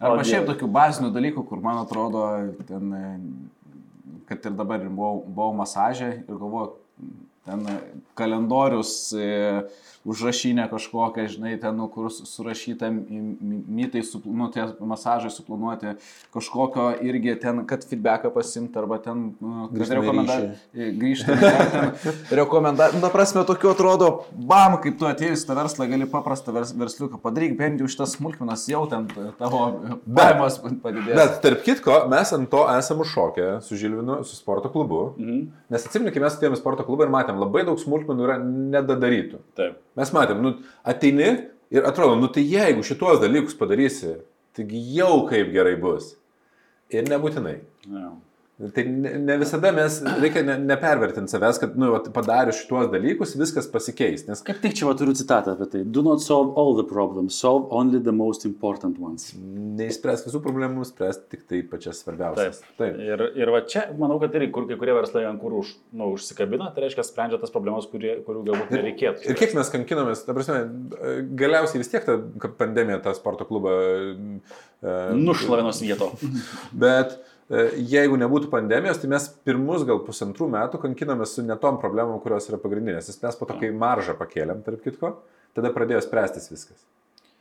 [0.00, 2.22] Arba šiaip tokių bazinių dalykų, kur man atrodo,
[2.64, 2.94] ten,
[4.30, 6.70] kad ir dabar buvau, buvau masažė ir galvoju,
[7.44, 7.66] ten
[8.16, 9.26] kalendorius, e,
[10.04, 15.92] užrašinę kažkokią, žinai, ten, nu, kur su- surašyta mi- mi- mitai, nu, tie masažai suplanuoti,
[16.32, 19.34] kažkokio irgi ten, kad feedbacką pasimti, arba ten.
[20.74, 21.36] Grįžti,
[22.30, 23.00] rekomendacija.
[23.04, 27.56] Ta prasme, tokiu atrodo, bam, kaip tu atėjus tą verslą, gali paprastą vers, versliuką padaryk,
[27.58, 29.06] bent jau šitas smulkmenas jau ten
[29.38, 29.62] tavo
[30.06, 31.16] pajamos padidės.
[31.18, 35.12] Bet tarp kitko, mes ant to esame užšokę su Žilvinu, su sporto klubu.
[35.18, 35.46] mhm.
[35.70, 39.38] Nes atsimink, mes atėjome sporto klubą ir matėm, labai daug smulkmenų yra nedadarytų.
[39.54, 39.76] taip.
[40.00, 40.54] Mes matėm, nu,
[40.88, 41.28] ateini
[41.72, 44.16] ir atrodo, nu tai jeigu šituos dalykus padarysi,
[44.56, 46.14] taigi jau kaip gerai bus.
[46.90, 47.58] Ir nebūtinai.
[47.86, 48.08] Ja.
[48.60, 53.70] Tai ne, ne visada mes reikia ne, nepervertinti savęs, kad nu, padarius šituos dalykus viskas
[53.72, 54.26] pasikeis.
[54.28, 55.84] Nes Kaip tik čia va turiu citatą apie tai.
[55.84, 59.30] Do not solve all the problems, solve only the most important ones.
[59.80, 62.60] neįspręs visų problemų, spręs tik tai pačias svarbiausias.
[62.78, 62.98] Taip.
[63.02, 66.10] Ir, ir va čia, manau, kad irgi, kur kai kurie verslai ant kur už, nu,
[66.16, 69.26] užsikabina, tai reiškia, sprendžia tas problemas, kurie, kurių galbūt nereikėtų.
[69.30, 70.62] Ir kiek mes kankinomės, ta prasme,
[71.40, 72.18] galiausiai vis tiek ta
[72.60, 73.74] pandemija tą sporto klubą.
[74.82, 76.12] e, Nušlavinos vieto.
[76.84, 77.18] Bet
[77.50, 82.60] jeigu nebūtų pandemijos, tai mes pirmus gal pusantrų metų kankinomės su netom problemom, kurios yra
[82.62, 83.10] pagrindinės.
[83.10, 85.16] Nes mes po to, kai maržą pakėlėm, tarp kitko,
[85.58, 86.84] tada pradėjo spręstis viskas.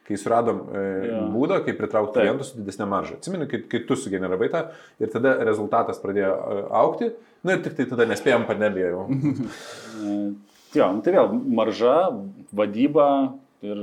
[0.10, 1.18] Kai suradom e, Jo.
[1.36, 2.24] būdą, kaip pritraukti Taip.
[2.26, 3.20] klientus su didesnė marža.
[3.20, 4.64] Atsimeni, kai, kai tu sugeneravai tą
[4.98, 7.12] ir tada rezultatas pradėjo e, aukti,
[7.46, 9.04] na ir tik tai tada nespėjom pandemiją jau.
[9.14, 10.16] E,
[10.78, 11.94] Jo, nu, tai vėl marža,
[12.54, 13.06] vadyba
[13.66, 13.80] ir...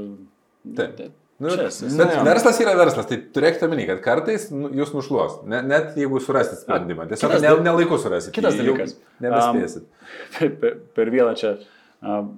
[0.79, 1.01] Taip.
[1.37, 1.69] Nu, Čia,
[1.99, 2.23] bet jo.
[2.25, 6.63] verslas yra verslas, tai turėkite omeny, kad kartais nu, jūs nušluos, ne, net jeigu surasit
[6.63, 7.05] sprendimą.
[7.11, 8.33] Tiesiog ne, nelaiku surasit.
[8.33, 8.95] kitas dalykas.
[9.21, 9.85] Nebespėsit.
[10.39, 11.59] per, per, per vieną čia.
[12.01, 12.31] Uh,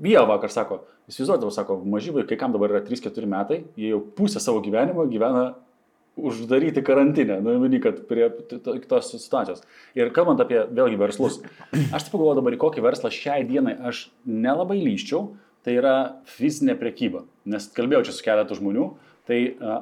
[0.00, 4.42] Vyja vakar sako, įsivaizduodavau, sako, maži vaikai, kam dabar yra 3-4 metai, jie jau pusę
[4.44, 5.54] savo gyvenimo gyvena
[6.16, 9.62] uždaryti karantinę, nu, mini, kad prie t- t- tos situacijos.
[9.96, 11.38] Ir kalbant apie, vėlgi, verslus,
[11.76, 15.26] aš taip pagalvoju dabar, į kokį verslą šiai dienai aš nelabai lyščiau,
[15.66, 15.96] tai yra
[16.30, 17.24] fizinė prekyba.
[17.50, 18.86] Nes kalbėjau čia su keletu žmonių,
[19.26, 19.80] tai uh,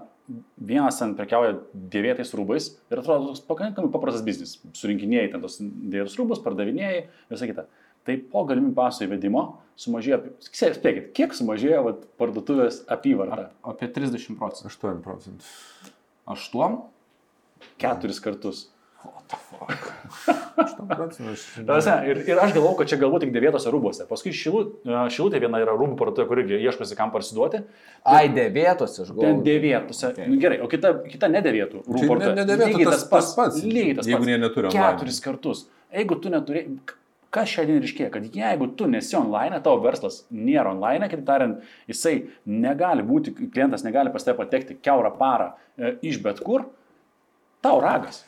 [0.57, 1.59] vienas ten prekiauja
[1.93, 4.57] dėvėtais rūbais ir atrodo toks pakankamai paprastas biznis.
[4.78, 7.66] Surinkinėjai ten tos dėvėtus rūbus, pardavinėjai, visą kitą.
[8.05, 9.45] Tai po galimybių paso įvedimo
[9.80, 13.49] sumažėjo, spėkit, kiek sumažėjo vat, parduotuvės apyvarta?
[13.64, 14.72] Apie 30 procentų.
[14.72, 15.53] 8 procentų.
[16.35, 16.82] Aštuom?
[17.80, 18.66] Keturis kartus.
[21.66, 24.07] Prasme, Ir, ir aš galvau, kad čia galbūt tik dėvėtose rūbose.
[24.09, 24.62] Paskui šilu,
[25.12, 27.62] šilutė viena yra rūbų parduotuvė, kur irgi ieškosi kam parsiduoti.
[28.07, 29.45] Ai, dėvėtos iš Ten galvo.
[29.47, 30.11] dėvėtose.
[30.12, 30.29] Okay.
[30.31, 32.37] Nu, gerai, o kita, kita nedėvėtų rūbų Tai ne- parduotuvė.
[32.43, 34.29] nedėvėtų Lygiai tas- tas pats, Lygiai tas jeigu pats.
[34.35, 34.75] jie neturi.
[34.75, 35.64] Keturis kartus.
[35.95, 36.66] Jeigu tu neturi...
[37.35, 42.29] Kas šiandien reiškia, kad jeigu tu nesi online, tavo verslas nėra online, kitaip tariant, jisai
[42.47, 46.68] negali būti, klientas negali pas tave patekti keurą parą e, iš bet kur,
[47.61, 48.20] tau ragas.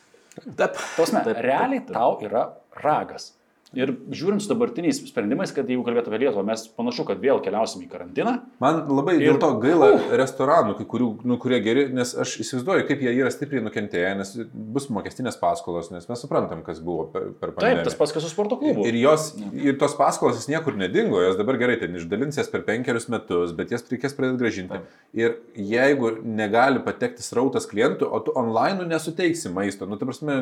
[0.57, 0.77] Taip.
[0.97, 2.49] Tosme, realiai tau yra
[2.83, 3.36] ragas.
[3.75, 7.83] Ir žiūrint su dabartiniais sprendimais, kad jeigu kalbėtume apie Lietuvą, mes panašu, kad vėl keliausim
[7.83, 8.37] į karantiną.
[8.63, 12.87] Man labai Ir- dėl to gaila restoranų, kai kurių, nu, kurie geri, nes aš įsivaizduoju,
[12.87, 17.33] kaip jie yra stipriai nukentėję, nes bus mokestinės paskolos, nes mes suprantam, kas buvo per,
[17.35, 17.85] per Taip, pandemiją.
[17.91, 18.87] tas pats, kas su sporto klubu.
[18.87, 22.63] Ir, jos, ir tos paskolos jis niekur nedingo, jos dabar gerai ten išdalins jas per
[22.71, 24.81] penkerius metus, bet jas reikės pradėti gražinti.
[25.19, 30.39] Ir jeigu negali patekti srautas klientų, o tu online nesuteiksi maisto, nu, ta prasme,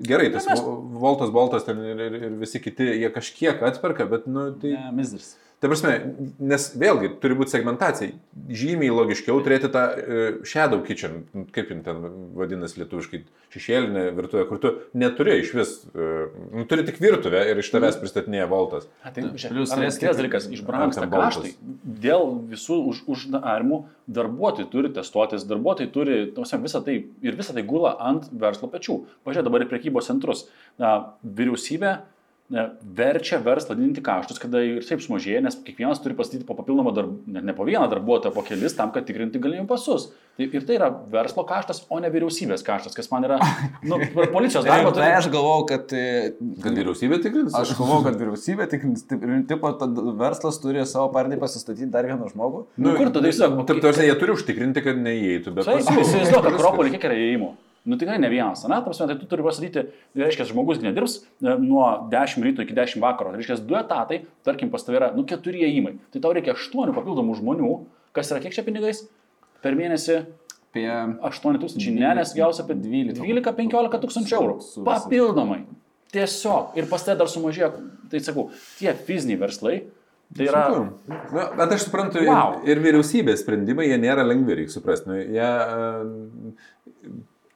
[0.00, 0.62] gerai, tas mes-
[1.02, 4.74] Voltas, Boltas ten ir, ir, ir visi kiti, jie kažkiek atperka, bet, nu, tai...
[4.76, 5.32] Ne, mizers.
[5.62, 5.92] Ta prasme,
[6.42, 8.16] nes vėlgi turi būti segmentacija.
[8.50, 11.20] Žymiai logiškiau turėti tą e, shadow kitchen,
[11.54, 12.00] kaip jin ten
[12.34, 13.20] vadinasi lietuviškai,
[13.54, 16.08] šešėlinė virtuvė, kur tu neturi iš vis, e,
[16.50, 18.88] nu, turi tik virtuvę ir iš tavęs pristatinėja valtas.
[19.04, 21.52] Tai, Plius turės kitas dalykas, išbrangsta kaštai.
[22.08, 23.84] Dėl visų už, uždarimų
[24.18, 28.98] darbuotojai turi testuotis, darbuotojai turi, tausiam, visą tai ir visą tai gula ant verslo pečių.
[29.22, 30.48] Pažiūrėk dabar į prekybos centrus.
[30.82, 32.00] Na, vyriausybė
[32.50, 37.14] verčia verslą didinti kaštus, kada ir taip sumažėja, nes kiekvienas turi pastatyti po papildomą darbą,
[37.32, 40.10] net ne po vieną darbuotoją, po kelis tam, kad tikrinti galimybių pasus.
[40.36, 43.38] Tai, ir tai yra verslo kaštas, o ne vyriausybės kaštas, kas man yra,
[43.88, 44.92] nu, per policijos Tai, darbą.
[44.98, 45.92] tai aš galvau, kad...
[45.96, 46.34] e,
[46.64, 47.56] Kad vyriausybė tikrins?
[47.56, 49.06] Aš galvau, kad vyriausybė tikrins,
[49.48, 52.66] tipo, tad verslas turi savo partijai pasistatyti dar vieną žmogų.
[52.76, 53.64] Nu, kur tu tai sakai?
[53.72, 55.68] Taip, tarsi jie turi užtikrinti, kad neįeitų, bet...
[55.68, 56.56] Taip, įsivaizduok, viskas.
[56.56, 57.52] Akropolį kiek yra įėjimų.
[57.88, 61.56] Nu tikrai ne vienas, ne, prasme, tai tu turi pasakyti, tai reiškia, žmogus nedirbs e,
[61.58, 65.24] nuo 10 ryto iki 10 vakaro, tai reiškia, du etatai, tarkim, pas tavai yra, nu,
[65.26, 65.96] keturi įėjimai.
[66.14, 67.72] Tai tau reikia 8 papildomų žmonių,
[68.14, 69.02] kas yra kiek čia pinigais?
[69.66, 70.20] Per mėnesį
[70.72, 73.18] Apie 8 tūkstančių, ne, nes gausi apie 12.
[73.20, 74.54] 12-15 tūkstančių eurų.
[74.86, 75.58] Papildomai.
[76.12, 76.78] Tiesiog.
[76.80, 77.68] Ir pas tai dar sumažėjo,
[78.08, 78.46] tai sakau,
[78.78, 79.74] tie fiziniai verslai,
[80.32, 80.62] tai yra...
[81.28, 82.62] Na, bet aš suprantu, Wow.
[82.64, 85.12] ir, ir vyriausybės sprendimai, jie nėra lengvi, reikia suprasti.
[85.12, 85.52] Nu, jie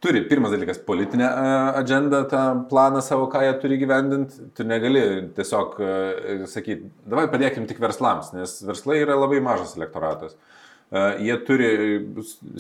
[0.07, 4.51] turi, pirmas dalykas, politinę uh, agendą, tą planą savo, ką jie turi gyvendinti.
[4.57, 5.03] Tu negali
[5.37, 10.39] tiesiog uh, sakyti, davai padėkim tik verslams, nes verslai yra labai mažas elektoratas.
[10.87, 11.69] Uh, jie turi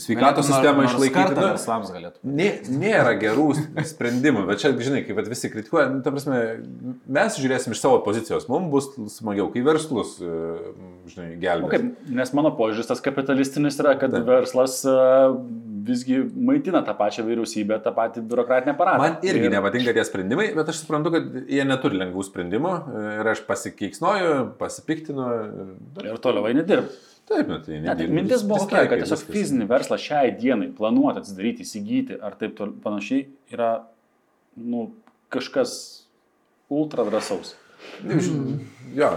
[0.02, 1.36] sveikatos sistemą išlaikyti.
[1.36, 2.18] Nu, Verslams galėtų.
[2.26, 3.44] Nė, nėra gerų
[3.92, 6.40] sprendimų, bet čia, žinai, kaip visi kritikuoja, nu, prasme,
[7.06, 10.32] mes žiūrėsim iš savo pozicijos, mums bus smagiau, kai verslus, e,
[11.12, 11.70] žinai, Nu, gelbės.
[11.76, 14.26] kaip, nes mano požiūris tas kapitalistinis yra, kad Taip.
[14.26, 15.30] verslas a,
[15.86, 16.18] visgi
[16.48, 18.98] maitina tą pačią vyriausybę, tą patį biurokratinę aparatą.
[19.02, 22.72] Man irgi Ir- nepatinka tie sprendimai, bet aš suprantu, kad jie neturi lengvų sprendimų
[23.20, 25.26] ir aš pasikeiksnoju, pasipiktinu.
[26.02, 26.94] ir- Ir toliau eini dirbti.
[27.26, 29.34] Taip, bet tai Ne, tai mintis buvo tokia, kad tiesiog viskas.
[29.34, 33.82] fizinį verslą šiai dienai planuoti, atsidaryti, įsigyti ar taip tol, panašiai yra
[34.56, 34.92] nu,
[35.30, 36.04] kažkas
[36.70, 37.56] ultra drąsaus.
[38.96, 39.10] Jo,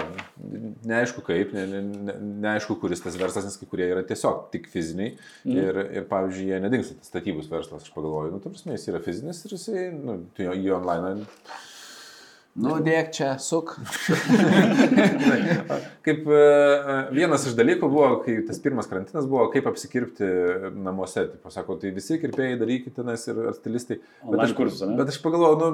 [0.88, 4.70] neaišku kaip, ne, ne, ne, neaišku, kuris tas verslas, nes kai kurie yra tiesiog tik
[4.72, 5.14] fiziniai.
[5.46, 5.56] Mm.
[5.56, 9.02] Ir, ir, pavyzdžiui, jie nedingsta, tas statybus verslas, aš pagalvoju, nu, ta prasme, jis yra
[9.04, 11.28] fizinis ir jisai, nu, tu jo, jį online.
[12.60, 13.76] Nu, dėk čia, suk.
[16.06, 16.40] Kaip e,
[17.16, 20.28] vienas iš dalykų buvo, kai tas pirmas karantinas buvo, kaip apsikirpti
[20.74, 21.28] namuose.
[21.30, 24.02] Tai pasako, tai visi kirpėjai darykite tenais ir stilistai.
[24.26, 25.70] Bet aš, kursus, bet aš pagalvojau, nu,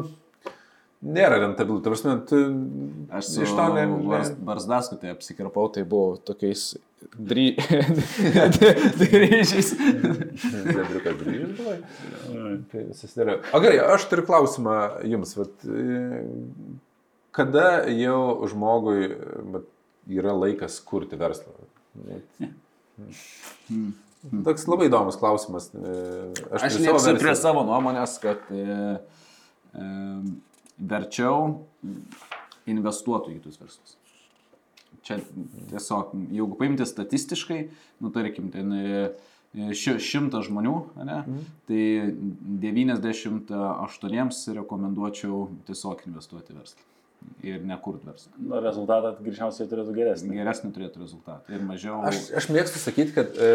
[1.06, 1.80] nėra rentabilu.
[1.84, 2.41] Ta prasme, tu
[3.14, 3.86] Aš iš to ne...
[4.10, 6.74] Bars, Barsdasku tai apsikirpau, tai buvo tokiais
[7.14, 7.53] dry...
[9.01, 9.74] dryžiais.
[9.76, 11.78] Andriukas grįžęs buvai.
[12.72, 13.39] Tai susidaro.
[13.53, 14.80] O gerai, aš turiu klausimą
[15.12, 15.36] jums.
[15.39, 15.68] Vat,
[17.36, 19.14] kada jau žmogui
[19.56, 19.70] vat,
[20.10, 21.53] yra laikas kurti verslą?
[22.10, 22.49] Vat.
[24.45, 25.70] Toks labai įdomus klausimas.
[25.76, 25.95] E,
[26.56, 28.95] Aš savo liksiu prie savo nuomonės, kad e,
[29.76, 29.89] e,
[30.80, 31.66] verčiau
[32.70, 33.98] investuotų į kitus verslus.
[35.06, 35.20] Čia
[35.70, 37.60] tiesiog, jeigu paimti statistiškai,
[38.02, 39.12] nu tarkim, ten e,
[39.54, 41.20] ši- šimtas žmonių, ne,
[41.70, 41.82] tai
[42.66, 46.95] 98 rekomenduočiau tiesiog investuoti verslą
[47.46, 48.32] ir nekurt verslą.
[48.42, 50.32] Nu, rezultatą greičiausiai turėtų geresnį.
[50.40, 52.00] Geresnį turėtų rezultatą ir mažiau...
[52.10, 53.50] Aš, aš mėgstu sakyti, kad e,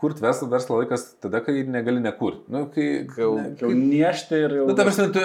[0.00, 2.46] kurt verslą, verslo laikas tada, kai negali nekurt.
[2.52, 2.86] Nu, kai,
[3.18, 4.66] Jau- ne, Jau niešti ir jau...
[4.70, 5.24] Nu, ta prasme, tu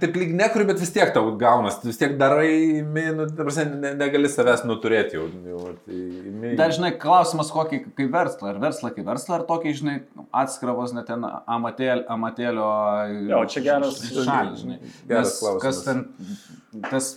[0.00, 2.48] taip lyg nekuri, bet vis tiek tau gaunas, tu vis tiek darai,
[2.80, 5.26] imi, nu, ta prasme, ne, negali savęs nuturėti jau.
[5.50, 6.00] jau tai,
[6.32, 8.54] imi, Dar, žinai, klausimas kokį kaip verslą.
[8.54, 9.96] Ar verslą kaip verslą, ar tokį, žinai,
[10.44, 12.70] atskiravos net ten amatėl, amatėlio
[13.30, 14.80] Jo, čia geras- šalis, žinai.
[15.10, 15.62] Geras klausimas.
[15.62, 16.04] Kas ten,
[16.90, 17.14] tas,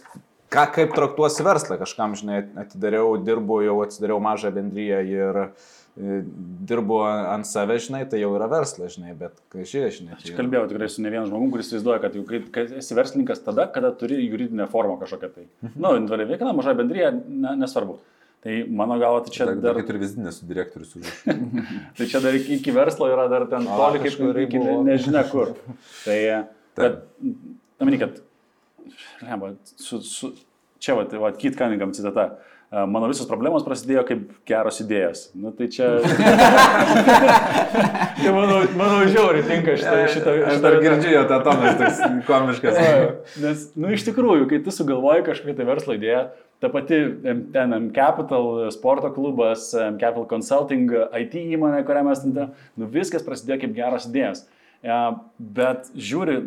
[0.53, 6.21] ką, kaip traktuosi verslą, kažkam, žinai, atidariau, dirbu, jau atsidariau mažą bendryją ir e,
[6.69, 10.15] dirbu ant save, žinai, tai jau yra verslas, žinai, bet, kai žiūrė, žinai.
[10.17, 12.65] Aš tai yra- kalbėjau tikrai su ne vienu žmogum, kuris įsivaizduoja, kad jau kai, kai
[12.81, 15.47] esi verslininkas tada, kada turi juridinę formą kažkokią tai.
[15.73, 17.99] Na, nu, individualiai veikla, maža bendryje, ne, nesvarbu.
[18.43, 21.11] Tai mano galva, tai čia Dar, dar, dar turi vizitinę su direktorius už.
[21.97, 25.53] tai čia dar iki, iki verslo yra dar ten toli kaip kažkur iki nežinia kur.
[26.03, 26.17] Tai,
[26.75, 26.97] bet,
[27.79, 28.19] tamini, kad,
[29.23, 30.33] lemba, su, su,
[30.79, 32.31] čia, va, va Kit Cunningham citata.
[32.31, 32.49] "A,
[32.89, 35.19] Mano visos problemos prasidėjo kaip geros idėjos.
[35.37, 35.91] Na tai čia...
[38.17, 42.79] tai manau, manau žiauriai tinka šitą, šitą, Aš dar girdžiu jo tą toną, toks komiškas.
[43.43, 46.23] Nes, nu, iš tikrųjų, kai tu sugalvoji kažkokią tai verslo idėją,
[46.65, 47.03] ta pati
[47.53, 50.89] ten M Capital sporto klubas, M Capital Consulting,
[51.21, 54.47] IT įmonė, kurią mes ten, nu, viskas prasidėjo kaip geros idėjos.
[55.37, 56.41] Bet žiūri,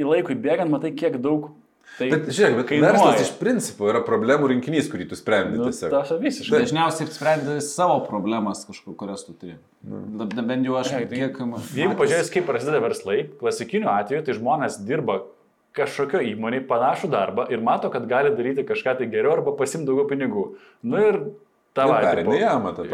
[0.00, 1.52] į laikui bėgant, matai, kiek daug
[1.98, 2.92] tai Bet žiūrėk, bet kainuoja.
[2.94, 5.90] verslas iš principo yra problemų rinkinys, kurį tu sprendi Nu, tiesiog.
[5.90, 6.60] tas visiškai.
[6.62, 9.56] Dažniausiai sprendi savo problemas kažkur, kurias tu turi.
[9.82, 11.42] Da- da- Bent jau aš Gerai, tai kiek...
[11.74, 15.22] Jeigu pažiūrėjus, kaip prasideda verslai, klasikiniu atveju, tai žmonės dirba
[15.78, 20.08] kažkokio įmonėje panašų darbą ir mato, kad gali daryti kažką tai geriau arba pasimti daugiau
[20.10, 20.44] pinigų.
[20.82, 21.20] Nu ir
[21.74, 22.86] tipo- į amatą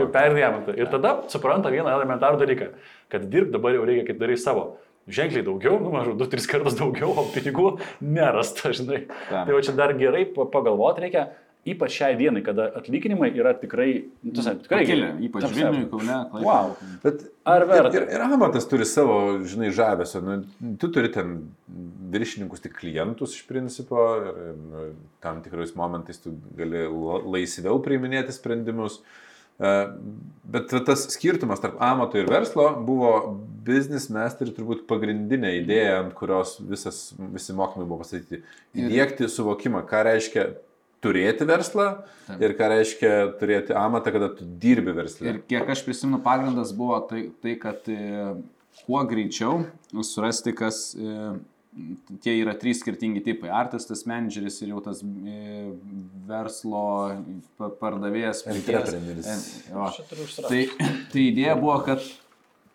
[0.43, 0.75] į amatą.
[0.77, 2.69] Ir tada supranta vieną elementarų dalyką,
[3.09, 4.77] kad dirb dabar jau reikia, kaip darai savo.
[5.09, 9.05] Ženkliai daugiau, nu, maždaug 2-3 kartus daugiau, o pinigų nerasta, žinai.
[9.29, 9.47] Taip.
[9.49, 11.27] Tai va čia dar gerai pa- pagalvoti reikia,
[11.65, 15.87] ypač šiai dienai, kada atlyginimai yra tikrai, nu, tu sakai, tikrai Pakilę, ypač Ta Vilniui,
[15.93, 16.45] Kaune, Klaipėdoje.
[16.45, 16.75] Wow.
[17.05, 17.93] Bet Ar verta?
[17.97, 19.17] Ir, ir amatas turi savo,
[19.49, 20.21] žinai, žavesio.
[20.25, 20.39] Nu,
[20.81, 21.35] tu turi ten
[22.13, 24.87] viršininkus, tik klientus iš principo ir, ir nu,
[25.25, 29.01] tam tikrais momentais tu gali la- laisviau priiminėti sprendimus.
[29.01, 29.24] E,
[29.59, 33.13] Bet va tas skirtumas tarp amato ir verslo buvo
[33.65, 38.43] business master turbūt pagrindinė idėja, ant kurios visas, visi mokymai buvo pastatyti.
[38.77, 40.49] Įdėkti suvokimą, ką reiškia
[41.05, 41.87] turėti verslą
[42.27, 42.43] Taip.
[42.43, 45.31] ir ką reiškia turėti amatą, kada tu dirbi verslą.
[45.31, 48.35] Ir kiek aš prisimenu, pagrindas buvo tai, tai kad e,
[48.85, 49.65] kuo greičiau
[50.05, 51.35] surasti, kas e,
[52.25, 53.51] tie yra trys skirtingi tipai.
[53.53, 55.73] Artistas, manageris ir jau tas e,
[56.29, 56.85] verslo
[57.59, 58.45] pa- pardavėjas.
[58.47, 58.95] pirkėjas.
[60.49, 60.63] Tai,
[61.13, 62.05] tai idėja buvo, kad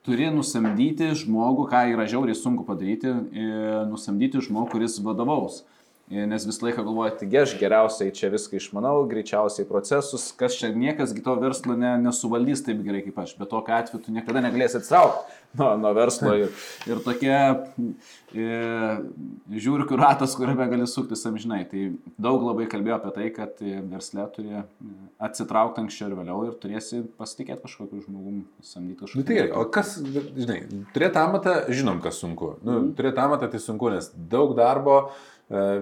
[0.07, 3.49] turi nusamdyti žmogų, ką yra žiauriai sunku padaryti, e,
[3.89, 5.61] nusamdyti žmogų, kuris vadovaus.
[5.63, 5.78] E,
[6.10, 11.14] Nes visą laiką galvoju, taigi aš geriausiai čia viską išmanau, greičiausiai procesus, kas čia niekas
[11.14, 15.38] to verslo ne, nesuvaldys taip gerai kaip aš, bet tokiu atveju tu niekada negalėsi atsitraukti
[15.60, 16.49] nuo, nuo verslo ir,
[16.89, 17.38] ir tokia
[18.34, 18.49] e,
[19.53, 21.62] žiūrių ratas, kuriame gali suktis amžinai.
[21.70, 21.86] Tai
[22.22, 24.62] daug labai kalbėjau apie tai, kad versle turi
[25.22, 29.22] atsitraukti anksčiau ir vėliau ir turėsi pasitikėti kažkokiu žmogum, samdyti kažkokį.
[29.22, 30.62] Nu, tai gerai, o kas, žinai,
[30.95, 32.55] turėti amatą, žinom, kas sunku.
[32.66, 35.03] Nu, turėti amatą tai sunku, nes daug darbo,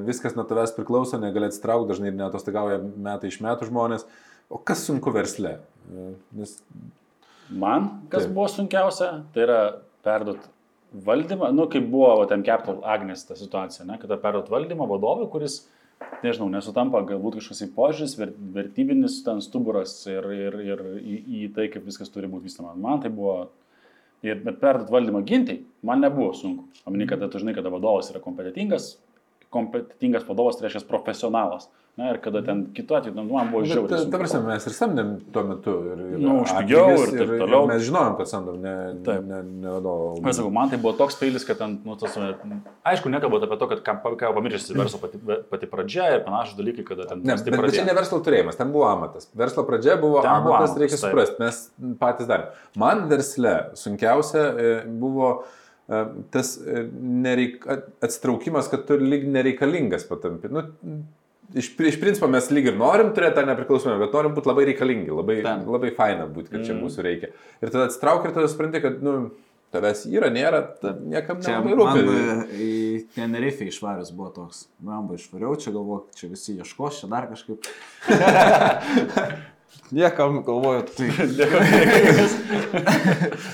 [0.07, 4.07] viskas nuo tavęs priklauso, negali atsitraukti, dažnai ir netostagauja metai iš metų žmonės.
[4.47, 5.57] O kas sunku versle?
[5.91, 6.55] E, Nes,
[7.49, 8.33] Man, kas Taip.
[8.35, 9.59] buvo sunkiausia, tai yra
[10.03, 10.49] perduot
[11.07, 15.29] valdymą, nu, kaip buvo va, ten Capital Agnes ta situacija, ne, kada perduot valdymą vadovui,
[15.31, 15.61] kuris,
[16.23, 21.47] nežinau, nesutampa galbūt kažkoks į požiūris, ver, vertybinis ten stuburas ir, ir, ir į, į
[21.55, 22.75] tai, kaip viskas turi būti vystama.
[22.75, 23.37] Man tai buvo,
[24.27, 26.67] ir, bet perduot valdymą gintai, man nebuvo sunku.
[26.83, 28.97] Pamini, kada tu žinai, kada vadovas yra kompetitingas,
[29.53, 31.69] kompetitingas vadovas tai reiškia profesionalas.
[31.97, 33.89] Na ir kada ten kitu atveju, nu, man buvo bet, žiauriai.
[34.05, 35.71] ta, ta prasme, mes ir samdėm tuo metu.
[35.89, 37.61] Ir, ir Nu, už pigiau ir taip toliau.
[37.71, 39.23] mes žinojom, kad samdom, ne, Taip.
[39.25, 40.11] ne, ne vadovo.
[40.21, 42.13] Aš sakau, man tai buvo toks peilis, kad ten, nu, tas,
[42.85, 46.85] aišku, nekalbant apie to, kad ką, ką pamiršęs verslo pati, pati pradžia ir panašus dalykai,
[46.85, 47.89] kada ten Ne, bet, bet čia pradėjo.
[47.89, 49.31] ne verslo turėjimas, ten buvo amatas.
[49.33, 51.09] Verslo pradžia buvo Ten buvo amatas, amatas, reikia taip.
[51.09, 52.53] suprasti, mes patys darėme.
[52.77, 55.66] Man versle sunkiausia e, buvo e,
[56.31, 60.49] tas e, nereik, at- atsitraukimas, kad tu lyg nereikalingas patampi.
[60.51, 60.63] Nu,
[61.55, 65.11] iš, iš principo mes lyg ir norim turėti tą nepriklausomybę, bet norim būti labai reikalingi,
[65.15, 65.67] labai, Taip.
[65.77, 66.81] labai faina būti, kad čia Mm.
[66.83, 67.29] mūsų reikia.
[67.63, 69.31] Ir tada atsitrauki ir tada supranti, kad nu,
[69.71, 70.59] tavęs yra, nėra,
[71.07, 72.15] niekam Čia nelabai man rūpi.
[72.17, 74.65] e, į Tenerife išvarius buvo toks.
[74.79, 77.63] Bamba išvariau, čia galvoju, čia visi ieškos, čia dar kažkaip.
[79.95, 81.07] Niekam galvoju, tai.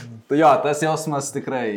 [0.33, 1.67] tai jo, tas jausmas tikrai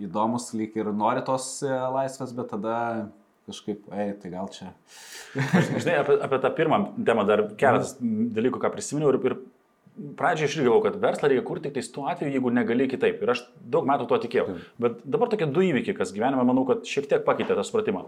[0.00, 2.76] įdomus, lyg ir nori tos e, laisvės, bet tada
[3.48, 4.70] kažkaip, ei, tai gal čia.
[5.82, 9.36] Žinai, apie, apie tą pirmą temą dar keletas dalykų, ką prisiminiau ir, ir
[10.18, 13.22] pradžioje aš irgi galvojau, kad verslą reikia kurti tik tais tuo atveju, jeigu negali kitaip.
[13.22, 13.42] Ir aš
[13.74, 14.56] daug metų tuo tikėjau.
[14.82, 18.04] Bet dabar tokie du įvykiai, kas gyvenime, manau, kad šiek tiek pakeitė tą supratimą.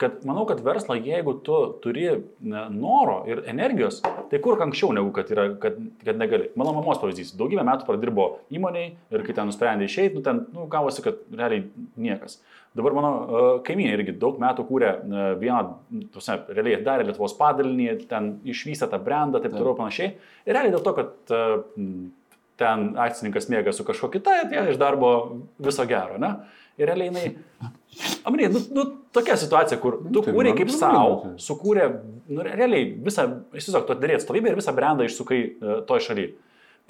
[0.00, 2.06] Kad manau, kad verslą, jeigu tu turi
[2.40, 6.50] noro ir energijos, tai kur anksčiau negu kad, yra, kad, kad negali.
[6.60, 7.34] Mano mamos pavyzdys.
[7.40, 11.66] Daugybę metų pradirbo įmoniai ir kai ten nusprendė išeiti, nu, ten nu, gavosi, kad realiai
[12.00, 12.40] niekas.
[12.76, 15.72] Dabar mano uh, kaimynė irgi daug metų kūrė uh, vieną,
[16.14, 20.12] tuose, realiai darė Lietuvos padalinį, ten išvystė tą brandą, taip toliau panašiai.
[20.46, 21.64] Ir realiai dėl to, kad uh,
[22.60, 25.10] ten akcininkas mėga su kažkuo kita, atėjo iš darbo
[25.58, 26.30] viso gero, ne?
[26.78, 27.24] Ir realiai jinai,
[28.30, 28.86] amrė, nu, nu,
[29.18, 31.42] tokia situacija, kur tu tai kūrė kaip labai savo, įdomu.
[31.48, 31.90] sukūrė,
[32.30, 36.30] nu, realiai visą, įsivaizduok, tu darėt stovybę ir visą brandą išsukai uh, toj šaly.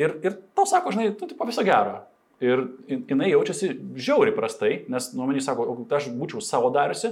[0.01, 2.03] Ir, ir tau sako, žinai, nu, tipo viso gero.
[2.41, 7.11] Ir jin- jinai jaučiasi žiauriai prastai, nes, nu, manį sako, o aš būčiau savo dariusi,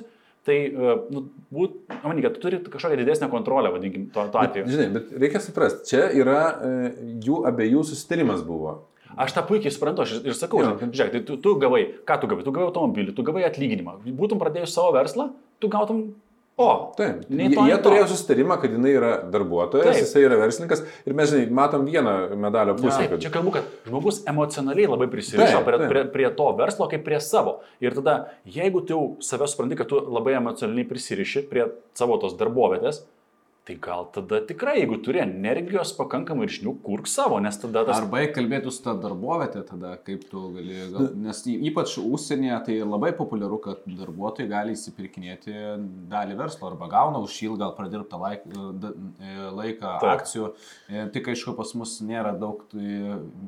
[0.48, 4.68] tai, e, nu, būt, manį, kad tu turi kažkokią didesnę kontrolę, vadinkim, tuo Bet, atveju.
[4.72, 6.70] žinai, bet reikia suprasti, čia yra e,
[7.26, 8.78] jų abiejų susitarimas buvo.
[9.18, 12.28] Aš tą puikiai suprantu, aš ir sakau, žinai, žiūrėk, tai tu, tu gavai, ką tu
[12.30, 16.14] gavai, tu gavai automobilį, tu gavai atlyginimą, būtum pradėjus savo verslą, tu gautum,
[16.58, 20.02] o, Taip, jie, jie turėjo susitarimą, kad jinai yra darbuotojas, Taip.
[20.04, 22.98] jisai yra verslininkas ir mes, žinai, matom vieną medalio pusę.
[22.98, 27.04] Taip, kad- čia kalbu, kad žmogus emocionaliai labai prisirišo prie, prie, prie to verslo kaip
[27.06, 27.60] prie savo.
[27.80, 32.34] Ir tada, jeigu tu jau save supranti, kad tu labai emocionaliai prisiriši prie savo tos
[32.38, 33.04] darbovietės,
[33.68, 37.98] tai gal tada tikrai, jeigu turi energijos pakankamai ir žinių, kurk savo, nes tada tas...
[38.00, 42.60] Arba eik kalbėti su ta darbovietė tada, kaip tu gali, gal, nes y- ypač užsienyje
[42.68, 45.52] tai labai populiaru, kad darbuotojai gali įsipirkinėti
[46.08, 48.46] dalį verslo arba gauna už ilgą pradirbtą laik,
[48.80, 50.08] da- e, laiką Taip.
[50.14, 50.48] akcijų.
[50.88, 52.80] E, Tik aišku, pas mus nėra daug tų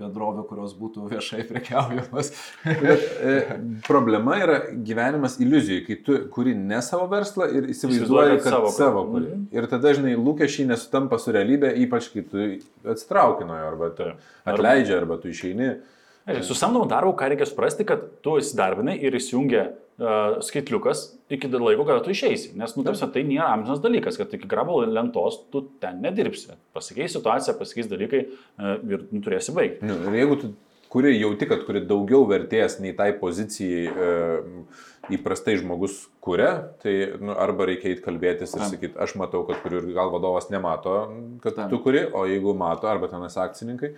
[0.00, 1.46] bendrovių, kurios būtų viešai
[2.64, 3.58] e,
[3.88, 8.70] problema yra gyvenimas iliuzijai, kai tu kuri ne savo verslą ir Įsivaizduoji, kad kad savo
[8.74, 9.24] savo, kuri.
[9.24, 9.34] kuri.
[9.36, 9.46] Mhm.
[9.56, 12.48] Ir tada, žinai, lūkesčiai nesutampa su realybė, ypač kai tu
[12.92, 14.10] atsitrauki nuo jo, arba tu
[14.48, 15.72] atleidži, arba tu išeini.
[16.46, 21.86] Su samdomu darbu, ką reikia suprasti, kad tu įsidarbinai ir įsijungia uh, skaitliukas iki laiko,
[21.88, 22.52] kada tu išeisi.
[22.60, 26.54] Nes, nu, tarsi, tai nėra amžinas dalykas, kad iki grabo lentos tu ten nedirbsi.
[26.76, 29.88] Pasikeis situacija, pasikeis dalykai uh, ir nu, turėsi baigti.
[29.88, 30.52] Nu, ir jeigu tu
[30.90, 34.08] kuri jauti, kad kuri daugiau vertės nei tai pozicijai e,
[35.16, 36.50] įprastai žmogus kuria,
[36.82, 38.70] tai nu, arba reikia eiti kalbėtis ir Tam.
[38.72, 40.96] sakyti, aš matau, kad kuriu ir gal vadovas nemato,
[41.44, 41.70] kad Tam.
[41.72, 43.92] tu kuri, o jeigu mato, arba tenas akcininkai,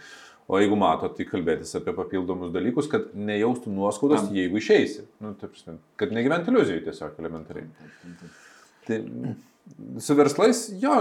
[0.49, 4.35] o jeigu mato, tai kalbėtis apie papildomus dalykus, kad nejaustų nuoskaudos, Tam.
[4.37, 5.07] jeigu išeisi.
[5.23, 5.55] Nu, taip,
[6.01, 7.69] kad negyventi iliuzijų tiesiog elementariai.
[8.89, 8.99] Tai
[10.03, 10.97] su verslais, jo,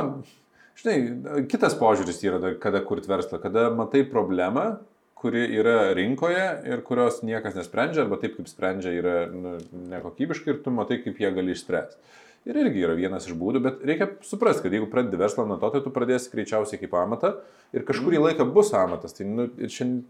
[0.78, 4.78] žinai, kitas požiūris yra, da- kada kurti verslą, kada matai problemą,
[5.22, 9.56] kuri yra rinkoje ir kurios niekas nesprendžia, arba taip kaip sprendžia yra nu,
[9.94, 12.18] nekokybiškai ir tu matai, kaip jie gali išspręsti.
[12.50, 15.70] Ir irgi yra vienas iš būdų, bet reikia suprasti, kad jeigu pradedi verslą nuo to,
[15.76, 17.36] tai tu pradėsi greičiausiai kaip amatą
[17.70, 19.14] ir kažkurį laiką bus amatas.
[19.14, 20.02] Tai, nu, šiandien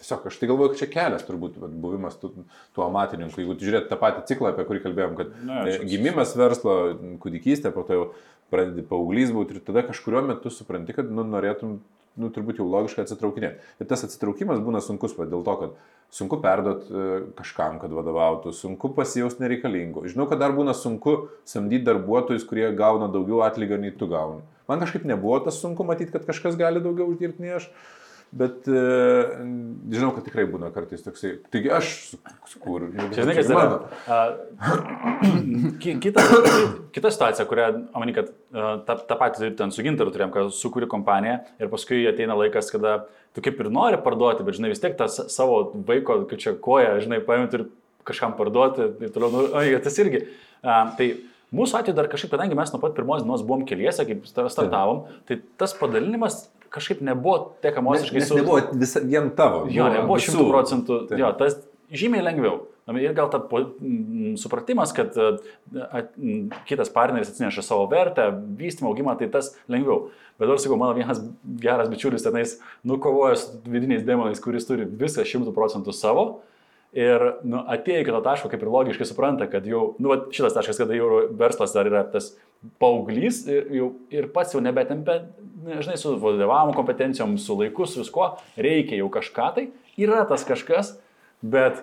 [0.00, 2.30] Tiesiog aš tai galvoju, kad čia kelias turbūt vat, buvimas tų,
[2.72, 3.42] tų amatininkų.
[3.42, 6.76] Jeigu žiūrėt tą patį ciklą, apie kurį kalbėjom, kad Na, e, gimimas verslo,
[7.20, 8.06] kūdikystė, po to jau
[8.52, 11.82] pradedi paauglys būti ir tada kažkurio metu supranti, kad nu, norėtum,
[12.20, 13.72] nu, turbūt jau logiškai atsitraukinėti.
[13.80, 15.78] Ir tas atsitraukimas būna sunkus, va, dėl to, kad
[16.14, 17.04] sunku perduot e,
[17.38, 20.04] kažkam, kad vadovautų, sunku pasijausti nereikalingu.
[20.10, 24.44] Žinau, kad dar būna sunku samdyti darbuotojus, kurie gauna daugiau atlygio nei tu gauni.
[24.70, 27.70] Man kažkaip nebuvo tas sunku matyti, kad kažkas gali daugiau uždirbti nei aš.
[28.30, 28.80] Bet e,
[29.90, 31.32] žinau, kad tikrai būna kartais toksai.
[31.50, 31.88] Taigi aš
[32.52, 33.10] sukūriau.
[33.10, 33.80] Čia žinai, kas yra.
[35.80, 36.22] Kita,
[36.94, 37.66] kita situacija, kurią,
[37.98, 38.30] omeny, kad
[38.86, 43.00] tą, tą patį ten su Gintaru turėjom, kad sukūri kompaniją ir paskui ateina laikas, kada
[43.34, 46.94] tu kaip ir nori parduoti, bet žinai vis tiek tą savo vaiko, kaip čia koja,
[47.02, 47.66] žinai, paimti ir
[48.06, 50.22] kažkam parduoti ir toliau, nu, oi, tas irgi.
[50.62, 51.10] A, tai
[51.54, 55.04] mūsų atveju dar kažkaip, kadangi mes nuo pat pirmos dienos buvom keliese, kaip sta- startavom,
[55.28, 59.64] tai tas padalinimas kažkaip nebuvo tiek emociškai Nes nebuvo visa, vien tavo.
[59.68, 60.98] Jo, buvo nebuvo šimtų procentų.
[61.10, 61.22] Taip.
[61.22, 61.58] Jo, tas
[61.90, 62.66] žymiai lengviau.
[62.90, 63.38] Ir gal ta
[64.40, 65.28] supratimas, kad e,
[66.66, 68.24] kitas partneris atsineša savo vertę,
[68.58, 70.08] vystymą, augimą, tai tas lengviau.
[70.40, 71.20] Bet dabar sakau, mano vienas
[71.62, 76.24] geras bičiulis tenais nukovoja su vidiniais demonais, kuris turi viską šimtų procentų savo.
[76.90, 80.56] Ir nu, atėjo iki to taško, kaip ir logiškai supranta, kad jau, nu, vat šitas
[80.56, 82.32] taškas, kada jau verslas dar yra tas
[82.82, 85.20] paauglys ir, jau, ir pats jau nebetempia,
[85.68, 89.68] žinai, su vadovavimo kompetencijom, su laiku, su viskuo, reikia jau kažką tai,
[90.02, 90.96] yra tas kažkas,
[91.46, 91.78] bet,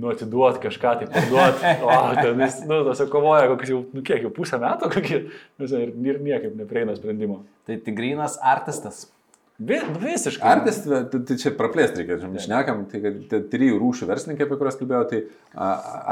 [0.00, 4.06] nu, atiduoti kažką tai, parduoti, o, ten jis, nu, tas jau kovoja, kokius jau, nu,
[4.06, 5.22] kiek jau pusę metų, kokie,
[5.60, 7.42] nu, ir, ir niekaip neprieina sprendimo.
[7.68, 9.10] Tai tigrinas artistas.
[9.58, 10.46] Vi, visiškai.
[10.46, 14.58] Artis, tai tai čia praplėsti reikia, žinai, šnekam, tai kad tie trijų rūšių verslininkai, apie
[14.60, 15.22] kuriuos kalbėjau, tai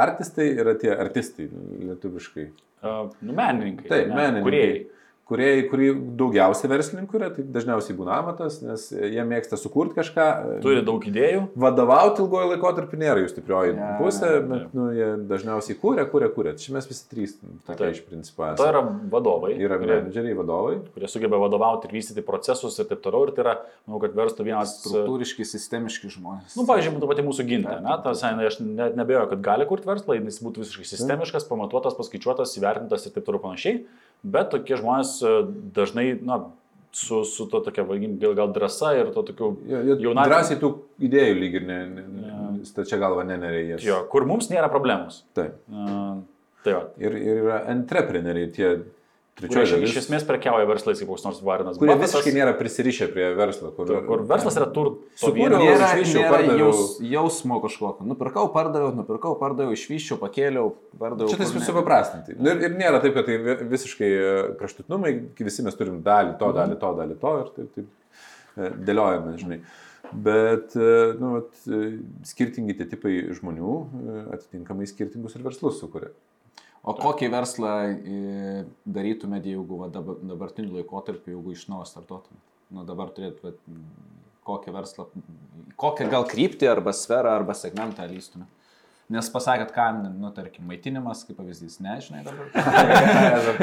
[0.03, 2.47] artistai yra tie artistai lietuviškai.
[2.83, 3.87] Uh, nu, menininkai.
[3.87, 4.47] Taip, ne, menininkai.
[4.49, 4.81] Kūrėjai.
[5.27, 5.87] Kurie, kurių
[6.21, 10.27] daugiausiai verslininkų yra, tai dažniausiai būna amatas, nes jie mėgsta sukurti kažką.
[10.63, 11.41] Turi daug idėjų.
[11.59, 16.53] Vadovauti ilgojo laikotarpį nėra jų stiprioji Ja, pusė, bet nu, jie dažniausiai kūrė, kūrė, kūrė.
[16.63, 17.35] Čia mes visi trys
[17.67, 17.97] tokie Taip.
[17.97, 18.69] iš principo esame.
[18.71, 18.85] yra
[19.17, 20.77] vadovai, Yra kurie, menedžeriai, vadovai.
[20.95, 23.27] kurie sugeba vadovauti ir vystyti procesus ir taip toliau.
[23.27, 23.57] Ir tai yra,
[23.89, 24.77] manau, kad verstų vienas...
[24.87, 26.55] Struktūriškai, sistemiški žmonės.
[26.55, 27.99] Nu, pavyzdžiui, ta pati mūsų ginta, ne?
[28.07, 32.55] Tas, ne, aš net nebejoju, kad gali kurti verslą, jis būtų visiškai sistemiškas, pamatuotas, paskaičiuotas,
[32.63, 33.83] įvertintas ir taip toliau panašiai.
[34.27, 35.33] Bet tokie žmonės e,
[35.77, 36.41] dažnai, na,
[36.97, 40.71] su, su to tokia, vadinkim, gal, gal drąsa ir to tokiu Jaunatė- drąsiai tų
[41.09, 43.79] idėjų lyg ir ne, ne, ne, stačia galva nenereikia.
[43.85, 45.21] Jo, kur mums nėra problemos.
[45.37, 45.59] Taip.
[45.71, 46.23] Uh,
[46.67, 46.85] tai va.
[46.99, 48.71] Ir, ir yra entrepreneriai, tie
[49.37, 51.77] trečioji iš, dalis, iš esmės prekiauja verslais, kaip koks nors Varinas.
[51.77, 53.71] kurie Buffettas, visiškai nėra prisirišę prie verslo.
[53.77, 55.91] Kur, Kur verslas yra turto Sukūriau- nėra
[56.31, 56.59] pardaviau.
[56.65, 58.07] jaus, jausmo kažkokio.
[58.09, 61.29] Nupirkau, pardaviau, nupirkau, pardaviau, išvyščiau, pakėliau, pardaviau.
[61.29, 62.39] Čia tas visų paprastinti.
[62.41, 66.39] Nu, Ir, ir nėra taip, kad tai vi- visiškai e, kraštutinumai, visi mes turim dalį
[66.41, 67.87] to, dalį to, dalį to ir taip, taip
[68.57, 69.61] e, dėliojame, žinai.
[70.15, 70.89] Bet e,
[71.21, 76.09] nu, vat, e, skirtingi tie tipai žmonių atitinkamai skirtingus ir verslus sukuria.
[76.87, 82.45] O kokį verslą e, darytumėte, jeigu va, dabar, dabartiniu laikotarpiu, jeigu iš naujo startuotumėte?
[82.71, 83.59] Nu, dabar turėtumėte
[84.47, 85.09] kokią verslą,
[85.81, 88.53] kokią gal kryptį arba sferą arba segmentą lystumėte?
[89.11, 89.85] Nes pasakėt, ką,
[90.19, 92.49] nu, tarkim, maitinimas, kaip pavyzdys, nežinai dabar.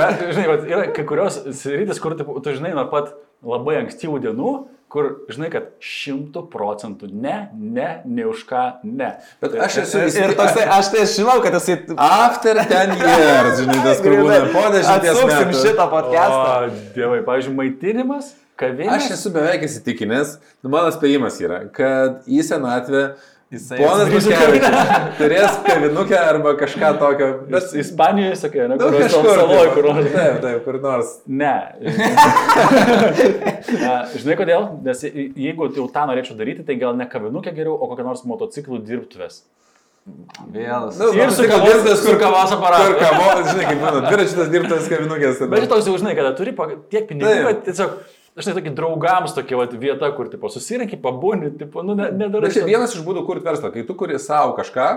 [0.00, 3.12] Bet, žinai, yra kai kurios sritis, kur tipo, tu žinai nuo pat
[3.46, 4.50] labai ankstyvų dienų,
[4.92, 9.10] kur žinai, kad šimtų procentų ne, ne, ne už ką, ne.
[9.42, 11.78] Bet aš esu Ir toksai, aš tai žinau, kad jisai...
[11.98, 15.62] After 10 years, žinai, tas kur būna po 10 Atsuksim metų.
[15.64, 16.50] šitą podcastą.
[16.70, 18.92] O, dievai, pavyzdžiui, maitinimas, kavinė.
[18.96, 23.08] Aš esu beveik įsitikinęs, nu, mano spėjimas yra, kad į senatvę
[23.46, 27.26] Jisai ponas Buškevičius turės kavinukę arba kažką tokio.
[27.52, 30.08] Bet Ispanijoje, sakai, ne, Nu, kur nors kažkur, saloj, kur nors.
[30.16, 31.12] Taip, taip, kur nors.
[31.30, 31.52] Ne.
[33.86, 34.66] A, Žinai kodėl?
[34.86, 38.24] Nes je- jeigu jau tą norėčiau daryti, tai gal ne kavinukė geriau, o kokią nors
[38.26, 39.34] motociklų dirbtuvės.
[40.54, 40.90] Vėl.
[40.98, 42.92] Nu, Ir su kavos- su kavos aparatu.
[42.94, 45.34] Kur kavos, žinai, kaip būna, dviračitas dirbtas kavinukės.
[45.50, 46.52] Bet toks jau žinai, kada turi
[46.90, 47.90] tiek pinigų, kad tiesiog,
[48.36, 52.50] aš žinai, tokį draugams tokia vat, vieta, kur, tipo, susirinkai, pabūni, tipo, nu, ne, nedarai.
[52.50, 54.88] Bet čia vienas iš būdų kurti verslą, kai tu kuri savo kažką,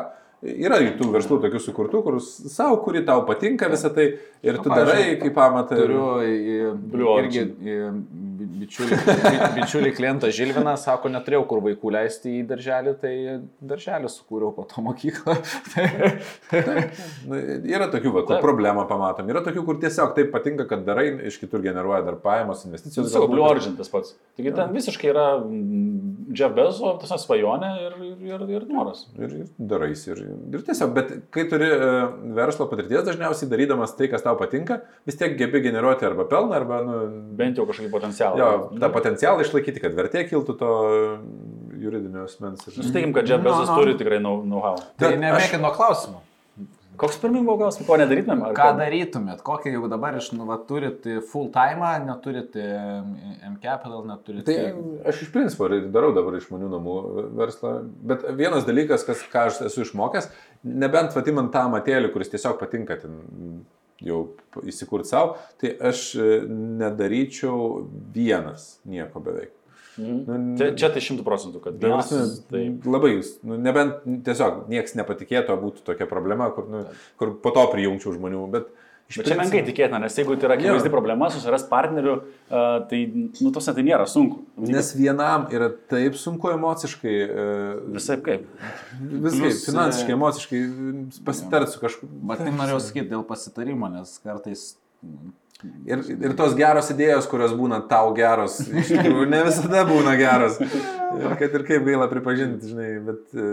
[0.41, 4.05] yra tų verslų tokių sukurtų, kur savo kuri tau patinka visą tai
[4.45, 5.75] ir tu darai kaip pamatą.
[5.79, 12.45] Turiu Blue irgi bi- bičiulį, bi- bičiulį klientą Žilviną, sako, neturėjau kur vaikų leisti į
[12.49, 13.13] darželį, tai
[13.71, 15.35] darželį sukūriau po to mokyklą.
[17.69, 19.29] Yra tokių, va, kur problemą pamatom.
[19.31, 23.11] Yra tokių, kur tiesiog taip patinka, kad darai, iš kitur generuoja dar pajamos, investicijos.
[23.13, 23.29] Sakau.
[23.31, 24.15] Blue Origin tas pats.
[24.39, 25.25] Taigi ten visiškai yra
[26.35, 29.05] Jeff Bezo, tas svajonė ir, ir, ir, ir noras.
[29.19, 30.05] Ir, ir darais.
[30.09, 30.23] Ir,
[30.53, 35.17] ir tiesiog, bet kai turi uh, verslo patirties, dažniausiai darydamas tai, kas tau patinka, vis
[35.19, 36.99] tiek gebi generuoti arba pelną, arba, nu,
[37.39, 38.37] Bent jau kažkokį potencialą.
[38.39, 38.49] jo,
[38.81, 41.03] tą potencialą išlaikyti, kad vertė kiltų to e,
[41.83, 42.65] juridinio asmens.
[42.77, 43.81] Nusteikim, kad Jeff Bezos No, no.
[43.83, 44.75] turi tikrai know- know-how.
[44.99, 46.21] tai Bet nemėkit nuo klausimų.
[46.99, 48.41] Koks pirmin buvo klausimas, ko nedarytumėm?
[48.49, 48.77] Ar Ką ką?
[48.81, 49.43] darytumėt?
[49.47, 52.67] Kokį jau dabar iš, nu, va, turit full time, neturit e,
[53.47, 54.43] M-Capital, neturit...
[54.49, 54.57] Tai
[55.07, 56.95] aš iš principo darau dabar išmanių namų
[57.39, 57.73] verslą,
[58.11, 60.27] bet vienas dalykas, kas, ką aš esu išmokęs,
[60.67, 63.21] nebent vatimant tą matėlį, kuris tiesiog patinka ten
[64.03, 64.19] jau
[64.67, 66.41] įsikurti savo, tai aš e,
[66.83, 67.85] nedaryčiau
[68.15, 69.55] vienas nieko beveik.
[69.99, 70.19] Mhm.
[70.25, 72.09] Nu, Čia, čia tai šimtų procentų, kad vienas.
[72.09, 72.91] prasme, Tai...
[72.95, 76.85] Labai, nu, nebent tiesiog niekas nepatikėtų, o būtų tokia problema, kur, nu,
[77.19, 78.71] kur po to prijungčiau žmonių, bet
[79.09, 82.99] Bet čia menkai tikėtina, nes jeigu tai yra akivaizdi problema, susiras partnerių, uh, tai,
[83.41, 84.43] nu, tos tai nėra sunku.
[84.61, 87.47] Nes vienam yra taip sunku emociškai, e,
[87.95, 88.43] Visai kaip.
[88.99, 90.61] viskai, Plius, finansiškai, e, emociškai
[91.25, 92.11] pasitart su kažkuo.
[92.29, 94.67] Bet tai norėjau sakyti dėl pasitarimo, nes kartais...
[95.59, 100.55] Ir, ir tos geros idėjos, kurios būna tau geros, iš tikrųjų ne visada būna geros.
[100.63, 103.47] Ir kad ir kaip gaila pripažinti, žinai, bet e,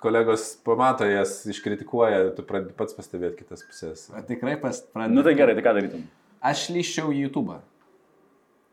[0.00, 4.06] kolegos pamato jas, iškritikuoja, tu pradedi pats pastebėti kitas pusės.
[4.30, 4.80] Tikrai pas...
[5.12, 6.06] Nu tai gerai, tai ką darytum?
[6.40, 7.58] Aš lyščiau į YouTube.
[7.58, 7.79] Ju-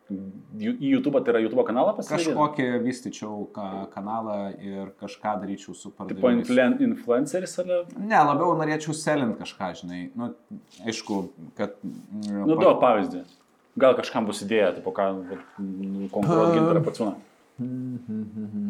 [0.08, 2.30] Į YouTube, tai yra YouTube kanalą pasidaryti?
[2.30, 6.38] Kažkokį vystyčiau ka kanalą ir kažką daryčiau su Tipo pardavimais.
[6.48, 7.68] influen, influenceris ar...
[8.00, 10.00] Ne, labiau norėčiau selint kažką, žinai.
[10.16, 10.30] Nu,
[10.88, 11.18] aišku,
[11.60, 11.76] kad...
[11.84, 13.22] mm, Nu, pa- duok pavyzdį.
[13.78, 15.10] Gal kažkam bus idėja, tipo ką,
[15.60, 17.04] nu, konkuruoti gintarą pats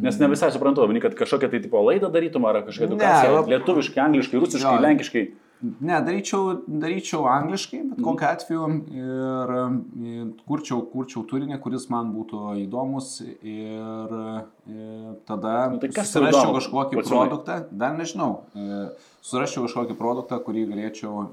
[0.02, 3.32] Nes ne visai suprantu, kad kažkokią tai tipo laidą darytum, ar kažkokią Ne, edukaciją.
[3.38, 4.82] lab- Lietuviškai, angliškai, rusiškai, Jo.
[4.82, 5.24] lenkiškai.
[5.58, 9.52] Ne, daryčiau, daryčiau angliškai, bet kokiu atveju ir
[10.46, 14.14] kurčiau, kurčiau turinį, kuris man būtų įdomus ir,
[14.70, 17.24] ir tada Nu, tai surasčiau kažkokį Pociūnai?
[17.26, 18.30] produktą, dar nežinau,
[19.26, 21.26] surasčiau kažkokį produktą, kurį galėčiau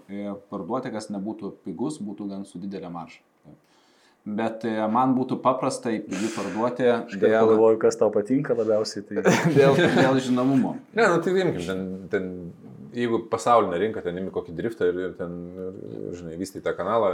[0.50, 3.22] parduoti, kas nebūtų pigus, būtų gan su didelė marža.
[4.26, 9.04] Bet man būtų paprasta į pigį parduoti dėl, Galvoju, kas tau patinka labiausiai.
[9.06, 9.22] Tai...
[9.60, 10.80] dėl, dėl žinomumo.
[10.98, 12.32] Ne, nu tai imkim, ten, ten,
[12.96, 15.82] jeigu pasaulinė rinka, ten imi kokį driftą ir, ir ten, ir,
[16.20, 17.12] žinai, vystai tą kanalą,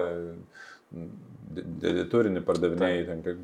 [2.11, 3.41] turinį, pardavinėjai, ten, kaip,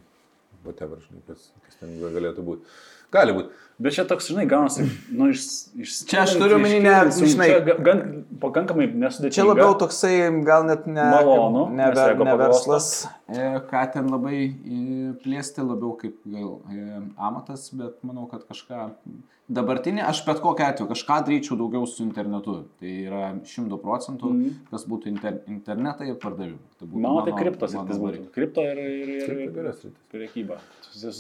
[0.68, 2.78] whatever, žinai, kas, kas ten galėtų būti.
[3.14, 3.56] Gali būti.
[3.80, 5.44] Bet čia toks, žinai, gaunasi, nu, iš...
[5.80, 8.02] iš Čia aš turiu omeny, ne, žinai- gan
[8.42, 9.36] pakankamai nesudėtinga.
[9.38, 10.12] Čia labiau toksai,
[10.48, 12.40] gal net ne, Malonu, ne, ne paglosto.
[12.42, 12.90] verslas.
[13.30, 14.80] E, ką ten labai e,
[15.24, 18.90] plėsti, labiau kaip gal e, amatas, bet manau, kad kažką
[19.48, 22.58] dabartinį, aš bet kokiu atveju kažką daryčiau daugiau su internetu.
[22.82, 24.50] Tai yra šimtų procentų, Mhm.
[24.72, 26.60] kas būtų inter, internetai ir pardavimai.
[26.80, 28.26] Tai būtų Mano tai kriptos sritis būtų.
[28.36, 29.98] Kripto ir, ir, ir, ir, geras sritis.
[30.12, 30.58] priekyba.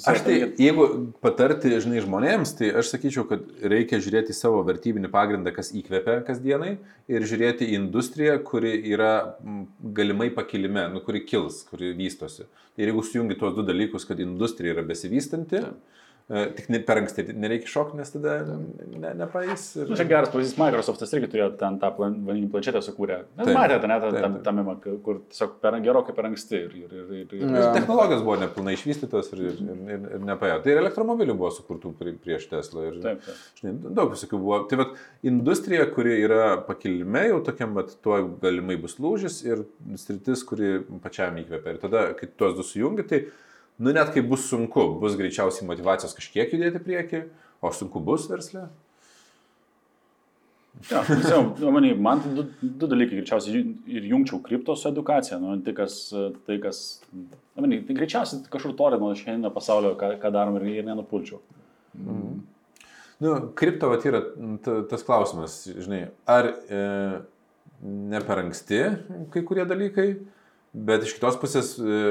[0.07, 5.53] Aš tai, jeigu patarti, žinai, žmonėms, tai aš sakyčiau, kad reikia žiūrėti savo vertybinį pagrindą,
[5.53, 11.63] kas įkvepia kasdienai, ir žiūrėti į industriją, kuri yra mm, galimai pakilime, nu, kuri kils,
[11.69, 12.47] kuri vystosi.
[12.75, 15.71] Ir jeigu sujungi tuos du dalykus, kad industrija yra besivystanti, E,
[16.27, 19.61] Tik ne, per anksti nereikia šokti, nes tada ne, nepaeis.
[19.79, 19.93] Nu, Ir...
[19.95, 23.21] Čia geras pavyzdys, Microsoftas irgi turėjo ten tą plan- vadinamą planšetę sukūrę.
[23.39, 24.43] Taip, matėte, net taip, tam, taip.
[24.83, 26.59] tam, kur tiesiog per, gerokai per anksti.
[26.65, 29.63] Ir, ir, ir, ir, ir, Ir Technologijos buvo nepilnai išvystytos ir, ir,
[29.95, 30.59] ir, ir nepaėjo.
[30.67, 32.89] Tai ir elektromobilių buvo sukurtų pri- prieš Tesla.
[32.91, 33.47] Ir, Taip, taip.
[33.61, 34.59] Žinai, daug visokių buvo.
[34.67, 34.99] Tai vad,
[35.31, 39.63] industrija, kuri yra pakilime, jau tokiam, vat, tuo galimai bus lūžis ir
[39.95, 41.77] sritis, kuri pačiam įkvepia.
[41.77, 43.23] Ir tada, kai tuos du sujungi, tai,
[43.77, 47.23] nu net kai bus sunku, bus greičiausiai motivacijos kažkiek judėti į priekį,
[47.61, 48.67] o sunku bus verslė.
[50.91, 55.39] Ja, tiesiog, nu, manai, man tai du, du dalykai greičiausiai ir jungčiau kripto su edukacija.
[55.41, 55.95] Nu, tai kas,
[56.45, 56.81] tai kas,
[57.13, 61.41] nu, manai, tai greičiausiai kažkur toli nuo šiandien pasaulio, ką, ką darom ir, ir nenupulčiau.
[61.97, 64.21] Nu, kripto vat, yra
[64.91, 66.81] tas klausimas, žinai, ar e,
[67.81, 68.83] ne per anksti
[69.33, 70.11] kai kurie dalykai,
[70.73, 72.03] bet iš kitos pusės e,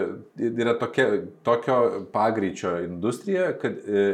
[0.48, 1.06] yra tokia,
[1.46, 4.06] tokio pagreičio industrija, kad e,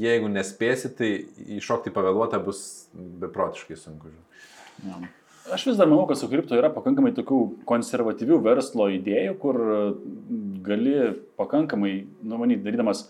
[0.00, 1.12] jeigu nespėsi, tai
[1.58, 2.60] iššokti pavėluotą bus
[2.94, 4.12] beprotiškai sunku.
[4.86, 5.00] Ja.
[5.54, 7.38] Aš vis dar manau, kad su kripto yra pakankamai tokių
[7.68, 9.58] konservatyvių verslo idėjų, kur
[10.66, 10.96] gali
[11.40, 13.06] pakankamai, nu, manyt, darydamas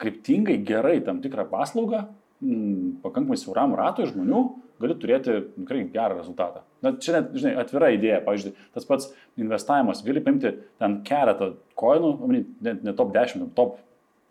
[0.00, 2.06] kryptingai gerai tam tikrą paslaugą,
[2.40, 4.42] mm, pakankamai siauram ratui žmonių,
[4.82, 6.64] gali turėti tikrai gerą rezultatą.
[6.82, 9.10] Na, čia net, žinai, atvira idėja, pavyzdžiui, tas pats
[9.40, 13.78] investavimas, gali paimti ten keletą koinų, manyt, ne, top 10, top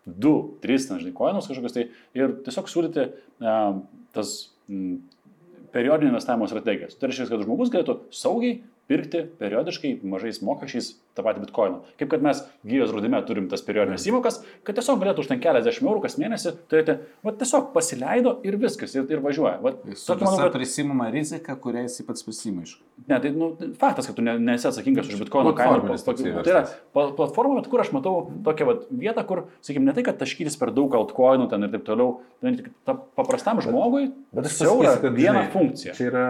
[0.06, 0.34] 2,
[0.64, 1.86] 3, ten, žinai, koinus kažkokius tai
[2.18, 3.80] ir tiesiog siūlyti uh,
[4.16, 4.34] tas
[4.68, 4.98] mm,
[5.72, 6.98] periodinio investavimo strategijas.
[6.98, 11.80] Tai reiškia, kad žmogus galėtų saugiai pirkti periodiškai mažais mokesčiais tą patį bitkoiną.
[12.00, 15.88] Kaip kad mes gyvės draudime turim tas periodinės įmokas, kad tiesiog galėtų už ten keliasdešimt
[15.88, 19.58] eurų kas mėnesį turėti, va tiesiog pasileido ir viskas, ir, ir važiuoja.
[19.64, 22.78] Va, tokia, visa kad, prisimama rizika, kurią jis pats prisima iš.
[23.06, 25.98] ne, tai nu, faktas, kad tu ne, nesi atsakingas už bitkoino kainą.
[26.02, 28.14] Toksai Tai yra platforma, bet kur aš matau
[28.46, 31.86] tokią vat, vietą, kur, sakykime, ne tai, kad taškytis per daug altcoinų ten ir taip
[31.86, 35.92] toliau, tai tik ta paprastam žmogui, Bet aš siaura vieną funkciją.
[35.96, 36.22] Čia yra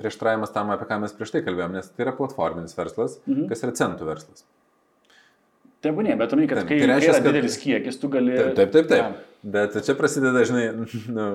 [0.00, 3.46] prieštravimas tam, apie ką mes prieš tai kalbėjome, nes tai yra platforminis verslas, mhm.
[3.52, 4.44] kas yra centų verslas.
[5.84, 8.34] Taip, ne, bet manai, kad Taip, kai tai reiškia, yra kad- didelis kiekis, tu gali...
[8.36, 8.88] Taip, taip, taip.
[8.92, 9.24] taip.
[9.56, 10.64] Bet čia prasideda, žinai,
[11.16, 11.26] nu,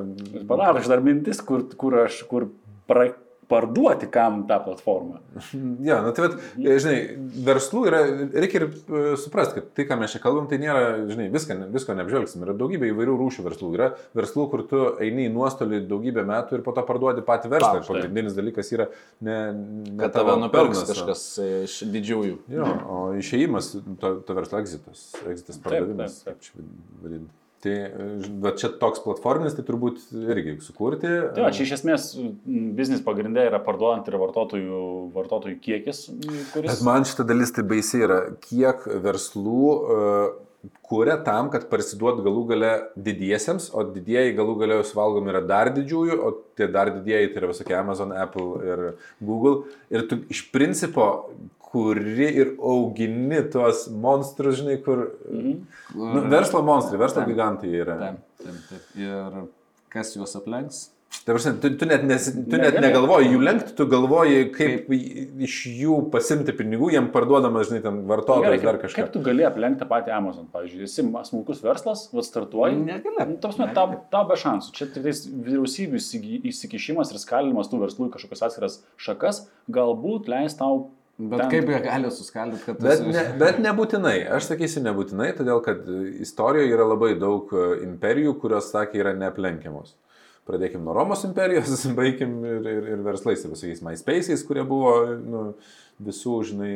[0.49, 2.49] Palauk, aš dar mintis, kur, kur aš, kur
[2.89, 3.05] pra,
[3.51, 5.19] parduoti kam tą platformą.
[5.81, 6.97] Ja, nu tai, vat, žinai,
[7.45, 7.99] verslų yra,
[8.33, 11.95] reikia ir e, suprasti, kad tai, ką mes čia kalbam, tai nėra, žinai, viską, visko
[11.97, 12.43] neapžvelgsim.
[12.45, 13.71] Yra daugybė įvairių rūšių verslų.
[13.77, 17.81] Yra verslų, kur tu eini į nuostolį daugybę metų ir po to parduodi patį verslą.
[17.81, 18.87] Taip, Ir Pagrindinis dalykas yra
[19.25, 21.25] ne, ne Kad tave tavo nupirks pelnas, o- kažkas
[21.65, 22.37] iš didžiųjų.
[22.55, 26.21] Jo, o išėjimas, to, to verslo exitas, exitas pardavimas.
[26.21, 26.41] taip, taip.
[26.41, 26.67] kaip čia
[27.03, 27.40] vadinti.
[27.61, 27.73] Tai,
[28.41, 31.09] bet čia toks platforminis, tai turbūt irgi sukurti.
[31.35, 32.07] Tai va, čia iš esmės
[32.47, 34.79] biznis pagrindė yra parduodant ir vartotojų,
[35.13, 36.07] vartotojų kiekis,
[36.55, 36.71] kuris...
[36.71, 40.39] Bet man šita dalis tai baisiai yra, kiek verslų uh,
[40.89, 46.17] kūrė tam, kad parsiduot galų gale didiesiems, o didieji galų gale suvalgomi yra dar didžiųjų,
[46.21, 48.83] o tie dar didieji tai yra visokie Amazon, Apple ir
[49.23, 49.71] Google.
[49.93, 51.07] Ir tu iš principo
[51.71, 55.05] kuri ir augini tuos monstrus, žinai, kur...
[55.31, 55.59] Mhm.
[55.95, 57.31] Nu, verslo monstrai, verslo Taip.
[57.31, 57.99] gigantai yra.
[58.01, 58.89] Taip, taip, taip.
[58.99, 59.45] Ir
[59.91, 60.89] kas juos aplenks?
[61.25, 65.41] Ta prasme, tu, tu net, nes, tu net negalvoji jų lenkti, tu galvoji, kaip, kaip
[65.45, 69.03] iš jų pasimti pinigų, jiem parduodamas, žinai, ten vartotojas Gerai, dar kaip, kažką.
[69.03, 72.79] kaip tu gali aplenkti tą patį Amazon, pavyzdžiui, esi smulkus verslas, vad startuoji.
[72.87, 73.27] Negali.
[73.27, 74.73] Nu, Tavsme, tau, tau be šansų.
[74.77, 76.01] Čia tik tais vyriausybių
[76.49, 80.87] įsikišimas ir skalimas tų verslų į kažkokias atskiras šakas galbūt leis tau...
[81.29, 85.59] Bet ten- kaip jie gali suskaldyti, kad Bet, ne, bet nebūtinai, aš sakysiu nebūtinai, todėl
[85.61, 85.85] kad
[86.25, 89.93] istorijoje yra labai daug e, imperijų, kurios, sakė, yra neaplenkiamos.
[90.49, 95.43] Pradėkim nuo Romos imperijos, baigim ir, ir, ir verslais, ir visokiais MySpace'ais, kurie buvo nu,
[96.01, 96.73] visų, žinai.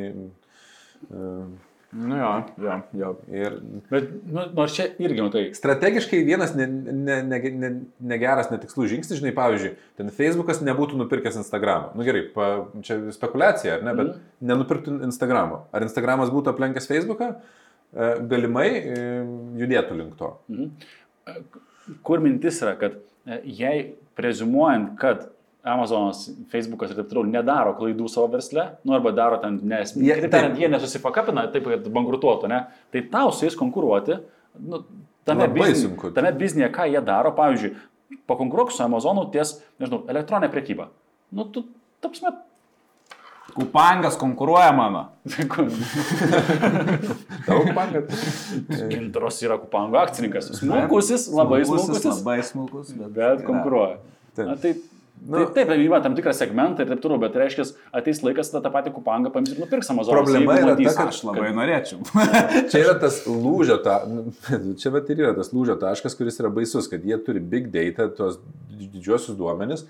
[1.96, 2.30] Nu jo,
[2.60, 3.10] jo, jo.
[3.30, 3.58] Ir
[3.90, 7.70] Bet nu, nors čia irgi, nu, tai strategiškai vienas negeras, ne, ne, ne,
[8.14, 11.92] negeras, netikslus žingsnis, žinai, pavyzdžiui, ten Facebookas nebūtų nupirkęs Instagramą.
[11.94, 12.48] Na nu, gerai, pa,
[12.84, 14.26] čia spekulacija, ar ne, bet mm.
[14.50, 15.62] nenupirktų Instagramo.
[15.72, 17.36] Ar Instagramas būtų aplenkęs Facebooką,
[17.94, 18.96] E, galimai e,
[19.60, 20.32] judėtų link to.
[22.06, 22.98] kur mintis yra, kad
[23.46, 25.28] jei prezumuojant, kad
[25.66, 30.04] Amazonas, Facebookas ir taip toliau nedaro klaidų savo versle, nu arba daro ten nesmį.
[30.06, 32.60] Jie- tariant, jie nesusipakapina taip, kad bankrutuotų, ne?
[32.94, 34.20] Tai tau su jais konkuruoti,
[34.62, 34.84] nu,
[35.26, 36.12] tame, sunku.
[36.14, 37.74] tame biznėje, ką jie daro, pavyzdžiui,
[38.30, 40.88] pakonkuruok su Amazonu ties, nežinau, elektroninė prekyba.
[41.34, 41.66] Nu, tu,
[42.00, 42.30] tapsme,
[43.56, 45.06] Kupangas konkuruoja mano.
[47.46, 48.10] Daug pankat.
[48.90, 50.50] Gintaras yra kupango akcininkas.
[50.58, 53.96] Smulkusis, labai smulkusis, Labai smulkus, bet, bet konkuruoja.
[54.36, 54.74] Na, tai
[55.26, 57.64] Nu, taip, taip, įma tam tikrą segmentą ir taip toliau, bet reiškia,
[57.98, 60.20] ateis laikas, tada tą patį kupangą paims ir nupirks Amazon.
[60.20, 62.02] Problema yra ta, kad Aš labai norėčiau.
[62.70, 64.28] Čia yra tas lūžio, ta, nu,
[64.80, 68.06] čia vat ir yra tas lūžio taškas, kuris yra baisus, kad jie turi big data,
[68.12, 68.38] tuos
[68.76, 69.86] didžiosius duomenis,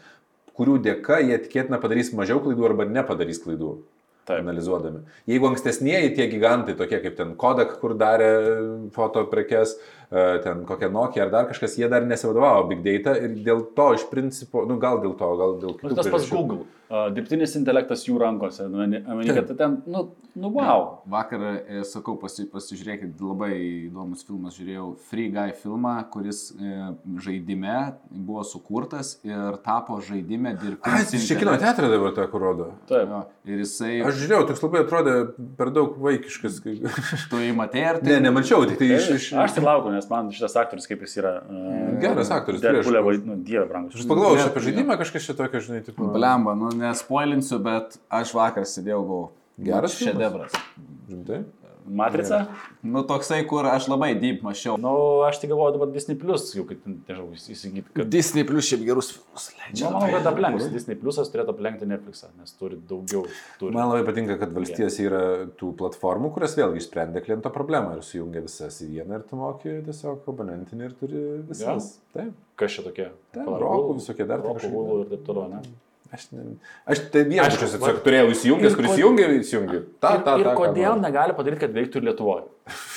[0.57, 3.77] kurių dėka jie tikėtina padarys mažiau klaidų arba nepadarys klaidų.
[4.27, 4.41] Taip.
[4.43, 5.05] Analizuodami.
[5.31, 8.31] Jeigu ankstesnieji tie gigantai, tokie kaip ten Kodak, kur darė
[8.97, 10.06] foto prekes, e,
[10.45, 14.07] ten kokia Nokia ar dar kažkas, jie dar nesivadovavo big data ir dėl to iš
[14.11, 15.97] principo, nu gal dėl to, gal dėl Nu, kitų.
[15.99, 16.31] tas pats.
[16.31, 16.65] Google.
[16.87, 18.69] Uh, dirbtinis intelektas jų rankose.
[18.71, 18.85] Nu,
[19.35, 20.05] kad ten, nu,
[20.39, 20.85] nu, wow.
[21.11, 23.57] Vakar, e, sakau, pasi, pasižiūrėkit, labai
[23.89, 26.77] įdomus filmas, žiūrėjau Free Guy filmą, kuris e,
[27.27, 27.75] žaidime
[28.07, 32.71] buvo sukurtas ir tapo žaidime Ai, dirbtinis tai čia kino teatrą dabar tą, kur rodo.
[32.87, 33.11] Taip.
[33.11, 34.01] Jo, Ir jisai...
[34.03, 35.13] Aš žiūrėjau, toks labai atrodė
[35.59, 36.57] per daug vaikiškas.
[37.31, 39.11] Tu įmatei ar Ne, nemačiau, tik tai iš...
[39.15, 39.29] iš...
[39.39, 41.33] Aš tai laukiu, nes man šitas aktorius kaip jis yra.
[41.49, 43.07] Uh, Geras aktorius, Deadpool'e prieš.
[43.09, 43.97] vaidinu, dieve brangus.
[43.97, 46.11] Aš pagalvojau Ne, apie žaidimą, kažkas čia tokio, žinai, tipo.
[46.15, 49.33] Blemba, nu nespoilinsiu, bet aš vakar sėdėjau, galvojau.
[49.67, 50.53] Geras šedevras.
[51.09, 51.39] Rimtai?
[51.87, 52.41] Matrica?
[52.87, 54.75] Nu toksai, kur aš labai deep mačiau.
[54.81, 54.93] Nu,
[55.27, 58.11] aš tik galvoju dabar Disney Plus, jau kaip, nežinau, įsigyti, kad...
[58.13, 59.91] Disney plus šiaip gerus filmus Nu, leidžia.
[59.95, 60.67] manau, kad aplenks.
[60.73, 63.25] Disney Plusas turėtų aplenkti Netflixą, nes turi daugiau.
[63.61, 63.75] Turi.
[63.77, 65.23] Man labai patinka, kad valstijos yra
[65.61, 69.79] tų platformų, kurios vėlgi išsprendė kliento problemą ir sujungia visas į vieną ir tu moki
[69.87, 71.97] tiesiog abonentinį ir turi visas.
[72.17, 72.35] Taip.
[72.57, 73.11] Kas čia tokie?
[73.37, 75.61] Rokų visokie dar Rokų, ir taip toliau, ne?
[76.15, 76.43] Aš, ne,
[76.87, 79.81] aš tai viešbučiuose Aišku, tiesiog turėjau įsijungęs, ir kuris kod- įjungia, įsijungia.
[80.01, 81.03] Ta, ir, ta, ir ta, ką kodėl nori.
[81.03, 82.45] negali padaryti, kad veiktų ir Lietuvoje?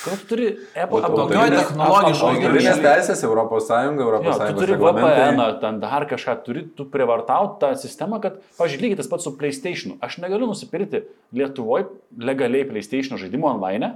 [0.03, 0.45] Tu turi
[0.83, 4.77] Apple Tokioj technologiškoj Autorinės teisės, Europos Sąjunga, Jo, Europos tu Sąjungos turi.
[4.83, 9.33] VPN, ten dar kažką, turi tu privartauti tą sistemą, kad, pažiūrėk, lygiai tas pats su
[9.37, 9.97] PlayStation.
[10.05, 11.03] Aš negaliu nusipirkti
[11.33, 11.87] Lietuvoje
[12.17, 13.95] legaliai PlayStation žaidimo online,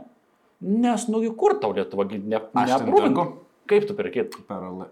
[0.61, 3.29] nes, nu, juk kur tau Lietuva, ne, Aš perku.
[3.69, 4.33] Kaip tu perkėt?
[4.47, 4.87] Per uh,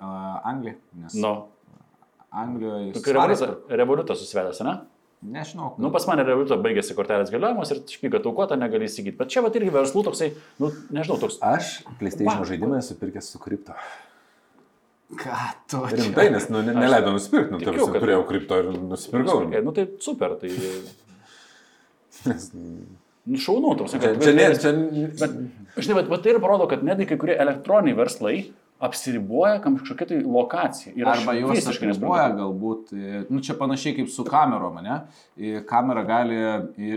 [0.47, 0.77] Angliją.
[0.95, 1.31] Nes Nu,
[2.31, 2.93] Anglijoje...
[3.03, 3.13] kai
[3.81, 4.77] revoliutą, susivedęs, ne?
[5.21, 5.75] Nežinau.
[5.77, 9.19] Nu, pas mane revoliuto baigėsi kortelės galiojimas ir špyga taukota negali įsigyti.
[9.19, 10.31] Bet čia va irgi verslų toksai,
[10.63, 11.37] nu, nežinau, toks.
[11.45, 13.75] Aš PlayStation žaidimą esu pirkęs su kripto.
[15.19, 15.35] Ką
[15.69, 15.83] tu?
[15.91, 19.43] Rimtai, nes nu, ne- neleido nusipirkti, nu, tikiu, tarsi, kad- turėjau kripto ir nusipirkau.
[19.67, 20.49] Nu tai super, tai
[22.25, 23.93] Nes- nu, šaunu, toks.
[23.99, 24.71] Čia, čia, ne, čia,
[25.19, 25.37] Bet,
[25.83, 28.35] žinai, bet, bet tai ir parodo, kad netgi kai kurie elektroniniai verslai
[28.81, 30.93] apsiriboja kažkokia tai lokacija.
[30.97, 32.37] Ir Arba juos visiškai nesuprantu.
[32.39, 34.95] galbūt, e, nu čia panašiai kaip su kamerom, ne?
[35.37, 36.39] E, Kamera gali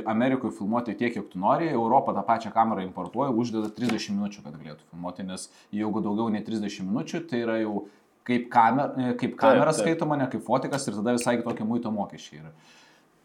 [0.09, 4.57] Amerikoje filmuoti tiek, kiek tu nori, Europą tą pačią kamerą importuoja, uždeda 30 minučių, kad
[4.57, 7.85] galėtų filmuoti, nes jeigu daugiau nei 30 minučių, tai yra jau
[8.25, 9.85] kaip, kamer, e, kaip kamera taip.
[9.85, 12.55] skaitoma, ne kaip fotikas ir tada visai kitokie muito mokesčiai yra.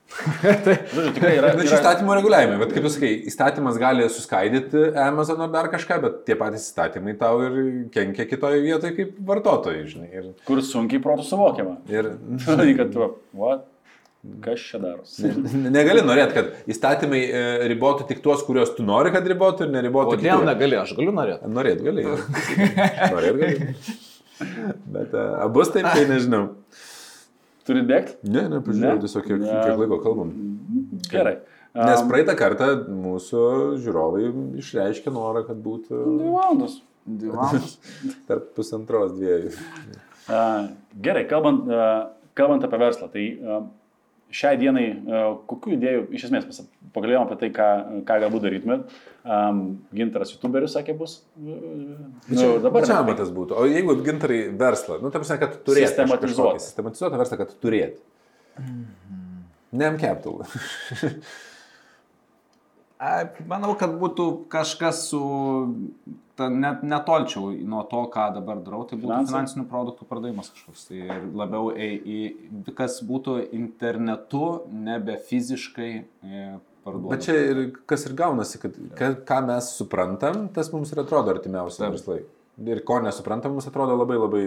[0.44, 1.52] Žodžiu, tikrai yra.
[1.56, 5.70] Na, čia yra įstatymo reguliavimai, bet kaip jūs sakai, įstatymas gali suskaidyti Amazon ar dar
[5.72, 7.58] kažką, bet tie patys įstatymai tau ir
[7.94, 10.10] kenkia kitoje vietoje kaip vartotojai, žinai.
[10.12, 11.78] Ir, kur sunkiai protų suvokiama.
[11.94, 12.14] ir
[12.46, 13.68] Žinai, kad tu, what?
[14.44, 15.30] Kas čia darosi?
[15.32, 19.72] ne- negali norėti, kad įstatymai e, ribotų tik tuos, kuriuos tu nori, kad ribotų ir
[19.78, 20.50] neribotų Kodėl kitų.
[20.50, 21.52] negali, aš galiu norėti.
[21.56, 22.04] Norėt gali.
[23.14, 23.72] Norėt gali.
[24.96, 26.50] Bet uh, abus taip, tai nežinau.
[27.68, 28.18] Turi degti?
[28.24, 29.02] Ne, ne, pažiūrėjau, Ne?
[29.04, 29.56] tiesiog kiek, Ne.
[29.66, 30.32] kiek laiko kalbam.
[31.12, 31.38] Gerai.
[31.76, 33.42] Nes Um, praeitą kartą mūsų
[33.84, 34.24] žiūrovai
[34.58, 36.80] išreiškė norą, kad būtų Dvi valandos.
[37.06, 37.76] Dvi valandos.
[38.28, 39.52] tarp pusantros dviejų.
[40.30, 40.40] A,
[41.02, 43.60] Gerai, kalbant, a, kalbant apie verslą, tai a,
[44.34, 46.62] šiai dienai a, kokių idėjų, iš esmės mes
[46.96, 47.70] pagalėjom apie tai, ką,
[48.08, 48.94] ką galbūt darytumėt.
[49.30, 49.60] Um,
[49.96, 51.20] Gintaras YouTuberis sakė bus.
[51.38, 53.02] Nu, dabar čia ne.
[53.04, 53.58] amatas būtų.
[53.60, 55.92] O jeigu gintarai verslą, nu, tam prasme, kad tu turėtum.
[55.92, 56.64] Sistematizuotą.
[56.64, 58.74] Sistematizuotą verslą, kad tu turėtum.
[59.80, 60.42] Nem capital.
[60.42, 61.14] A,
[63.48, 65.20] Manau, kad būtų kažkas su,
[66.36, 69.32] ta, net netolčiau nuo to, ką dabar darau, tai būtų Finansai?
[69.32, 70.90] finansinių produktų pardavimas kažkoks.
[70.90, 76.44] Tai labiau į, į, kas būtų internetu, nebe fiziškai e,
[76.84, 77.14] parduodama.
[77.16, 81.38] Bet čia ir kas ir gaunasi, kad ka, ką mes suprantam, tas mums ir atrodo
[81.38, 82.28] artimiausi Taip.
[82.60, 84.42] Ir ko nesuprantam, mums atrodo labai labai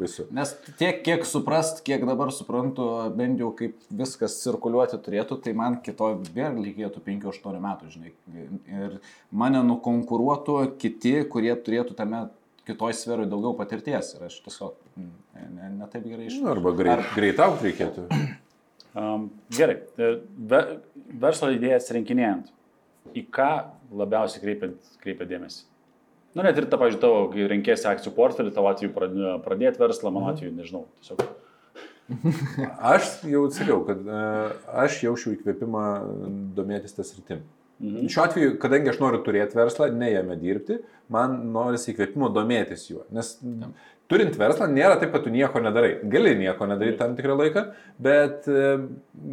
[0.00, 0.24] baisu.
[0.34, 5.76] Nes tiek, kiek suprast, kiek dabar suprantu, bent jau kaip viskas cirkuliuoti turėtų, tai man
[5.84, 8.14] kitoj vėl reikėtų 5-8 metų, žinai.
[8.66, 8.96] Ir
[9.30, 12.24] mane nukonkuruotų kiti, kurie turėtų tame
[12.66, 14.14] kitoj sferoje daugiau patirties.
[14.16, 15.12] Ir aš tiesiog mm,
[15.54, 16.56] ne, ne, gerai Nu, išmanau.
[16.56, 18.08] arba greit, greit aukti reikėtų.
[18.94, 20.08] Um, gerai, e,
[20.46, 20.58] ve,
[21.18, 22.52] verslo idėjas rinkinėjant,
[23.10, 23.48] į ką
[23.90, 24.68] labiausiai kreipia,
[25.02, 25.64] kreipia dėmesį?
[26.34, 30.10] Nu, net ir tą, pažiūrėjau, tavo, kai renkėsi akcijų portfelį, tavo atveju pradė- pradėti verslą,
[30.14, 31.22] mano atveju, nežinau, tiesiog.
[32.94, 35.84] Aš jau sakiau, kad uh, aš jaučiu įkvėpimą
[36.56, 37.44] domėtis tas rytim.
[37.80, 38.10] Mhm.
[38.12, 40.78] Šiuo atveju, kadangi aš noriu turėti verslą, ne jame dirbti,
[41.12, 43.02] man norisi įkvėpimo domėtis juo.
[43.14, 43.34] Nes
[44.14, 45.96] turint verslą nėra taip, kad tu nieko nedarai.
[46.10, 47.64] Gali nieko nedaryti tam tikrą laiką,
[48.06, 48.76] bet e,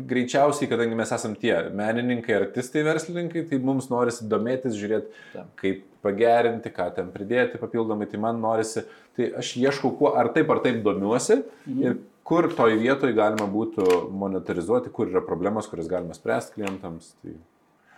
[0.09, 5.25] greičiausiai, kadangi mes esame tie menininkai, artistai, verslininkai, tai mums norisi domėtis, žiūrėti,
[5.61, 8.85] kaip pagerinti, ką ten pridėti papildomai, tai man norisi,
[9.17, 11.83] tai aš ieškau, kuo ar taip ar taip domiuosi mhm.
[11.85, 17.13] ir kur toj vietoj galima būtų monetarizuoti, kur yra problemos, kurias galima spręsti klientams.
[17.21, 17.37] Tai...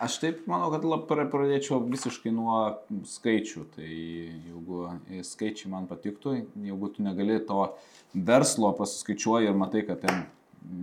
[0.04, 2.60] Aš taip manau, kad lab, pradėčiau visiškai nuo
[3.08, 3.66] skaičių.
[3.76, 4.86] Tai jeigu
[5.30, 7.70] skaičiai man patiktų, jeigu tu negali to
[8.14, 10.26] verslo pasiskaičiuoji ir matai, kad ten,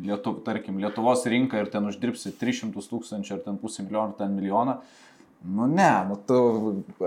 [0.04, 4.74] Lietu, tarkim, Lietuvos rinka ir ten uždirbsi 300 tūkstančių ar ten pusę milijono, ten milijoną,
[5.44, 6.34] Nu ne, nu tu,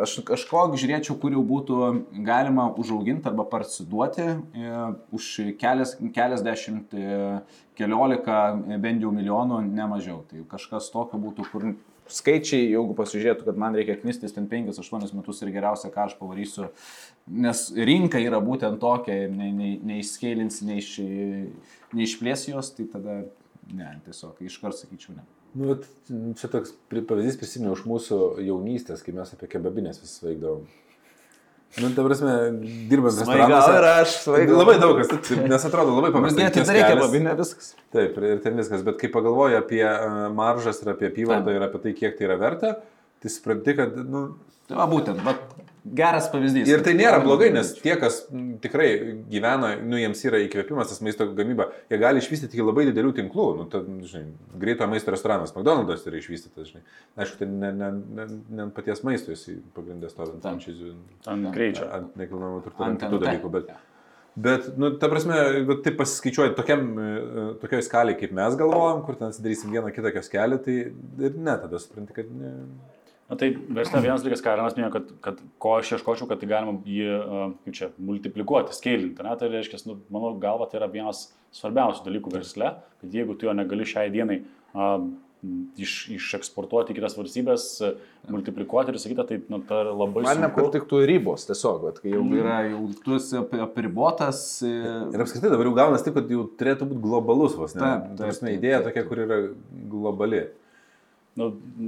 [0.02, 1.90] aš kažkokį žiūrėčiau, kur jau būtų
[2.26, 4.72] galima užauginti arba parsiduoti e,
[5.14, 5.28] už
[5.62, 7.20] kelias, keliasdešimt, e,
[7.78, 10.24] keliolika, e, bent jau milijonų, ne mažiau.
[10.32, 11.68] Tai kažkas tokio būtų, kur
[12.12, 16.70] skaičiai, jeigu pasižiūrėtų, kad man reikia knistis ten 5-8 metus ir geriausia, ką aš pavarysiu,
[17.28, 20.82] nes rinka yra būtent tokia, neišskėlinsi, nei
[21.96, 23.22] neišplės jos, tai tada
[23.72, 25.26] ne, tiesiog iškart sakyčiau ne.
[25.54, 25.86] Nu, bet
[26.40, 30.66] čia toks pavyzdys prisimenu iš mūsų jaunystės, kai mes apie kebabinės vis veikdavom.
[31.82, 32.34] Nu, ta prasme,
[32.90, 33.74] dirbant restoranuose.
[33.74, 34.60] Ir aš svaigiau.
[34.60, 36.46] Labai daug kas, nes atrodo labai paprastai.
[36.46, 37.72] Bet tai reikia kebabinė viskas.
[37.96, 39.82] Taip, ir ten viskas, bet kai pagalvoji apie
[40.38, 42.76] maržas ir apie apyvartą ir apie tai, kiek tai yra verta,
[43.24, 44.26] tai supranti, kad, nu...
[44.70, 45.34] Va būtent, va,
[45.84, 46.70] Geras pavyzdys.
[46.72, 48.22] Ir tai nėra blogai, nes tie, kas
[48.64, 48.88] tikrai
[49.28, 53.48] gyvena, nu, jiems yra įkvėpimas, tas maisto gamyba, jie gali išvystyti iki labai didelių tinklų.
[53.58, 54.32] Nu, ta, žinai,
[54.62, 56.86] greito maisto restoranas, McDonald's yra išvystytas, žinai.
[57.20, 59.44] Aišku, tai ne, ne, ne, ne ant paties maisto jis
[59.76, 60.94] pagrindė stovint franšizų.
[61.36, 61.90] Ant greičio.
[62.00, 63.54] Ant nekilnojamo turto, ant kitų dalykų.
[63.58, 63.76] Bet,
[64.48, 65.44] bet, nu, ta prasme,
[65.84, 70.64] tai pasiskaičiuoji tokiam, e, tokioj skaliai, kaip mes galvojam, kur ten darysim vieną kitą kelią,
[70.64, 70.82] tai
[71.28, 72.56] ir ne, tada supranti, kad ne.
[73.34, 76.50] Na tai versle vienas dalykas, ką Aranas minėjo, kad, kad ko aš ieškočiau, kad tai
[76.52, 77.08] galima jį,
[77.66, 79.26] kaip čia, multiplikuoti, scalinti.
[79.26, 79.34] Ne?
[79.40, 83.56] Tai reiškia, nu, mano galva, tai yra vienas svarbiausių dalykų versle, kad jeigu tu jo
[83.58, 85.08] negali šiai dienai uh,
[85.82, 87.66] iš, išeksportuoti į kitas valstybės,
[88.32, 92.36] multiplikuoti ir sakyti, tai nu, tai labai Man nepatiktų ribos tiesiog, bet kai jau mm.
[92.40, 94.44] yra, jau tu esi apribotas.
[94.64, 97.84] Ir apskritai dabar jau gaunas taip, kad jau turėtų būti globalus vos, ne?
[97.84, 99.40] Taip, taip, taip, idėja tokia, kur yra
[99.92, 100.46] globali.
[101.40, 101.48] Nu,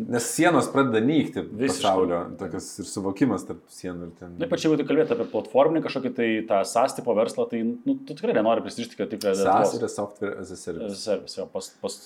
[0.09, 1.67] Nes sienos pradeda nykti visiškai.
[1.69, 4.31] pasaulio, tokias ir suvokimas tarp sienų ir ten.
[4.39, 7.93] Taip, pačiai, jeigu tu kalbėtum apie platforminį kažkokį tai tą SaaS tipo verslą, tai nu,
[8.07, 10.89] tu tikrai nenori prisirišti, kad tik SaaS yra software as a service.
[10.89, 11.99] As a service, jo, pas, pas,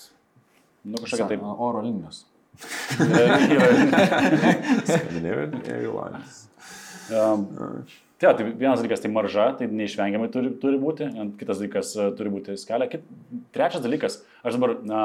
[0.84, 1.48] nu kažkokia taip.
[1.56, 2.26] Oro linijos.
[4.90, 6.46] Scandinavian Airlines.
[7.08, 7.48] Um,
[8.20, 11.06] Tai, tai vienas dalykas tai marža, tai neišvengiamai turi, turi būti,
[11.40, 12.84] kitas dalykas turi būti skalė.
[12.92, 13.06] Kit,
[13.56, 15.04] trečias dalykas, aš dabar na,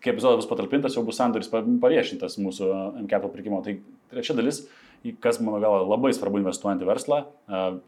[0.00, 2.70] kai epizodas bus patalpintas, jau bus sandoris paviešintas mūsų
[3.04, 3.60] MCAP pirkimo.
[3.64, 3.76] Tai
[4.12, 4.62] trečia dalis,
[5.24, 7.20] kas mano galva labai svarbu investuojant į verslą,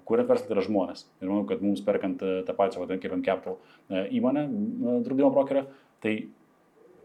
[0.09, 1.07] kuriant verslą, tai yra žmonės.
[1.21, 3.51] Ir manau, kad mums perkant tą pačią, vadinamą kaip MCAP
[4.21, 4.47] įmonę,
[5.07, 5.67] draudimo brokerio,
[6.05, 6.15] tai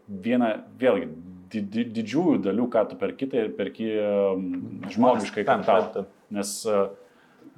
[0.08, 1.10] viena, vėlgi,
[1.48, 3.90] didžiųjų dalių, ką tu perki, tai perki
[4.92, 6.04] žmogiškai kapitalą.
[6.36, 6.90] Nes uh,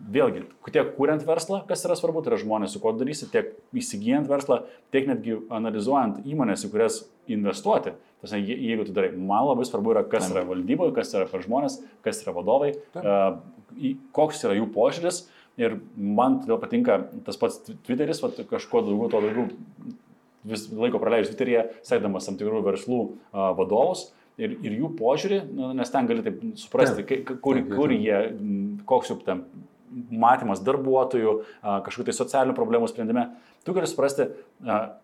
[0.09, 4.29] vėlgi, tiek kuriant verslą, kas yra svarbu, tai yra žmonės, su kuo darysi, tiek įsigijant
[4.31, 4.63] verslą,
[4.95, 7.95] tiek netgi analizuojant įmonės, į kurias investuoti.
[8.21, 11.79] Tas, jeigu tu darai, man labai svarbu yra, kas yra valdyboje, kas yra per žmonės,
[12.05, 12.75] kas yra vadovai,
[14.17, 15.25] koks yra jų požiūris.
[15.61, 19.49] Ir man todėl patinka tas pats Twitteris, va, kažko daugiau, to daugiau
[20.49, 23.01] vis laiko praleidžiu Twitteryje, sekdamas tam tikrų verslų
[23.59, 24.09] vadovus.
[24.41, 25.41] Ir, ir jų požiūrį,
[25.77, 27.05] nes ten gali taip suprasti,
[27.45, 28.21] kur, kur jie,
[28.89, 29.43] koks jų tam
[29.91, 31.35] matymas darbuotojų,
[31.87, 33.27] kažkokių tai socialinių problemų sprendime,
[33.67, 34.29] tu gali suprasti,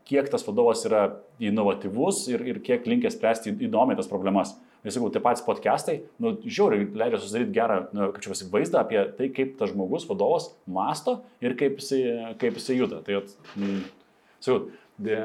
[0.09, 1.09] kiek tas vadovas yra
[1.43, 4.55] inovatyvus ir, ir kiek linkęs spręsti įdomiai tas problemas.
[4.87, 8.85] Nes sakau, tie patys podcastai, nu, žiūri, leidžia susidaryti gerą, nu, kaip čia pasi, vaizdą
[8.85, 13.01] apie tai, kaip tas žmogus, vadovas, masto ir kaip jisai, kaip jisai juda.
[13.03, 13.25] Tai,
[13.59, 13.81] mm,
[14.47, 14.69] sakau,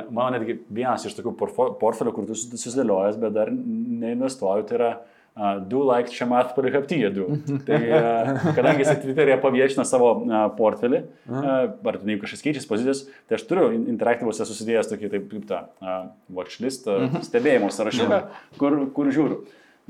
[0.10, 1.36] mano netgi vienas iš tokių
[1.78, 5.21] portfelių, kur tu susidėliojęs, bet dar neinvestuoju, tai yra Uh,
[5.70, 7.28] do like čia mat parihaptyje du.
[7.68, 12.70] tai uh, kadangi jis Twitter'e paviešina savo uh, portfelį, uh, ar ten jeigu kažkas keičiasi
[12.70, 16.04] pozicijas, tai aš turiu interaktyvuose susidėjęs tokį taip kaip tą uh,
[16.36, 17.24] watchlist, uh, mhm.
[17.30, 18.22] stebėjimo sąrašiuką,
[18.60, 19.42] kur, kur žiūriu.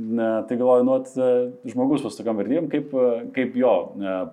[0.01, 1.09] Na, tai galvoju, nu, at,
[1.67, 2.93] žmogus pas tokiam vertybėm, kaip,
[3.35, 3.73] kaip jo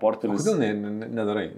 [0.01, 0.47] portfelis.
[0.47, 1.49] Kodėl ne, ne, nedarai?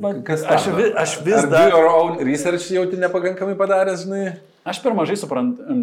[0.00, 1.68] Man, Kas aš, vis, aš vis Ar dar...
[1.68, 4.38] Your own research jauti nepakankamai padaręs, žinai?
[4.64, 5.64] Aš per mažai suprantu.
[5.68, 5.82] Um,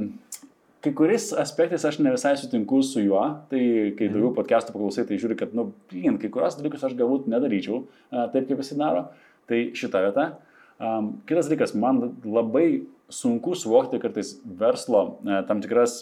[0.86, 3.62] kai kuriais aspektais aš ne visai sutinku su juo, tai
[3.98, 4.38] kai daugiau mhm.
[4.38, 8.60] podcastų paklausai, tai žiūri, kad, nu, blin, kai kurios dalykus aš galbūt nedaryčiau taip, kaip
[8.62, 9.08] jis daro.
[9.46, 10.26] Tai šita vieta.
[10.82, 12.84] Um, kitas dalykas, man labai
[13.14, 16.02] sunku suvokti kartais verslo a, tam tikras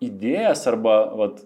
[0.00, 1.42] idėjas arba vat,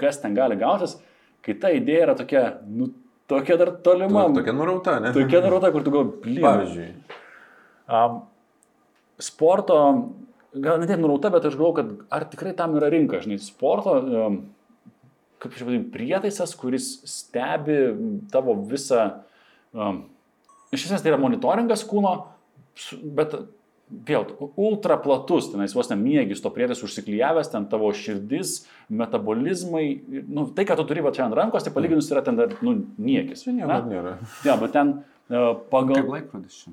[0.00, 0.96] kas ten gali gautis,
[1.44, 2.88] kai ta idėja yra tokia, nu,
[3.28, 4.28] tokia dar tolima.
[4.38, 5.12] Tokia nurauta, ne?
[5.16, 6.46] Tokia nuroda, kur tu galvoji, blyn.
[6.46, 6.88] Pavyzdžiui.
[7.90, 8.22] Um,
[9.20, 9.76] sporto,
[10.54, 13.94] gal ne tiek nurauta, bet aš galvoju, kad ar tikrai tam yra rinka, žinai, sporto,
[15.40, 17.78] kaip aš vadinu, prietaisas, kuris stebi
[18.32, 19.06] tavo visą,
[19.72, 20.04] um,
[20.74, 22.14] iš esmės tai yra monitoringas kūno,
[23.16, 23.38] bet
[24.06, 24.26] vėl,
[24.60, 28.60] ultra platus, tenais vos nemiegis to prietaiso užsiklyjavęs, ten tavo širdis,
[28.90, 29.84] metabolizmai,
[30.28, 32.76] nu, tai, ką tu turi va čia ant rankos, tai palyginus yra ten dar, nu,
[33.02, 33.42] niekis.
[33.46, 34.18] Čia nieko nėra.
[34.46, 34.94] Jo, bet ten
[35.70, 35.94] pagal...
[35.94, 36.72] Kaip laikrodis čia.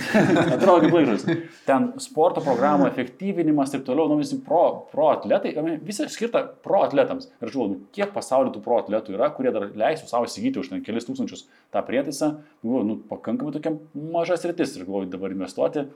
[0.54, 1.24] Atrodo kaip laikrodis.
[1.66, 4.62] Ten sporto programų efektyvinimas ir toliau, nu visi pro,
[4.92, 7.26] pro atletai, visi skirta pro atletams.
[7.40, 10.70] Ir galvoju, nu, kiek pasaulyje tų pro atletų yra, kurie dar leisų savo įsigyti už
[10.70, 12.36] ten kelis tūkstančius tą prietaisą.
[12.62, 13.74] Galvoju, nu, pakankamai tokia
[14.14, 15.88] mažas rytis ir galvoju dabar investuoti.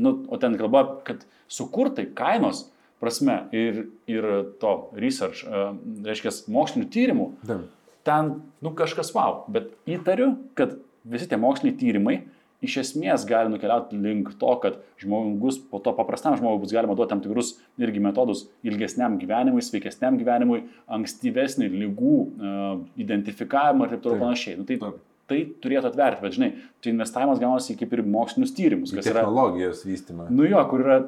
[0.00, 2.68] Nu, o ten kalba, kad sukurtai kainos
[3.02, 4.28] prasme ir, ir
[4.62, 5.72] to research, uh,
[6.04, 7.66] reiškia, mokslinių tyrimų, Taip.
[8.06, 8.30] ten,
[8.62, 9.42] nu, kažkas wow.
[9.50, 12.20] Bet įtariu, kad visi tie moksliniai tyrimai
[12.64, 17.14] iš esmės gali nukeliauti link to, kad žmogus, po to paprastam žmogui bus galima duoti
[17.14, 20.64] tam tikrus irgi metodus ilgesniam gyvenimui, sveikesniam gyvenimui,
[20.98, 24.58] ankstyvesnį lygų uh, identifikavimą ir taip toliau panašiai.
[24.60, 25.00] Nu, tai, Taip.
[25.30, 26.50] tai turėtų atverti, bet žinai,
[26.84, 30.28] tai investavimas gaunasi kaip ir mokslinius tyrimus, kas yra Technologijos vystymą.
[30.28, 31.00] Nu jo, kur yra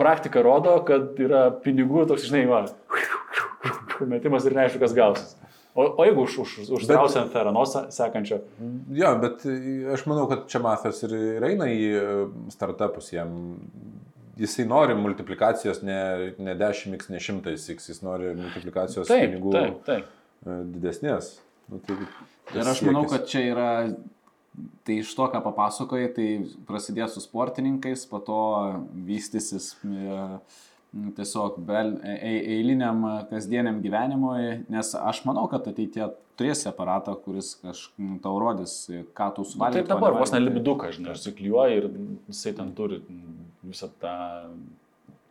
[0.00, 2.64] praktika rodo, kad yra pinigų toks, žinai, va,
[4.14, 5.36] metimas ir neaišku, kas gausis.
[5.74, 8.44] O, o jeigu už, už, uždrausi ant Theranos sekančio,
[8.94, 9.42] Jo, bet
[9.94, 12.04] aš manau, kad čia Matas ir, ir eina į e,
[12.54, 13.32] startupus, jam
[14.38, 15.98] jisai nori multiplikacijos ne,
[16.38, 20.14] ne 10x, ne 100x, jis nori multiplikacijos taip, pinigų taip, taip.
[20.46, 21.34] e, didesnės.
[21.70, 21.98] Nu, tai
[22.52, 23.70] Ir aš manau, kad čia yra,
[24.84, 26.28] tai iš to, ką papasakojai, tai
[26.68, 28.40] prasidės su sportininkais, po to
[29.08, 30.18] vystysis e,
[31.16, 36.06] tiesiog bel, e, e- eiliniam e, kasdieniam gyvenimui, nes aš manau, kad ateitie
[36.38, 38.76] turėsi aparatą, kuris kažkaip tau rodys,
[39.16, 39.82] ką tu Nu, suvalgai.
[39.82, 41.90] taip dabar vos nelibiduką, žinai, užsiklijuoja ir
[42.30, 43.00] jisai ten turi
[43.64, 44.14] visą tą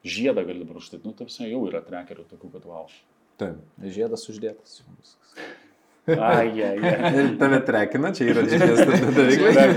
[0.04, 2.88] žiedą gali dabar užtai, nu, tai visai jau yra trekerių tokių, kad wow.
[3.40, 3.60] Taip.
[3.82, 4.82] Žiedas uždėtas.
[6.08, 7.12] Ai, ai, ai.
[7.22, 8.82] Ir tave trekina, čia yra GPS
[9.18, 9.68] dalykai.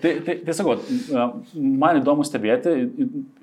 [0.00, 0.78] Tai, tai, sakau,
[1.52, 2.72] man įdomu stebėti,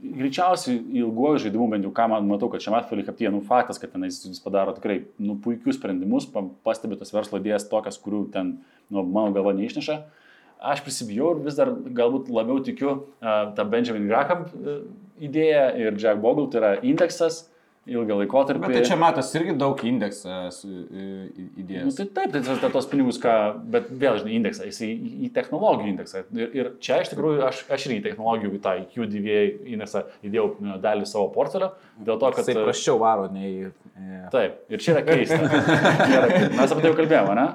[0.02, 3.94] greičiausiai ilguoju žaidimu, bent jau ką man matau, kad čia matau Felikaptyje, nu faktas, kad
[3.94, 8.56] tenais jis padaro tikrai nu, puikius sprendimus, pa- pastebi tas verslo idėjas tokias, kurių ten,
[8.90, 9.99] nu, mano galva neišneša.
[10.73, 14.81] Aš prisibijau ir vis dar galbūt labiau tikiu uh, tą Benjamin Graham uh,
[15.23, 17.45] idėją ir Jack Bogle, tai yra indeksas
[17.95, 18.61] ilgą laikotarpį.
[18.66, 21.98] Bet tai čia matas irgi daug indeksą į- į- Nu, įdėjęs.
[21.99, 23.34] tai taip, tai tas- tos pinigus, ką,
[23.74, 24.90] bet vėl, žinai, indeksą, jis į,
[25.28, 26.24] į technologijų indeksą.
[26.38, 29.40] Ir, ir čia iš tikrųjų aš, aš irgi į technologijų, į tą QDVA
[29.76, 32.45] indeksą įdėjau e, dalį savo portfelio, dėl to, kad...
[32.45, 33.68] Tai prasčiau varo nei...
[33.98, 35.40] e, Taip, ir čia yra keista.
[36.56, 37.48] Mes apie tai jau kalbėjome, ne?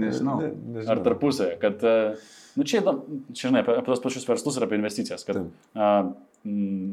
[0.00, 0.36] Nežinau.
[0.90, 2.16] Ar tarpusavėje, kad, e,
[2.58, 2.82] nu čia,
[3.32, 5.52] čia žinai, apie, apie tos pačius verslus ir apie investicijas, kad Taip.
[5.78, 5.90] a,
[6.44, 6.92] mm,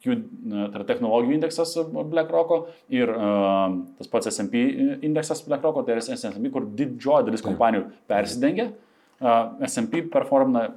[0.00, 0.16] Q,
[0.48, 2.62] tai yra technologijų indeksas BlackRock'o
[2.96, 4.62] ir uh, tas pats S&P
[5.04, 8.70] indeksas BlackRock'o, tai yra S&P, kur didžioji dalis kompanijų persidengia.
[9.20, 10.70] Uh, S&P performina,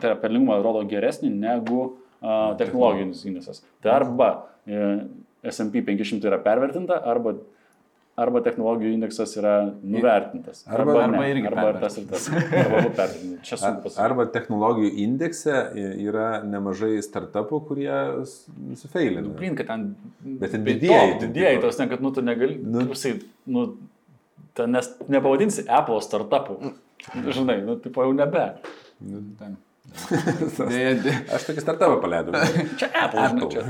[0.00, 3.62] tai yra pelningumą rodo geresnį negu uh, technologijinis indeksas.
[3.84, 5.04] Tai arba uh,
[5.54, 7.36] S&P 500 yra pervertinta, arba
[8.20, 10.60] arba technologijų indeksas yra nuvertintas.
[10.70, 12.28] Arba- ne, arba irgi arba ir tas ir tas.
[12.30, 13.06] Arba.
[13.42, 14.02] Čia sunku pasakyti.
[14.04, 15.56] Arba technologijų indekse
[16.04, 17.96] yra nemažai startupų, kurie
[18.78, 19.26] sufeilina.
[19.34, 19.88] Blin, kad ten...
[20.22, 21.66] Bet ten Didieji, tipo.
[21.66, 22.84] tos, ne, kad, nu, tu negali, Nu.
[22.86, 23.16] nu, jisai,
[23.50, 23.66] nu,
[24.54, 26.60] ten, nes nepavadinsi Apple startupu.
[27.34, 28.46] Žinai, nu, tipo jau nebe.
[29.42, 29.58] Ten.
[30.70, 31.18] Dėja, dėja.
[31.36, 32.38] Aš tokį startupą paleidau.
[32.80, 33.50] Čia Apple, žinai, Apple.
[33.52, 33.64] čia.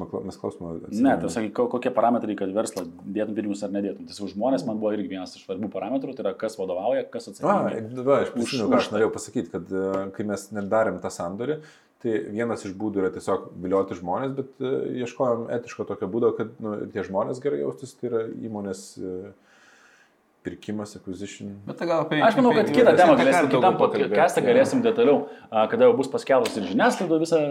[0.00, 2.84] makla- mes klausimą Ne, tai sakai, ko- kokie parametrai, kad verslą
[3.16, 4.06] dėtum pinigus ar nedėtum.
[4.14, 7.32] Su žmonės man buvo irgi vienas iš svarbių parametrų, tai yra kas vadovauja, kas A,
[7.34, 8.04] atsakingas.
[8.06, 11.58] va, aš prisimenu, ką aš norėjau pasakyti, kad e, kai mes nedarėm tą sandorį,
[12.02, 16.48] tai vienas iš būdų yra tiesiog vilioti žmonės, bet e, ieškojom etiško tokio būdo, kad
[16.60, 19.32] nu, tie žmonės gerai jaustus, tai yra įmonės e,
[20.46, 21.50] pirkimas, acquisition.
[21.66, 22.20] Bet tai gal apie...
[22.22, 26.54] Aš manau, kad kitą temą galėsim, kitam podcast'e galėsim detaliau, a, kada jau bus paskelbus
[26.60, 27.42] ir žiniasklaida visą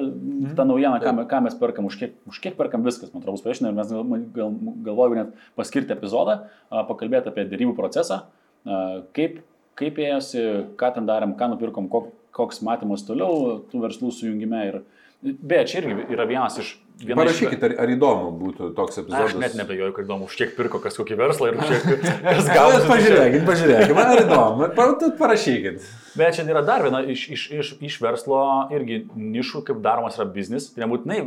[0.58, 3.46] tą naujieną, ką, ką mes perkam, už kiek, už kiek perkam viskas, man atrodo, bus
[3.46, 4.58] paaiškinę ir mes gal, gal,
[4.88, 6.40] galvojame net paskirti epizodą,
[6.72, 8.24] a, pakalbėti apie dėrybų procesą,
[8.64, 8.82] a,
[9.18, 9.42] kaip,
[9.80, 10.46] kaip ėjosi,
[10.80, 14.64] ką ten darėm, ką nupirkom, kok, koks matymas toliau tų verslų sujungime.
[14.72, 14.82] Ir,
[15.22, 16.72] beje, čia irgi yra vienas iš...
[17.02, 19.34] viena iš- Parašykit, ar, ar įdomu būtų toks epizodas.
[19.34, 22.50] Aš net nebejoju, kad įdomu, už kiek pirko kas kokį verslą ir už kiek kas
[22.52, 22.78] gavo.
[22.78, 24.72] jūs pažiūrėkit, pažiūrėkit, man įdomu,
[25.20, 25.86] parašykit.
[26.16, 28.42] Bet čia yra dar viena iš, iš, iš, iš verslo
[28.76, 30.72] irgi nišų, kaip daromas yra biznis.
[30.72, 31.24] Tai nebūtinai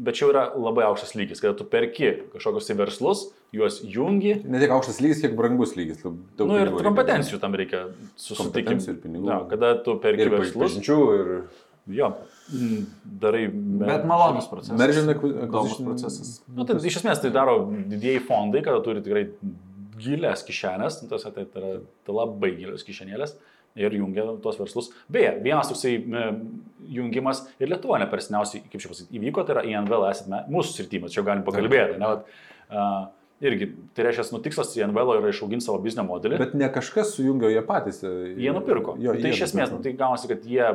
[0.00, 3.24] bet čia yra labai aukštas lygis, kada tu perki kažkokius tai verslus,
[3.54, 4.38] juos jungi.
[4.48, 6.00] Ne tiek aukštas lygis, kiek brangus lygis.
[6.04, 7.82] Na nu, ir kompetencijų tam reikia
[8.14, 8.46] susitikti.
[8.46, 9.28] Kompetencijų ir pinigų.
[9.28, 11.34] Ja, kada tu perki verslus, ir...
[11.96, 12.10] jo,
[12.54, 12.82] mm,
[13.22, 13.44] darai.
[13.84, 14.78] Bet malonus procesas.
[14.80, 16.32] Mergina Įdomus procesas.
[16.50, 19.26] Nu, tai iš esmės tai daro didieji fondai, kada turi tikrai
[20.00, 21.72] gilias kišenės, nu, tas, tai, tai yra
[22.06, 23.36] tai labai gilios kišenėlės
[23.78, 24.90] ir jungia tuos verslus.
[25.12, 26.24] Beje, vienas toksai e,
[26.96, 31.20] jungimas ir Lietuva nepersiniausiai, kaip čia pasakyti, įvyko, tai yra INVL esame mūsų sritymas, čia
[31.20, 32.00] jau galim pakalbėti.
[32.00, 32.32] Ne, vat,
[32.72, 33.04] uh,
[33.40, 36.40] irgi, tai reiškia, nu tikslas INVL yra išauginti savo biznio modelį.
[36.42, 38.02] Bet ne kažkas sujungė, jie patys.
[38.04, 38.96] e, Jie nupirko.
[39.00, 39.86] Jo, tai jie iš esmės, nu, nupirko.
[39.86, 40.66] tai gaunasi, kad jie,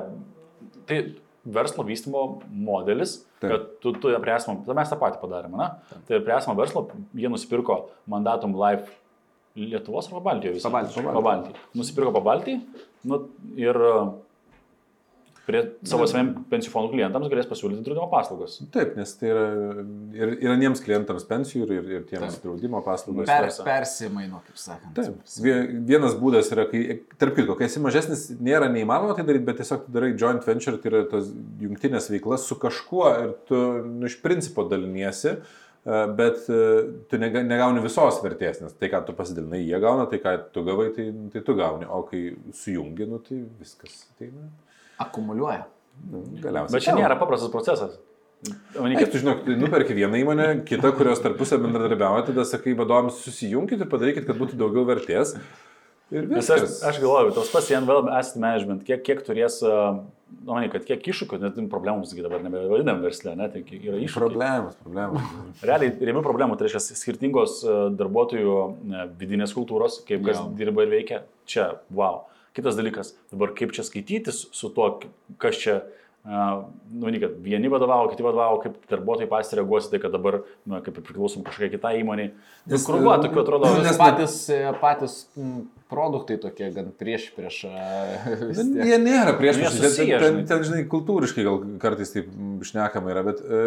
[0.89, 0.99] tai
[1.45, 3.51] verslo vystimo modelis, Taip.
[3.51, 5.99] kad tu, tu prie esamo, tai mes tą patį padarėme, na?
[6.07, 8.89] Tai prie esamo verslo jie nusipirko Mandatum Life
[9.55, 10.71] Lietuvos ar Pabaltijoje visą?
[10.71, 11.03] Pabaltijo.
[11.15, 11.59] Pabaltijo.
[11.77, 12.57] Nusipirko Pabaltijį
[13.07, 13.21] nu,
[13.61, 14.09] ir uh,
[15.45, 18.55] prie savo saviem pensijų fondų klientams galės pasiūlyti draudimo paslaugas.
[18.73, 19.43] Taip, nes tai yra
[20.17, 22.45] ir, ir aniems klientams pensijų, ir, ir, tiems Taip.
[22.47, 23.29] draudimo paslaugos.
[23.29, 24.95] Per, persimaino, kaip sakant.
[24.97, 25.19] Taip.
[25.45, 26.81] Vie- Vienas būdas yra, kai,
[27.21, 30.91] tarp kitko, kai esi mažesnis, nėra neįmanoma tai daryti, bet tiesiog darai joint venture, tai
[30.93, 31.29] yra tos
[31.61, 35.35] jungtinės veiklas su kažkuo ir tu nu, iš principo daliniesi,
[35.85, 36.59] e, bet e,
[37.11, 40.63] tu nega- negauni visos vertės, nes tai, ką tu pasidalinai, jie gauna, tai, ką tu
[40.65, 44.07] gavai, tai, tai tu gauni, o kai sujungi, nu, tai viskas.
[44.17, 44.49] Tai, na,
[45.01, 45.65] Akumuliuoja.
[46.11, 46.75] nu, galiausiai.
[46.75, 47.95] Bet čia nėra paprastas procesas.
[48.45, 53.87] Eik, Manykit, tu žinok, nuperki vieną įmonę, kitą, kurios tarpusą bendradarbiauja, tada sakai vadovams susijungkite
[53.87, 55.31] ir padarykit, kad būtų daugiau vertės.
[56.13, 56.83] Ir Nes aš, viskas.
[56.85, 60.03] aš galvoju, tos pats NVL Asset Management, kiek, kiek turės, nu,
[60.51, 64.19] manai, kad kiek iššūkių, net problemų, sakyt, dabar nebevadinam verslę, ne, tai yra iššūkių.
[64.19, 65.25] Problemas, problemas.
[65.65, 67.57] Realiai rėmių problemų, tai reiškia skirtingos
[67.97, 68.59] darbuotojų
[69.17, 70.45] vidinės kultūros, kaip kas Jo.
[70.59, 71.23] dirba ir veikia.
[71.49, 72.27] Čia, wow.
[72.55, 74.85] Kitas dalykas, dabar kaip čia skaitytis su tuo,
[75.43, 75.73] kas čia,
[76.25, 80.79] nu, ne, kad vieni vadovavo, kiti vadovavo, kaip darbuotojai patys reaguosi, tai kad dabar, nu,
[80.85, 82.31] kaip ir priklausom kažkokiai kitai įmoniai.
[82.65, 83.73] Nes Nes, krūva, e, tokių atrodo.
[83.75, 84.37] nes- Nes patys,
[84.81, 87.59] patys m, produktai tokie gan prieš prieš.
[88.41, 89.97] Bet Jie nėra prieš Nu, prieš.
[89.99, 92.31] Ten, ten, ten, žinai, kultūriškai gal kartais taip
[92.65, 93.61] šnekama yra, bet e,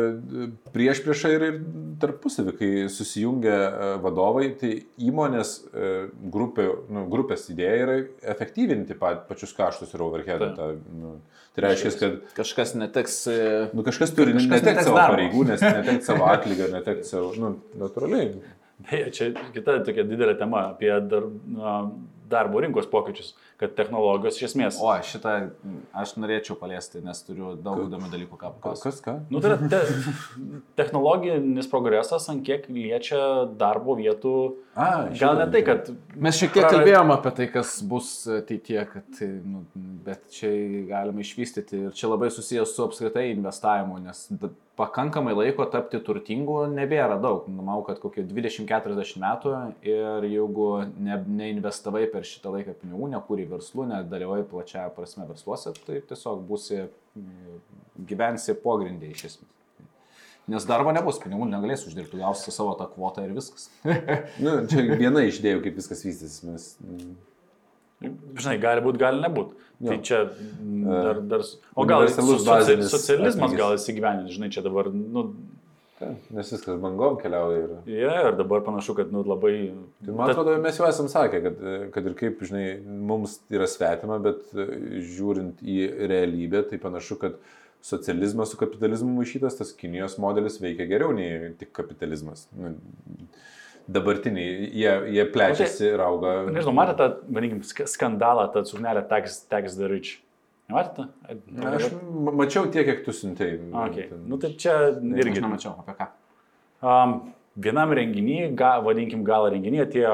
[0.75, 1.59] prieš priešą ir, ir
[2.03, 4.73] tarpusavį, kai susijungia e, vadovai, tai
[5.09, 5.93] įmonės e,
[6.35, 7.99] grupė, nu, grupės idėja yra
[8.35, 10.53] efektyvinti pa, pačius kaštus ir overheadą.
[10.55, 10.59] Taip.
[10.59, 11.15] tą, Nu,
[11.55, 13.15] tai reiškia, kad Kažkas neteks.
[13.75, 15.15] nu, kažkas turi Kažkas netekti neteks savo darbo.
[15.17, 18.29] pareigų, nes netekti savo atlygio, netekti savo, nu, natūraliai.
[18.79, 21.73] Beje, čia kita tokia didelė tema apie dar, na,
[22.29, 24.79] darbo rinkos pokyčius, kad technologijos iš esmės.
[24.85, 25.35] O, šitą
[25.97, 28.85] aš norėčiau paliesti, nes turiu daug įdomių dalykų, ką papasakoti.
[28.85, 29.15] Kas ką?
[29.33, 29.81] Nu, tai yra te,
[30.79, 33.21] technologinis progresas, ant kiek liečia
[33.59, 34.37] darbo vietų.
[34.77, 35.91] A, Gal ne tai, kad...
[36.15, 39.65] Mes šiek tiek kalbėjome apie tai, kas bus ateityje, kad, nu,
[40.07, 40.53] bet čia
[40.91, 44.27] galima išvystyti ir čia labai susijęs su apskritai investavimu, nes
[44.79, 47.49] pakankamai laiko tapti turtingu nebėra daug.
[47.51, 53.89] Manau, kad kokie 20-40 metų ir jeigu ne, neinvestavai per šitą laiką pinigų, nekūrė verslų,
[53.93, 56.85] nedalyvai plačiaja prasme versluose, tai tiesiog būsi,
[57.19, 57.63] mm,
[58.09, 59.55] gyvensi pogrindį iš esmės.
[60.49, 63.69] Nes darbo nebus, pinigų negalėsi uždirbti, gausi savo tą kvotą ir viskas.
[64.45, 66.41] Nu, čia viena iš idėjų, kaip viskas vystysis.
[66.49, 67.11] Mes, mm,
[68.03, 69.69] Žinai, gali būti, gali nebūti.
[69.79, 71.21] Tai čia dar...
[71.31, 71.45] dar
[71.75, 75.25] o gal soci, socializmas gal įsigyveninti, žinai, čia dabar, nu,
[76.01, 77.61] ta, nes viskas bangom keliauja.
[77.65, 77.75] Ir...
[77.95, 79.53] jie ir dabar panašu, kad, nu, labai...
[80.03, 81.63] Tai man atrodo, mes jau esam sakę, kad,
[81.95, 84.67] kad ir kaip, žinai, mums yra svetima, bet e,
[85.15, 85.79] žiūrint į
[86.11, 87.39] realybę, tai panašu, kad
[87.87, 92.49] socializmas su kapitalizmu maišytas, tas Kinijos modelis veikia geriau nei tik kapitalizmas.
[92.59, 92.75] Nu,
[93.89, 96.33] Dabartiniai, jie, jie plečiasi ir auga.
[96.53, 100.19] Nežinau, matėte tą, vadinkim, sk- skandalą, tą suknelę tax, tax the rich.
[100.69, 101.07] Matėte?
[101.65, 103.57] Aš ma- mačiau tiek, kiek tu siuntėjai.
[103.87, 104.09] Okay.
[104.11, 105.39] Ten- Nu, tai čia irgi.
[105.39, 106.09] Aš nemačiau, apie ką.
[106.85, 107.15] Um,
[107.57, 110.13] vienam renginiui, ga, vadinkim, gal renginiui atėjo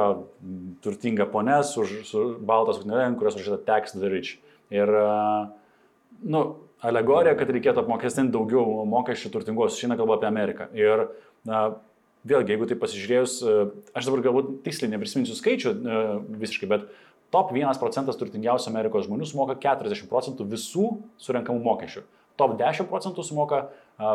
[0.81, 4.37] turtinga ponė su, su baltas suknelė, kurios užrašyta tax the rich.
[4.71, 5.49] Ir, uh,
[6.23, 6.45] nu,
[6.81, 10.71] alegorija, kad reikėtų apmokestinti daugiau mokesčių turtingos, šiandien kalba apie Ameriką.
[10.79, 11.09] Ir
[11.51, 11.75] uh,
[12.29, 16.87] vėlgi, jeigu tai pasižiūrėjus, uh, aš dabar galbūt tiksliai neprisiminsiu skaičių uh, visiškai, bet
[17.35, 20.91] top 1 procentas turtingiausių Amerikos žmonių sumoka 40 procentų visų
[21.23, 22.05] surinkamų mokesčių.
[22.41, 24.15] Top 10 procentų sumoka uh,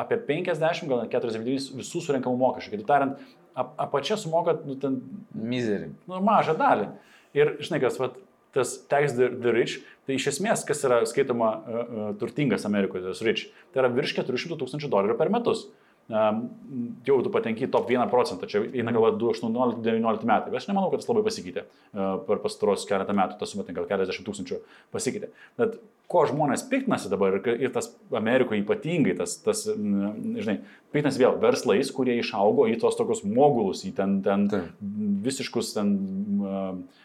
[0.00, 2.74] apie 50, gal net 49 visų surinkamų mokesčių.
[2.74, 3.24] Kitaip tariant,
[3.54, 5.00] ap, apačia sumoka nu, ten,
[5.34, 5.92] Miserį.
[6.10, 6.90] nu, mažą dalį.
[7.34, 8.18] Ir žinai, kas, vat,
[8.54, 13.06] tas tax the, the rich, tai iš esmės, kas yra skaitoma uh, uh, turtingas Amerikoje,
[13.08, 15.66] tas rich, tai yra virš 400 tūkstančių dolerių per metus.
[15.66, 20.68] um, jau tu patenki į top 1 procentą, čia eina kalba 2018-2019 metai, bet aš
[20.68, 24.28] nemanau, kad tas labai pasikeitė uh, per pastaros keletą metų, tas suma ten gal keliasdešimt
[24.28, 24.58] tūkstančių
[24.92, 25.30] pasikeitė.
[25.60, 25.78] Bet
[26.12, 30.58] ko žmonės piktinasi dabar ir, tas Amerikoje ypatingai, tas, tas žinai,
[30.92, 34.84] piktinasi vėl verslais, kurie išaugo į tos tokius mogulus, į ten, ten Taip.
[35.24, 35.96] visiškus ten
[36.44, 37.00] uh,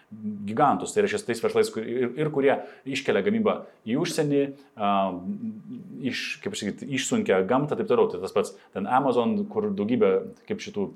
[0.45, 2.56] gigantus, tai reiškia tais verslais kur, ir, ir kurie
[2.90, 3.56] iškelia gamybą
[3.86, 4.41] į užsienį,
[4.80, 5.19] uh,
[6.10, 8.10] iš, kaip sakyti, išsunkia gamtą, taip toliau.
[8.10, 10.11] Tai tas pats ten Amazon, kur daugybė,
[10.49, 10.88] kaip šitų,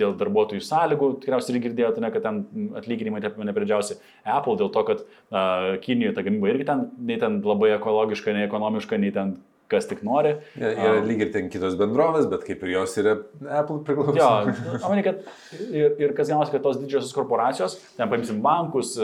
[0.00, 2.42] dėl darbuotojų sąlygų, tikriausiai ir girdėjote, ne, kad ten
[2.80, 4.00] atlyginimai nepridžiausi.
[4.26, 8.48] Apple dėl to, kad uh, Kinijoje ta gamyba irgi ten, nei ten labai ekologiška, nei
[8.48, 10.36] ekonomiška, nei ten kas tik nori.
[10.58, 13.18] Ja, yra lyg ir ten kitos bendrovės, bet kaip ir jos yra
[13.60, 14.16] Apple priklauso.
[14.16, 14.30] Jo,
[14.86, 15.20] manai, kad
[15.68, 18.94] ir, ir kas gaunas, kad tos didžiosios korporacijos, ten paimsim bankus,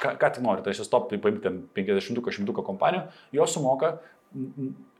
[0.00, 3.06] ką, ką tik nori, tai šis top, tai paimti ten 50-100 kompanijų,
[3.36, 3.96] jos sumoka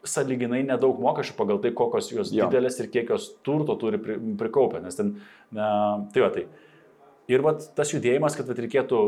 [0.05, 2.47] saliginai nedaug mokesčių pagal tai, kokios jos Jo.
[2.47, 5.17] didelės ir kiek jos turto turi pri, prikaupę, nes ten,
[5.55, 6.45] na, tai va tai.
[7.33, 8.99] Ir vat, tas judėjimas, kad vat, reikėtų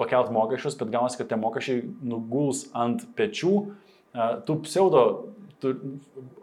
[0.00, 3.54] pakelt mokesčius, bet gaunasi, kad tie mokesčiai nuguls ant pečių
[4.46, 5.02] tų pseudo
[5.60, 5.70] tu,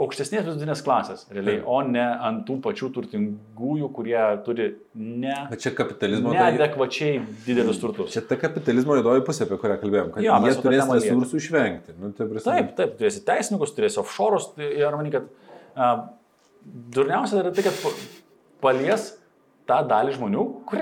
[0.01, 4.65] aukštesnės vidutinės klasės, realiai, o ne ant tų pačių turtingųjų, kurie turi
[4.97, 6.31] ne, Bet čia kapitalizmo.
[6.33, 8.11] tai- neadekvačiai didelius turtus.
[8.15, 11.93] Čia ta kapitalizmo juodoji pusė, apie kurią kalbėjom, kad Jo, jie turės resursų išvengti.
[12.01, 15.29] Nu, tai Taip, taip, turėsi teisininkus, turėsi offshore'us tai ir manai, kad
[15.77, 16.07] uh,
[16.97, 17.97] durniausia yra tai, kad pa-
[18.65, 19.11] palies
[19.69, 20.79] tą dalį žmonių, kur,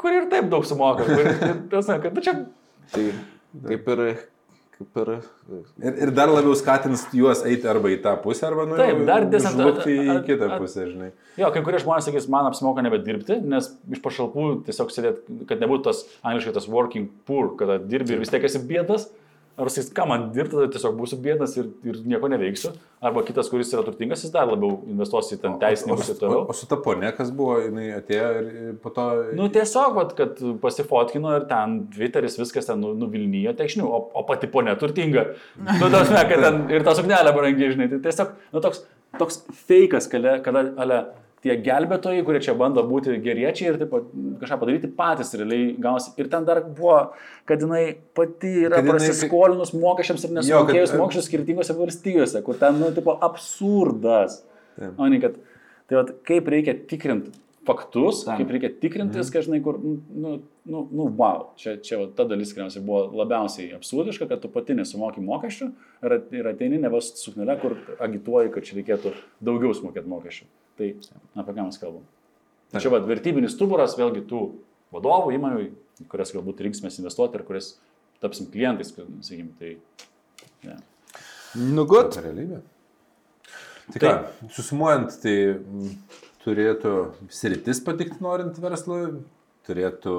[0.00, 1.04] kur ir taip daug sumoka.
[1.04, 2.38] Kur, ir, tas, kad, nu, čia,
[2.92, 3.04] Tai
[3.68, 4.00] kaip ir,
[4.78, 5.10] kaip ir
[5.84, 9.26] Ir, ir dar labiau skatins juos eiti arba į tą pusę, arba nu, Taip, dar
[9.30, 11.10] žlugti į kitą a- pusę, žinai.
[11.38, 15.82] jo, kai kurie žmonės sakys, man apsimoka nebedirbti, nes iš pašalpų tiesiog sėdėti, kad nebūtų
[15.90, 19.08] tas angliškai tas working poor, kada dirbi ir vis tiek esi bėdas.
[19.54, 22.72] Ar sakys, ką man dirbti, tai tiesiog būsiu bėdas ir, ir nieko neveiksiu.
[23.04, 26.40] Arba kitas, kuris yra turtingas, jis dar labiau investuos į ten teisininkus ir o, toliau.
[26.50, 29.04] o su ta ponė, kas buvo, jinai atėjo ir po to...
[29.38, 34.26] Nu tiesiog, vat, kad pasifotkino ir ten Twitteris viskas ten nu- nuvilnijo tekšnių, o, o
[34.26, 35.28] pati ponė turtinga.
[35.62, 38.82] Nu, tas ne, kad ten ir ta suknelė brangiai, žinai, tai tiesiog, nu toks,
[39.22, 41.04] toks fejkas, kada, kada ale,
[41.44, 44.06] tie gelbėtojai, kurie čia bando būti geriečiai ir taip pat
[44.40, 46.14] kažką padaryti patys realiai gausi.
[46.20, 46.96] Ir ten dar buvo,
[47.48, 47.84] kad jinai
[48.16, 52.90] pati yra Kad jinai- prasiskolinus mokesčiams ir nesumokėjus kad- mokesčius skirtingose valstijose, kur ten, nu,
[52.96, 54.40] tipo, absurdas.
[54.78, 54.96] Taip.
[54.98, 55.36] O ne, kad,
[55.86, 57.30] tai vat, kaip reikia tikrinti
[57.64, 58.40] faktus, Taip.
[58.42, 60.34] kaip reikia tikrinti viską, žinai, kur, nu,
[60.68, 64.76] nu, nu wow, čia, čia va, ta dalis, tikriausiai, buvo labiausiai absurdiška, kad tu pati
[64.76, 65.70] nesumoki mokesčių
[66.34, 69.14] ir ateini ne vas suknelė, kur agituoji, kad čia reikėtų
[69.44, 70.44] daugiau sumokėti mokesčių.
[70.78, 70.90] Tai
[71.38, 72.04] apie ką mes kalbam.
[72.72, 74.40] Tai čia va, vertybinis stuburas, vėlgi tų
[74.94, 75.66] vadovų įmonių,
[76.10, 77.74] kurias galbūt rinksimės investuoti ir kurias
[78.22, 79.76] tapsim klientais, kad, sakykim, tai...
[80.64, 80.78] Ja.
[81.54, 82.14] Nu, gut.
[82.16, 82.62] Ta realybė.
[83.92, 84.12] Tai ką,
[84.56, 85.94] susumuojant, tai mm,
[86.44, 86.94] turėtų
[87.32, 89.20] sritis patikti norint verslui,
[89.68, 90.14] turėtų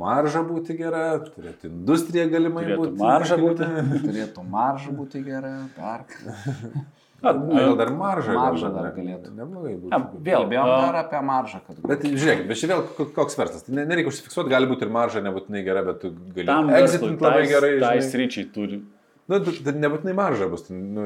[0.00, 3.00] marža būti gera, turėtų industrija galimai Turėtų būti.
[3.00, 3.68] marža būti.
[4.08, 6.06] Turėtų marža būti gera, dar.
[7.22, 8.32] A, gal dar marža.
[8.36, 9.32] Marža gal dar galėtų.
[9.34, 9.90] Neblogai būtų.
[9.90, 13.64] Ja, vėl, a, dar apie maržą, kad Bet žiūrėk, bet čia vėl ko- koks verslas.
[13.66, 17.18] Tai ne- nereikia užsifiksuoti, gali būti ir marža nebūtinai gera, bet tu gali tam exitint
[17.20, 17.72] labai tai- gerai.
[17.82, 18.82] Tai sryčiai turi
[19.28, 21.02] Nu, tu- tai nebūtinai marža bus, ten, nu,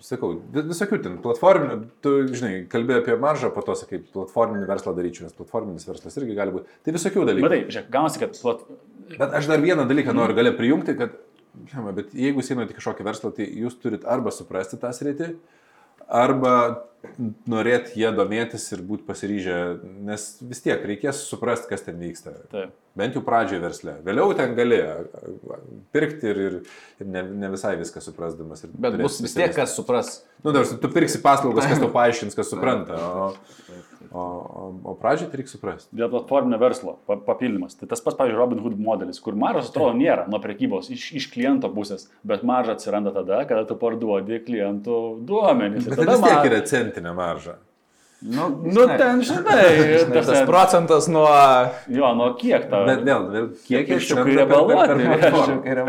[0.00, 4.94] sakau, vi- visokių ten platforminių, tu, žinai, kalbėjai apie maržą, po to sakai, platforminį verslą
[4.96, 6.64] daryčiau, nes platforminis verslas irgi gali būti.
[6.86, 7.42] Tai visokių dalykų.
[7.44, 8.62] Matai, žiūrėk, gaunasi, kad plat...
[9.18, 11.10] Bet aš dar vieną dalyką noriu galę prijungti, kad,
[11.70, 15.32] žinoma, bet jeigu jūs einate į kažkokį verslą, tai jūs turit arba suprasti tą sritį,
[16.06, 16.56] arba
[17.46, 19.56] norėti ją domėtis ir būti pasiryžę,
[20.08, 22.34] nes vis tiek reikės suprasti, kas ten vyksta.
[22.50, 22.74] Taip.
[22.96, 23.94] Bent jau pradžioje versle.
[24.06, 24.78] Vėliau ten gali
[25.94, 26.56] pirkti ir, ir,
[27.02, 28.64] ir ne, ne visai viską suprasdamas.
[28.72, 30.22] Bet bus vis tiek, kas supras.
[30.42, 32.96] Nu, dar, tu pirksi paslaugas, kas tau paaiškins, kas supranta.
[32.96, 33.28] O,
[34.16, 34.24] o,
[34.62, 35.90] o, o pradžioje tai reikia suprasti.
[35.96, 37.76] Dėl platforminio verslo pa- papildymas.
[37.76, 41.28] Tai tas pats, pavyzdžiui, Robin Hood modelis, kur maržas atrodo nėra nuo prekybos iš, iš
[41.34, 44.98] kliento pusės, bet marža atsiranda tada, kada tu parduodi klientų
[45.28, 45.86] duomenys.
[45.90, 47.58] Bet tada vis tiek mar- yra centinė marža.
[48.22, 49.64] Nu, Nu, ten, žinai,
[50.14, 51.28] Tas tas procentas nuo...
[51.92, 52.80] Jo, nuo kiek ta.
[52.88, 53.84] Bet vėl, vėl kiek.
[53.90, 55.08] Pirščiukai riebaluoti.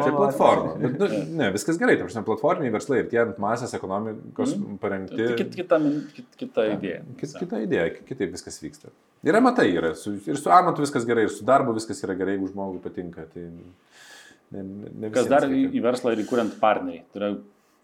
[0.04, 0.74] Čia platforma.
[0.82, 1.08] Bet, nu,
[1.40, 5.16] ne, viskas gerai, tam prasme, platforminiai verslai ir tie ant masės ekonomikos parengti.
[5.22, 5.80] Tai kit, kita,
[6.18, 7.00] kit, kita idėja.
[7.22, 8.92] Kit, kita idėja, ki- kitaip viskas vyksta.
[9.26, 12.36] Ir amatai yra, su, ir su amatu viskas gerai, ir su darbu viskas yra gerai,
[12.36, 13.24] jeigu žmogui patinka.
[13.34, 15.74] Tai ne, ne, Kas dar į, reikia.
[15.80, 17.06] į verslą ir įkuriant partneriai.
[17.14, 17.32] Tai yra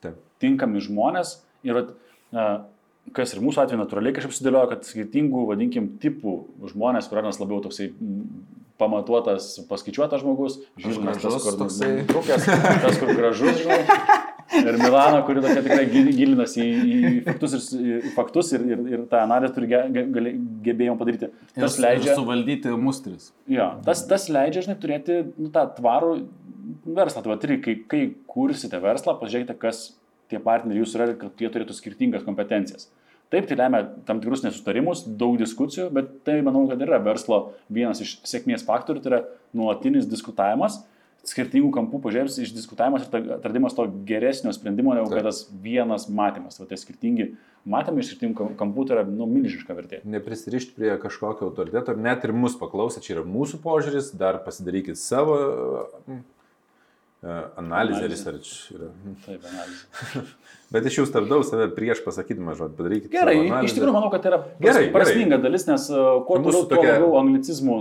[0.04, 0.20] Taip.
[0.44, 2.46] tinkami žmonės ir a,
[3.12, 6.38] kas ir mūsų atveju natūraliai kažkaip sudėliojo, kad skirtingų, vadinkim, tipų
[6.72, 7.92] žmonės, kurias labiau toksai
[8.80, 11.92] pamatuotas, paskaičiuotas žmogus, žinomas tas, kur toksai.
[12.10, 12.48] trukęs,
[12.84, 13.82] tas, kur gražus, žinai.
[14.54, 18.82] Ir Milano, kuri tokia tikrai gil- gilinasi į, į faktus, ir, į faktus ir, ir,
[18.92, 20.34] ir tą analizę turi ge, ge,
[20.68, 21.30] gebėjimą padaryti.
[21.56, 23.32] Ir, Tas leidžia, ir suvaldyti mustris.
[23.50, 26.12] jo, tas, tas leidžia, žinai, turėti nu, tą tvarų
[26.86, 27.24] verslą.
[27.26, 29.82] Tai va, tai, kai, kai kursite verslą, pažiūrėkite, kas
[30.32, 32.90] tie partneriai jūsų yra kad jie turėtų skirtingas kompetencijas.
[33.34, 38.04] Taip, tai lemia tam tikrus nesutarimus, daug diskusijų, bet tai manau, kad yra verslo vienas
[38.04, 39.22] iš sėkmės faktorių, tai yra
[39.58, 40.84] nuolatinis diskutavimas,
[41.26, 46.60] skirtingų kampų pažiūrėjimas, išdiskutavimas ir atradimas to geresnio sprendimo, negu kad tas vienas matymas.
[46.60, 47.32] Tai skirtingi
[47.66, 50.02] matymai iš skirtingų kam- kampų tai yra nu, milžiniška vertė.
[50.04, 55.40] Neprisirišti prie kažkokio autoriteto, net ir mus paklausę, čia yra mūsų požiūris, dar pasidarykit savo
[57.24, 58.08] e, Analizę.
[58.12, 58.50] research.
[58.76, 58.90] Yra.
[59.26, 60.24] Taip, analizė.
[60.74, 63.10] Bet iš jų stabdau save prieš pasakydama žodį, padarykit.
[63.14, 63.36] Gerai,
[63.68, 64.88] iš tikrųjų manau, kad tai yra Gerai, gerai.
[64.96, 67.76] prasminga dalis, nes uh, kuo toliau, tuo labiau anglicizmų.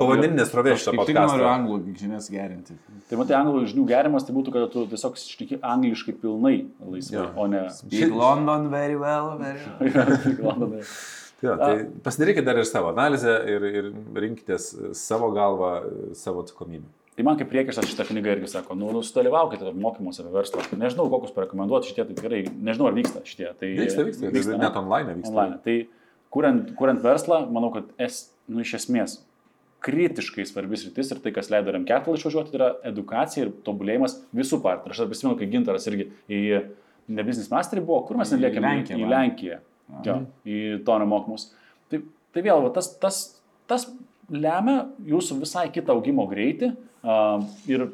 [0.00, 2.78] Povandeninės rovės Aš šitą kaip tik noriu anglų žinias gerinti.
[3.10, 7.26] Tai matai, anglų žinių gerimas tai būtų, kad tu tiesiog šneki angliškai pilnai laisvai, Jo.
[7.36, 7.66] o ne...
[7.76, 10.16] Speak London very well, very well.
[10.48, 10.80] Londone.
[11.40, 13.86] Jo, tai pasidarykit dar ir savo analizę ir, ir
[14.20, 15.70] rinkitės savo galvą,
[16.12, 16.84] savo atsakomybę.
[17.20, 20.62] Tai man kaip priekaištas šitą knygą irgi sako, nu, nu sudalyvaukite mokymuose apie verslą.
[20.80, 23.50] Nežinau, kokius parekomenduoti šitie, tai tikrai, nežinau, ar vyksta šitie.
[23.60, 24.60] Tai, Vyksta, vyksta, vyksta ne?
[24.62, 25.34] net online vyksta.
[25.34, 25.58] online.
[25.66, 25.74] Tai
[26.32, 29.18] kuriant, kuriant verslą, manau, kad es, nu, iš esmės
[29.84, 34.62] kritiškai svarbis rytis ir tai, kas leido Rem Capital išvažiuoti, yra edukacija ir tobulėjimas visų
[34.64, 34.96] partnerių.
[34.96, 36.42] Aš dar prisimenu, kai Gintaras irgi į
[37.12, 39.12] ne Business Masterį buvo, kur mes Į nelėkėme Lenkiją, į.
[39.12, 39.64] Lenkiją,
[40.08, 41.50] jo, į tono mokymus.
[41.92, 42.00] Tai,
[42.32, 43.24] tai vėl, va, tas, tas,
[43.68, 43.90] tas
[44.32, 46.78] lemia jūsų visai kitą augimo greitį
[47.70, 47.86] ir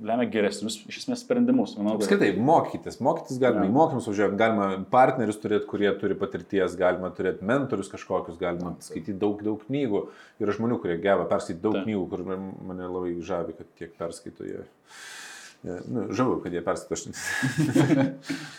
[0.00, 1.74] lemia geresnius iš esmės sprendimus.
[1.76, 2.96] Manau, Apskritai, mokytis.
[3.04, 3.68] Mokytis galima Jo.
[3.68, 9.18] į mokymus važiuoti, galima partnerius turėti, kurie turi patirties, galima turėti mentorius kažkokius, galima skaityti
[9.20, 10.06] daug, daug knygų.
[10.40, 11.88] Yra žmonių, kurie geba perskaityti daug Taip.
[11.88, 12.24] knygų, kur
[12.70, 14.62] mane labai žavi, kad tiek perskaito jie.
[14.64, 15.19] jie
[15.62, 16.62] nu, žavu, kad jie.
[16.64, 16.84] Aš...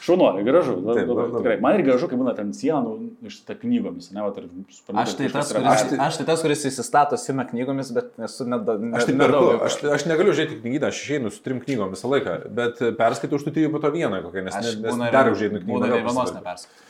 [0.06, 0.76] Šaunuoliai, gražu.
[0.86, 1.26] Taip, Taip, labai.
[1.38, 1.56] tikrai.
[1.64, 4.46] Man ir gražu, kai būna ten siena nu, išta knygomis, ne, va, ir
[4.76, 5.96] suprantu, Aš tai, tas, kuris, daręs.
[6.06, 8.70] aš tai tas, kuris įsistato sina knygomis, bet esu net...
[9.00, 12.38] Aš tai perku, aš, aš negaliu žiūrėti knygyną, aš išeinu su trim knygom visą laiką,
[12.62, 15.32] bet perskaitau už tų trijų po to vieną kokią, nes, Aš ne- nes būna, dar
[15.34, 15.74] užeinu knygą.
[15.74, 16.88] Būna ne vienos neperskaitau.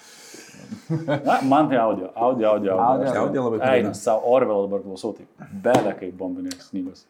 [1.26, 2.76] Na, man tai audio, audio, audio.
[2.80, 3.96] Audio, Aš- audio labai Eina, padeda.
[3.98, 5.26] savo Orvelo dabar klausau, tai
[5.66, 7.04] belė kaip bombinės knygos.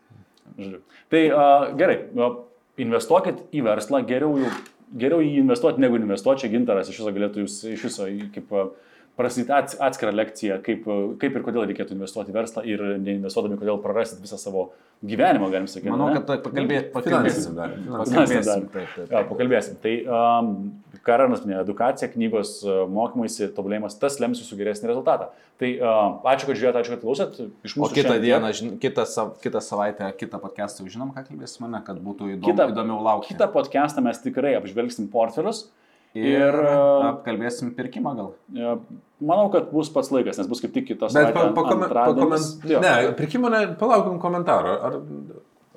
[0.57, 0.79] Žodžiu.
[1.13, 2.39] Tai uh, gerai, uh,
[2.79, 4.53] investuokit į verslą, geriau, jau,
[5.01, 8.55] geriau į jį investuoti negu investuoti, čia gintaras iš viso galėtų jūs iš viso kaip
[9.19, 10.85] prasidėti ats, atskirą lekciją, kaip,
[11.21, 14.69] kaip ir kodėl reikėtų investuoti į verslą ir neinvestuodami, kodėl prarasit visą savo
[15.03, 15.91] gyvenimą, galim sakyti.
[15.91, 16.21] Manau, ne?
[16.21, 17.57] kad pakalbėt, Finansinį pakalbėsim.
[17.59, 17.75] dar.
[17.91, 18.47] Pakalbėsim.
[18.47, 18.63] dar.
[18.75, 19.11] Taip, taip.
[19.11, 19.77] Jo, pakalbėsim.
[19.83, 20.55] Tai um,
[21.07, 25.31] Karanas minėjo, edukacija, knygos, uh, mokymaisi, tobulėjimas, tas lems jūsų geresnį rezultatą.
[25.61, 27.39] Tai uh, ačiū, kad žiūrėjote, ačiū, kad klausėt.
[27.65, 31.25] Iš O mūsų kitą šiandien dieną, žin- kitą, sav- kitą savaitę, kitą podcastą žinom, ką
[31.31, 33.33] kalbėsim, mane, kad būtų įdomu, Kitą- įdomiau laukti.
[33.33, 35.69] Kitą podcastą mes tikrai apžvelgsim portfelius.
[36.11, 36.55] Ir, ir,
[37.07, 38.33] apkalbėsim pirkimą gal.
[38.51, 38.73] Uh,
[39.23, 42.65] manau, kad bus pats laikas, nes bus kaip tik kitos Bet pa, pakome, pakoment...
[42.67, 44.73] Ne, prikimo ne, palaukim komentaro.
[44.89, 44.97] Ar,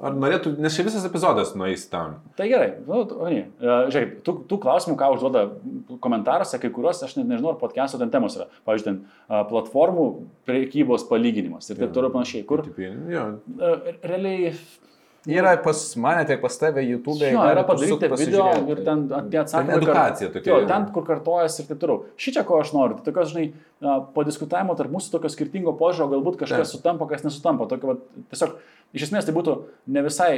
[0.05, 2.19] ar norėtų, nes čia visas epizodas nueis tam.
[2.39, 3.47] Tai gerai, nu, o ne.
[3.59, 5.45] E, Žiūrėk, tų, tų klausimų, ką užduoda
[6.05, 8.49] komentaruose, kai kuriuos, aš net nežinau, ar podcast'o ten temos yra.
[8.69, 10.07] Pavyzdžiui, ten a, platformų
[10.49, 12.45] priekybos palyginimas ir taip toliau panašiai.
[12.49, 13.27] Kur Taip, jo,
[13.59, 14.55] e, realiai
[15.25, 17.17] Yra pas mane, tiek pas tave YouTube.
[17.25, 19.79] Jo, yra padaryti video ir ten tie atsakymai.
[19.79, 22.03] Edukacija tokia, Jo, ten, kur kartojas ir taip toliau.
[22.21, 23.47] Šičia, ko aš noriu, tai tokios, žinai,
[24.17, 26.77] padiskutavimo tarp mūsų tokio skirtingo požiūrio, galbūt kažkas Taip.
[26.77, 27.69] sutampa, kas nesutampa.
[27.71, 28.59] Tokio, va, tiesiog,
[28.97, 29.57] iš esmės tai būtų
[29.97, 30.31] ne visai,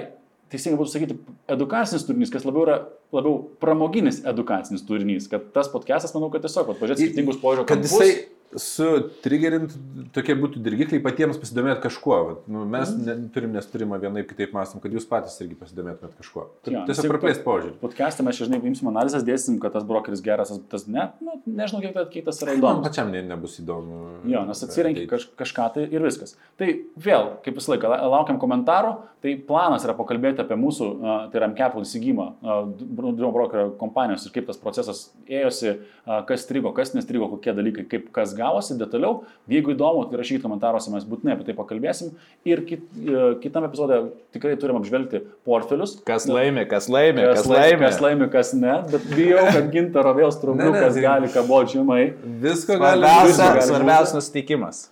[0.54, 1.18] teisingai būtų sakyti,
[1.56, 2.78] edukacinis turinys, kas labiau yra
[3.14, 5.26] labiau pramoginis edukacinis turinys.
[5.30, 7.98] Kad tas podcastas, manau, kad tiesiog, pažiūrėti skirtingus požiūrio Kad kampus.
[7.98, 9.72] jisai sutrigerint
[10.14, 12.18] tokie būtų dirgikliai patiems pasidomėti kažkuo.
[12.50, 13.04] Nu, mes Mhm.
[13.06, 16.46] ne, turim nesutarimą vienaip kitaip mąstom, kad jūs patys irgi pasidomėtumėt kažkuo.
[16.66, 17.74] Jo, nes Tiesiog praplėst požiūrį.
[17.80, 21.94] Podcast'e mes, žinai, imsim analizės, dėsim, kad tas brokeris geras, tas- ne, nu, nežinau, kiek
[21.94, 22.84] tas kitas yra Man įdomus.
[22.88, 24.20] pačiam ne, nebus įdomu.
[24.24, 26.36] Jo, nes atsirenki kaž, kažką tai ir viskas.
[26.58, 26.66] Tai
[26.98, 28.96] vėl, kaip visą laiką, la- laukiam komentarų.
[29.22, 32.34] Tai planas yra pakalbėti apie mūsų, tai yra MCAPL įsigymą,
[32.76, 35.78] draudimo brokerio kompanijos ir kaip tas procesas ėjosi,
[36.26, 39.22] kas strigo, kas nestrigo, kokie dalykai, kaip kas gavosi detaliau.
[39.50, 42.12] Jeigu įdomu, tai rašykite komentaruose, mes būtinai apie tai pakalbėsim.
[42.48, 44.00] Ir kit, e, kitam epizodė
[44.36, 45.96] tikrai turim apžvelgti portfelius.
[46.06, 50.12] Kas laimi, kas laimi, Kas, kas laimi, kas laimi, kas ne, bet bijau, kad gintaro
[50.16, 52.02] vėl Ne, ne, strumbliukas tai- gali kaboti žemai.
[52.42, 54.84] Visko gali gali svarbiausias nusiteikimas.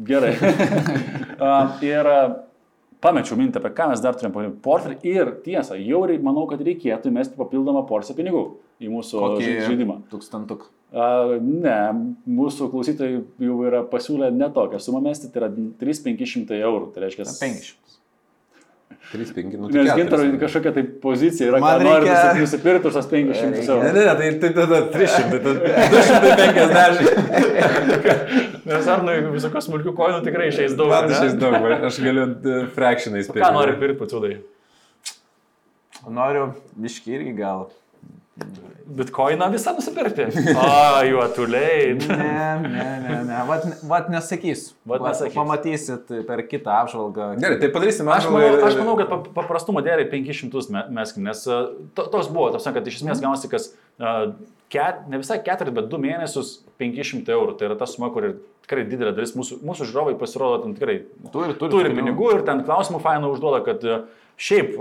[0.00, 0.36] Gerai.
[1.40, 2.06] A, ir
[3.04, 4.60] pamečiau mintį, apie ką mes dar turim pakalbėti.
[4.64, 8.44] Portfelį ir tiesa, jau manau, kad reikėtų įmesti papildomą porciją pinigų
[8.80, 10.00] į mūsų žai- žaidimą.
[10.12, 10.68] Tūkstantuk.
[10.90, 11.78] A, ne,
[12.26, 15.50] mūsų klausytojai jau yra pasiūlę netokią sumą mesti, tai yra
[15.80, 16.92] 3-500 eurų.
[16.94, 17.99] Tai reiškia 500.
[19.12, 22.92] 3-5, nu tai Nes gintarui kažkokia tai pozicija yra, Man kad nori reikia- nusipirkti už
[22.94, 23.82] tas 500 Reikia- Ne, eurų.
[23.82, 25.60] ne, ne, tai, tai tada 300, tai tada
[25.90, 27.02] 250.
[28.70, 30.88] Nes ar nu visokios smulkių koinų tikrai išeis daug.
[30.94, 31.54] Man šis daug,
[31.88, 32.32] aš galiu e,
[32.76, 34.34] fractionais Ką nori pirkti, pacūdai?
[36.08, 36.44] Noriu
[36.80, 37.66] biški irgi gal.
[38.90, 40.24] Bitcoiną visą nusipirkti.
[40.60, 41.94] O, juotuliai.
[42.08, 43.36] Ne, ne, ne, ne.
[43.46, 44.74] Vat, vat nesakysiu.
[44.90, 45.36] Vat nesakysi.
[45.38, 47.28] Pamatysit per kitą apžvalgą.
[47.38, 50.84] Gerai, tai padarysim Aš apžvalgą manau, ir- aš manau, kad pa- paprastumo dėliai 500 me-
[50.98, 53.70] meskim, nes uh, to, toks buvo, toks, kad iš esmės gaunasi, kas
[54.02, 54.32] uh,
[54.74, 57.54] ket, ne visai keturis, bet du mėnesius 500 eurų.
[57.60, 58.26] Tai yra ta suma, kur
[58.66, 62.64] tikrai didelė dalis mūsų, mūsų žiūrovai pasirodo, ten tikrai Turi, turi, turi pinigų ir ten
[62.66, 64.02] klausimų fainų užduoda, kad uh,
[64.40, 64.74] šiaip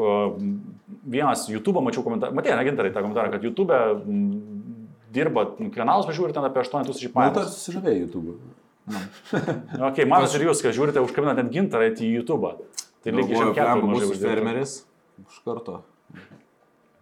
[1.10, 3.76] vienas YouTube, mačiau komentarą, matė, ne gintarai tą komentarą, kad YouTube
[5.14, 5.46] dirba,
[5.76, 7.36] kanalus pažiūri ten apie 8000 Man pajamų.
[7.42, 8.38] tas sužavėjo YouTube.
[9.90, 12.56] Ok, matas ir jūs, kad žiūrite, užkabinate net gintarą į YouTube.
[13.04, 14.34] Tai lygiai būsiu uždirba.
[14.34, 14.76] fermeris.
[15.24, 15.82] Iš karto.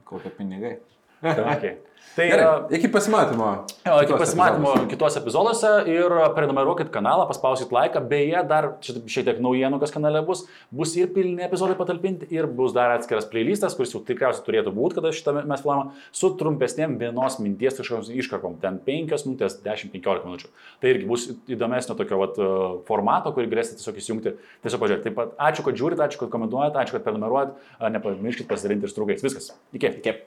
[0.07, 0.77] Kokie pinigai.
[1.23, 1.77] Okay.
[2.17, 3.47] Tai Gerai, iki pasimatymo.
[3.85, 4.89] Jo, iki pasimatymo epizoduose.
[4.89, 8.01] kituose epizoduose ir prenumeruokit kanalą, paspausit laiką.
[8.09, 10.41] Beje, dar šiek tiek naujienų, kas kanale bus.
[10.73, 14.97] Bus ir pilni epizodai patalpinti, ir bus dar atskiras playlistas, kuris jau tikriausiai turėtų būti,
[14.97, 18.57] kada šitą mes filmavome, su trumpesnėm vienos minties kažkokios iškarpom.
[18.65, 20.49] Ten 5 minutės, 10-15 minučių.
[20.81, 22.41] Tai irgi bus įdomesnio tokio vat,
[22.89, 24.33] formato, kurį galėsite tiesiog įsijungti.
[24.65, 25.11] Tiesiog pažiūrėti.
[25.11, 27.61] Taip pat ačiū, kad žiūrite, ačiū, kad komentuojate, ačiū, kad prenumeruojate.
[27.99, 29.21] Nepamirškit pasidalinti ir su draugais.
[29.21, 29.53] Viskas.
[29.77, 29.93] Iki.
[30.01, 30.17] Iki.